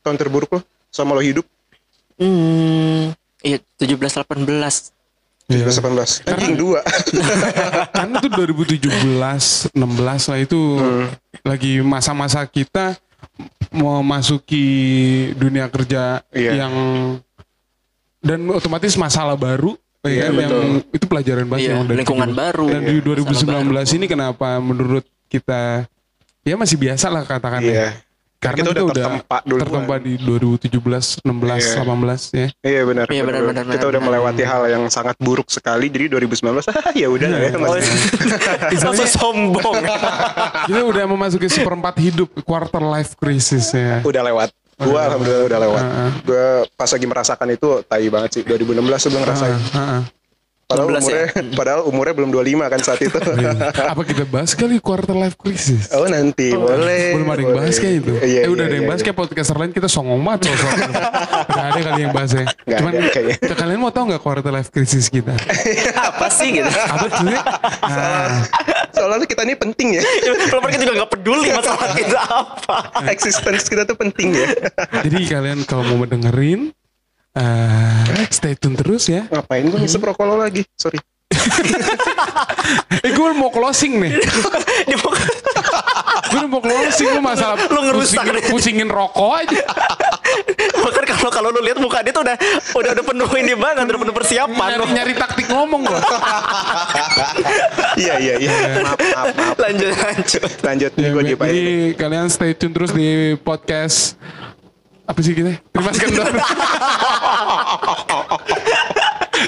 Tahun 0.02 0.16
terburuk 0.18 0.50
lo? 0.50 0.60
Sama 0.90 1.14
lo 1.14 1.22
hidup 1.22 1.46
Hmm, 2.16 3.10
iya 3.40 3.58
17 3.76 3.98
18. 3.98 4.94
17 5.44 5.60
18 5.76 6.24
Anjing 6.24 6.56
dua 6.56 6.80
Karena 7.96 8.16
tuh 8.16 8.30
2017, 8.30 8.80
16 9.70 9.76
lah 10.24 10.38
itu 10.40 10.60
lagi 11.42 11.72
masa-masa 11.80 12.40
kita 12.44 12.96
mau 13.70 14.00
masuki 14.00 14.64
dunia 15.34 15.68
kerja 15.68 16.24
Iya. 16.30 16.64
yang 16.64 16.74
dan 18.18 18.40
otomatis 18.48 18.94
masalah 18.94 19.34
baru 19.34 19.76
Iya, 20.00 20.16
ya 20.16 20.24
kan, 20.26 20.34
yang 20.38 20.52
betul. 20.52 20.92
itu 20.92 21.04
pelajaran 21.06 21.44
banget 21.46 21.62
Iya, 21.62 21.72
yang 21.74 21.82
dari 21.82 21.96
lingkungan 21.98 22.28
tujuh- 22.28 22.38
baru. 22.38 22.66
Dan 22.66 22.80
di 22.82 22.92
Iya, 22.94 23.02
2019 23.04 23.88
ini 23.94 24.06
kenapa 24.06 24.48
menurut 24.58 25.04
kita 25.26 25.88
ya 26.40 26.54
masih 26.54 26.76
biasa 26.78 27.08
lah 27.08 27.22
katakan 27.22 27.60
Iya 27.60 27.72
ya. 27.74 27.88
Karena 28.44 28.60
Kita 28.60 28.66
kita, 28.66 28.76
udah 28.76 28.84
udah 28.84 28.94
tertempa 29.00 29.36
duluan. 29.42 29.60
tertempa 29.64 29.94
di 29.96 30.12
2017, 30.20 31.24
16, 31.24 31.64
Iya. 31.64 31.80
18 31.80 32.20
ya. 32.30 32.46
Iya 32.60 32.80
benar. 32.84 33.06
Iya, 33.08 33.22
benar, 33.24 33.42
benar, 33.42 33.64
Kita 33.64 33.72
benar, 33.72 33.88
udah 33.88 33.88
benar. 33.96 34.02
melewati 34.04 34.42
hal 34.44 34.62
yang 34.68 34.84
sangat 34.86 35.16
buruk 35.16 35.48
sekali. 35.48 35.88
Jadi 35.88 36.12
2019 36.12 36.44
ah, 36.68 36.92
ya 36.94 37.08
udah 37.08 37.24
lah 37.26 37.40
ya. 37.40 37.50
Oh, 37.56 37.72
Mas. 37.72 37.88
Langsung 38.76 39.08
sombong. 39.10 39.80
Kita 40.66 40.80
udah 40.82 41.04
memasuki 41.06 41.48
seperempat 41.48 41.96
hidup 41.98 42.28
quarter 42.42 42.84
life 42.84 43.16
crisis 43.16 43.72
ya. 43.72 44.04
udah 44.04 44.22
lewat. 44.22 44.52
Gua 44.74 45.06
alhamdulillah 45.06 45.46
udah 45.46 45.60
lewat. 45.60 45.82
Gua 46.22 46.44
pas 46.74 46.90
lagi 46.90 47.06
merasakan 47.06 47.48
itu 47.48 47.68
tai 47.84 48.10
banget 48.10 48.30
sih. 48.30 48.42
2016 48.42 48.74
tuh 49.00 49.10
gua 49.10 49.20
ngerasain. 49.22 49.54
Heeh. 49.54 50.02
Padahal 50.64 50.88
16 50.96 50.96
ya? 50.96 51.00
umurnya 51.04 51.26
padahal 51.52 51.80
umurnya 51.84 52.14
belum 52.16 52.30
25 52.32 52.72
kan 52.72 52.80
saat 52.80 53.00
itu. 53.04 53.18
Apa 53.92 54.02
kita 54.02 54.24
bahas 54.24 54.50
kali 54.56 54.76
quarter 54.80 55.12
life 55.12 55.36
crisis? 55.36 55.92
oh 55.92 56.08
nanti 56.08 56.56
boleh. 56.56 57.20
Belum 57.20 57.28
ada 57.28 57.40
yang 57.40 57.52
boleh. 57.52 57.60
bahas 57.60 57.76
kayak 57.76 57.94
itu. 58.00 58.12
Iya, 58.24 58.40
eh 58.44 58.50
udah 58.50 58.64
iya, 58.64 58.70
ada 58.72 58.74
yang 58.74 58.84
iya, 58.84 58.90
bahas 58.90 59.00
iya. 59.00 59.06
kayak 59.12 59.18
podcaster 59.20 59.56
lain 59.60 59.72
kita 59.76 59.88
songong 59.92 60.20
banget 60.24 60.40
sosok. 60.48 60.70
Gak 61.44 61.66
ada 61.68 61.80
kali 61.84 62.00
yang 62.00 62.14
bahas 62.16 62.30
ya. 62.32 62.44
Nggak 62.48 62.78
Cuman 62.80 62.92
ada 62.92 63.10
kayaknya. 63.12 63.54
kalian 63.54 63.78
mau 63.78 63.92
tahu 63.92 64.04
nggak 64.08 64.22
quarter 64.24 64.52
life 64.52 64.70
crisis 64.72 65.06
kita? 65.12 65.34
Apa 66.08 66.26
sih 66.32 66.48
gitu? 66.56 66.70
Apa 66.70 67.06
tuh? 67.12 67.22
Nah, 67.84 68.42
Soalnya 68.94 69.26
kita 69.26 69.42
ini 69.42 69.54
penting 69.58 69.88
ya. 69.98 70.02
Kalau 70.50 70.62
mereka 70.62 70.78
juga 70.80 70.92
gak 71.04 71.10
peduli 71.18 71.48
masalah 71.50 71.90
kita 71.92 72.20
apa. 72.24 72.76
Existence 73.10 73.66
kita 73.66 73.82
tuh 73.84 73.98
penting 73.98 74.32
ya. 74.32 74.46
jadi 75.04 75.18
kalian 75.28 75.60
kalau 75.66 75.82
mau 75.84 76.06
mendengerin 76.06 76.70
eh 77.34 78.26
stay 78.30 78.54
tune 78.54 78.78
terus 78.78 79.10
ya. 79.10 79.26
Ngapain 79.30 79.66
gua 79.66 79.78
ngisep 79.82 80.02
rokok 80.02 80.24
lo 80.26 80.36
lagi? 80.38 80.62
Sorry. 80.78 80.98
Eh 83.04 83.12
gue 83.12 83.28
mau 83.36 83.52
closing 83.52 84.00
nih. 84.00 84.16
Dia 84.88 84.96
mau 84.96 85.12
Gue 86.24 86.44
mau 86.48 86.60
closing 86.64 87.08
lu 87.12 87.20
masalah 87.20 87.60
Lu 87.68 87.84
ngerusak 87.84 88.24
pusingin, 88.24 88.48
pusingin 88.48 88.88
rokok 88.88 89.44
aja. 89.44 89.60
Bahkan 90.82 91.04
kalau 91.04 91.30
kalau 91.30 91.48
lu 91.52 91.60
lihat 91.60 91.78
muka 91.78 92.00
dia 92.00 92.10
tuh 92.10 92.24
udah 92.24 92.36
udah 92.74 92.90
udah 92.96 93.04
penuh 93.06 93.28
ini 93.38 93.54
banget, 93.54 93.86
udah 93.86 94.00
penuh 94.02 94.14
persiapan. 94.16 94.68
Nyari, 94.72 94.84
nyari 94.96 95.12
taktik 95.14 95.46
ngomong 95.52 95.84
gue. 95.86 96.00
Iya 98.00 98.14
iya 98.18 98.34
iya. 98.40 98.50
Maaf 98.82 98.98
maaf 98.98 99.26
maaf. 99.36 99.56
Lanjut 99.60 99.92
lanjut. 99.94 100.50
Lanjut 100.64 100.90
nih 100.96 101.04
Ya, 101.04 101.08
gua 101.12 101.22
jadi 101.28 101.64
kalian 101.94 102.26
stay 102.32 102.52
tune 102.56 102.72
terus 102.74 102.90
di 102.96 103.38
podcast 103.40 104.18
apa 105.04 105.20
sih 105.20 105.32
kita? 105.32 105.60
Terima 105.68 105.90
Skendar. 105.92 106.32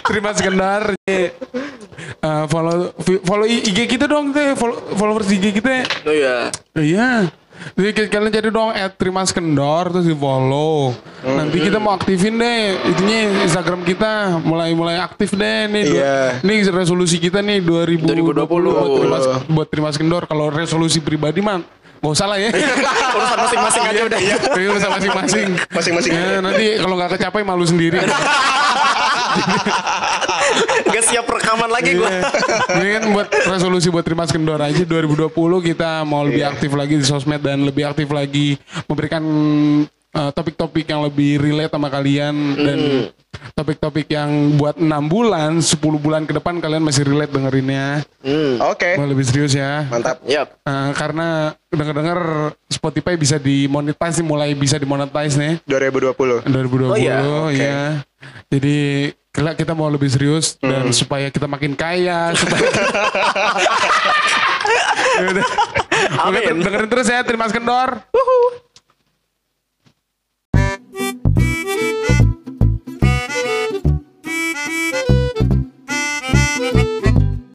Terima 0.04 0.30
Skendar. 0.32 0.82
Eh, 1.06 1.30
follow 2.48 2.92
follow 3.24 3.46
IG 3.46 3.88
kita 3.88 4.04
dong 4.04 4.30
teh, 4.30 4.52
follow, 4.54 4.76
followers 4.94 5.28
IG 5.28 5.54
kita. 5.54 5.86
Oh 6.04 6.12
iya. 6.12 6.36
Iya. 6.74 7.10
Jadi 7.72 8.12
kalian 8.12 8.28
cari 8.30 8.50
dong 8.52 8.68
at 8.68 9.00
Trimas 9.00 9.32
Kendor 9.32 9.88
terus 9.88 10.04
di 10.04 10.12
follow. 10.12 10.92
Nanti 11.24 11.56
kita 11.58 11.80
mau 11.80 11.96
aktifin 11.96 12.36
deh 12.36 12.60
itunya 12.84 13.32
Instagram 13.42 13.80
kita 13.80 14.38
mulai 14.44 14.76
mulai 14.76 15.00
aktif 15.00 15.32
deh 15.32 15.64
nih. 15.66 15.82
dua- 15.88 15.96
Iya. 15.96 16.16
Nih 16.44 16.68
resolusi 16.68 17.16
kita 17.16 17.40
nih 17.40 17.64
2020, 17.64 18.44
2020. 18.44 18.76
buat 18.76 18.90
Trimas 19.00 19.24
buat 19.48 19.66
Trimas 19.72 19.96
Kendor. 19.96 20.28
Kalau 20.28 20.52
resolusi 20.52 21.00
pribadi 21.00 21.40
mah 21.40 21.64
Gak 21.96 22.12
usah 22.12 22.26
lah 22.26 22.38
ya. 22.38 22.50
Urusan 23.12 23.38
masing-masing 23.40 23.82
aja 23.84 24.00
udah. 24.06 24.18
Iya, 24.20 24.36
urusan 24.70 24.90
masing-masing. 24.94 25.48
Masing-masing. 25.70 26.12
Ya, 26.12 26.38
nanti 26.38 26.66
kalau 26.78 26.94
nggak 26.94 27.10
kecapai 27.18 27.42
malu 27.42 27.64
sendiri. 27.64 27.98
Gak 30.86 31.04
siap 31.04 31.26
rekaman 31.26 31.68
lagi 31.68 31.98
gua. 31.98 32.08
Iya. 32.08 32.22
Ini 32.72 32.88
kan 32.96 33.04
buat 33.12 33.28
resolusi 33.28 33.88
buat 33.90 34.04
Trimas 34.06 34.30
Kendor 34.30 34.60
aja 34.62 34.82
2020 34.82 35.28
kita 35.64 36.06
mau 36.06 36.24
lebih 36.24 36.42
Iya. 36.42 36.52
aktif 36.54 36.70
lagi 36.72 36.94
di 36.96 37.04
sosmed 37.04 37.42
dan 37.42 37.66
lebih 37.66 37.84
aktif 37.84 38.08
lagi 38.08 38.56
memberikan 38.86 39.22
uh, 40.14 40.30
topik-topik 40.32 40.86
yang 40.86 41.02
lebih 41.04 41.36
relate 41.36 41.72
sama 41.72 41.88
kalian 41.90 42.34
dan 42.56 42.78
topik-topik 43.52 44.06
yang 44.08 44.28
buat 44.54 44.76
enam 44.76 45.06
bulan, 45.06 45.58
10 45.58 45.76
bulan 45.96 46.22
ke 46.24 46.32
depan 46.32 46.58
kalian 46.58 46.82
masih 46.82 47.04
relate 47.04 47.32
dengerinnya. 47.32 48.04
Oke. 48.66 48.96
Mau 48.96 49.06
lebih 49.06 49.24
serius 49.24 49.52
ya. 49.52 49.86
Mantap. 49.86 50.20
Yap. 50.24 50.60
Uh, 50.62 50.90
karena 50.92 51.28
dengar-dengar 51.68 52.20
Spotify 52.66 53.14
bisa 53.14 53.36
dimonetize 53.36 54.20
mulai 54.20 54.52
bisa 54.52 54.76
dimonetize 54.76 55.36
nih 55.36 55.54
2020. 55.64 56.48
2020 56.48 56.88
Oh 56.88 56.96
iya, 56.96 57.18
oke. 57.22 57.54
ya. 57.54 57.80
Jadi 58.48 58.76
kelak 59.30 59.60
kita 59.60 59.76
mau 59.76 59.92
lebih 59.92 60.08
serius 60.08 60.56
dan 60.56 60.88
supaya 60.90 61.28
kita 61.28 61.44
makin 61.44 61.76
kaya, 61.76 62.32
supaya 62.38 62.68
Ya 65.16 66.20
Amin. 66.22 66.60
dengerin 66.60 66.88
terus 66.88 67.08
ya, 67.08 67.24
terima 67.24 67.48
kasih 67.48 67.56
Kendor. 67.60 67.90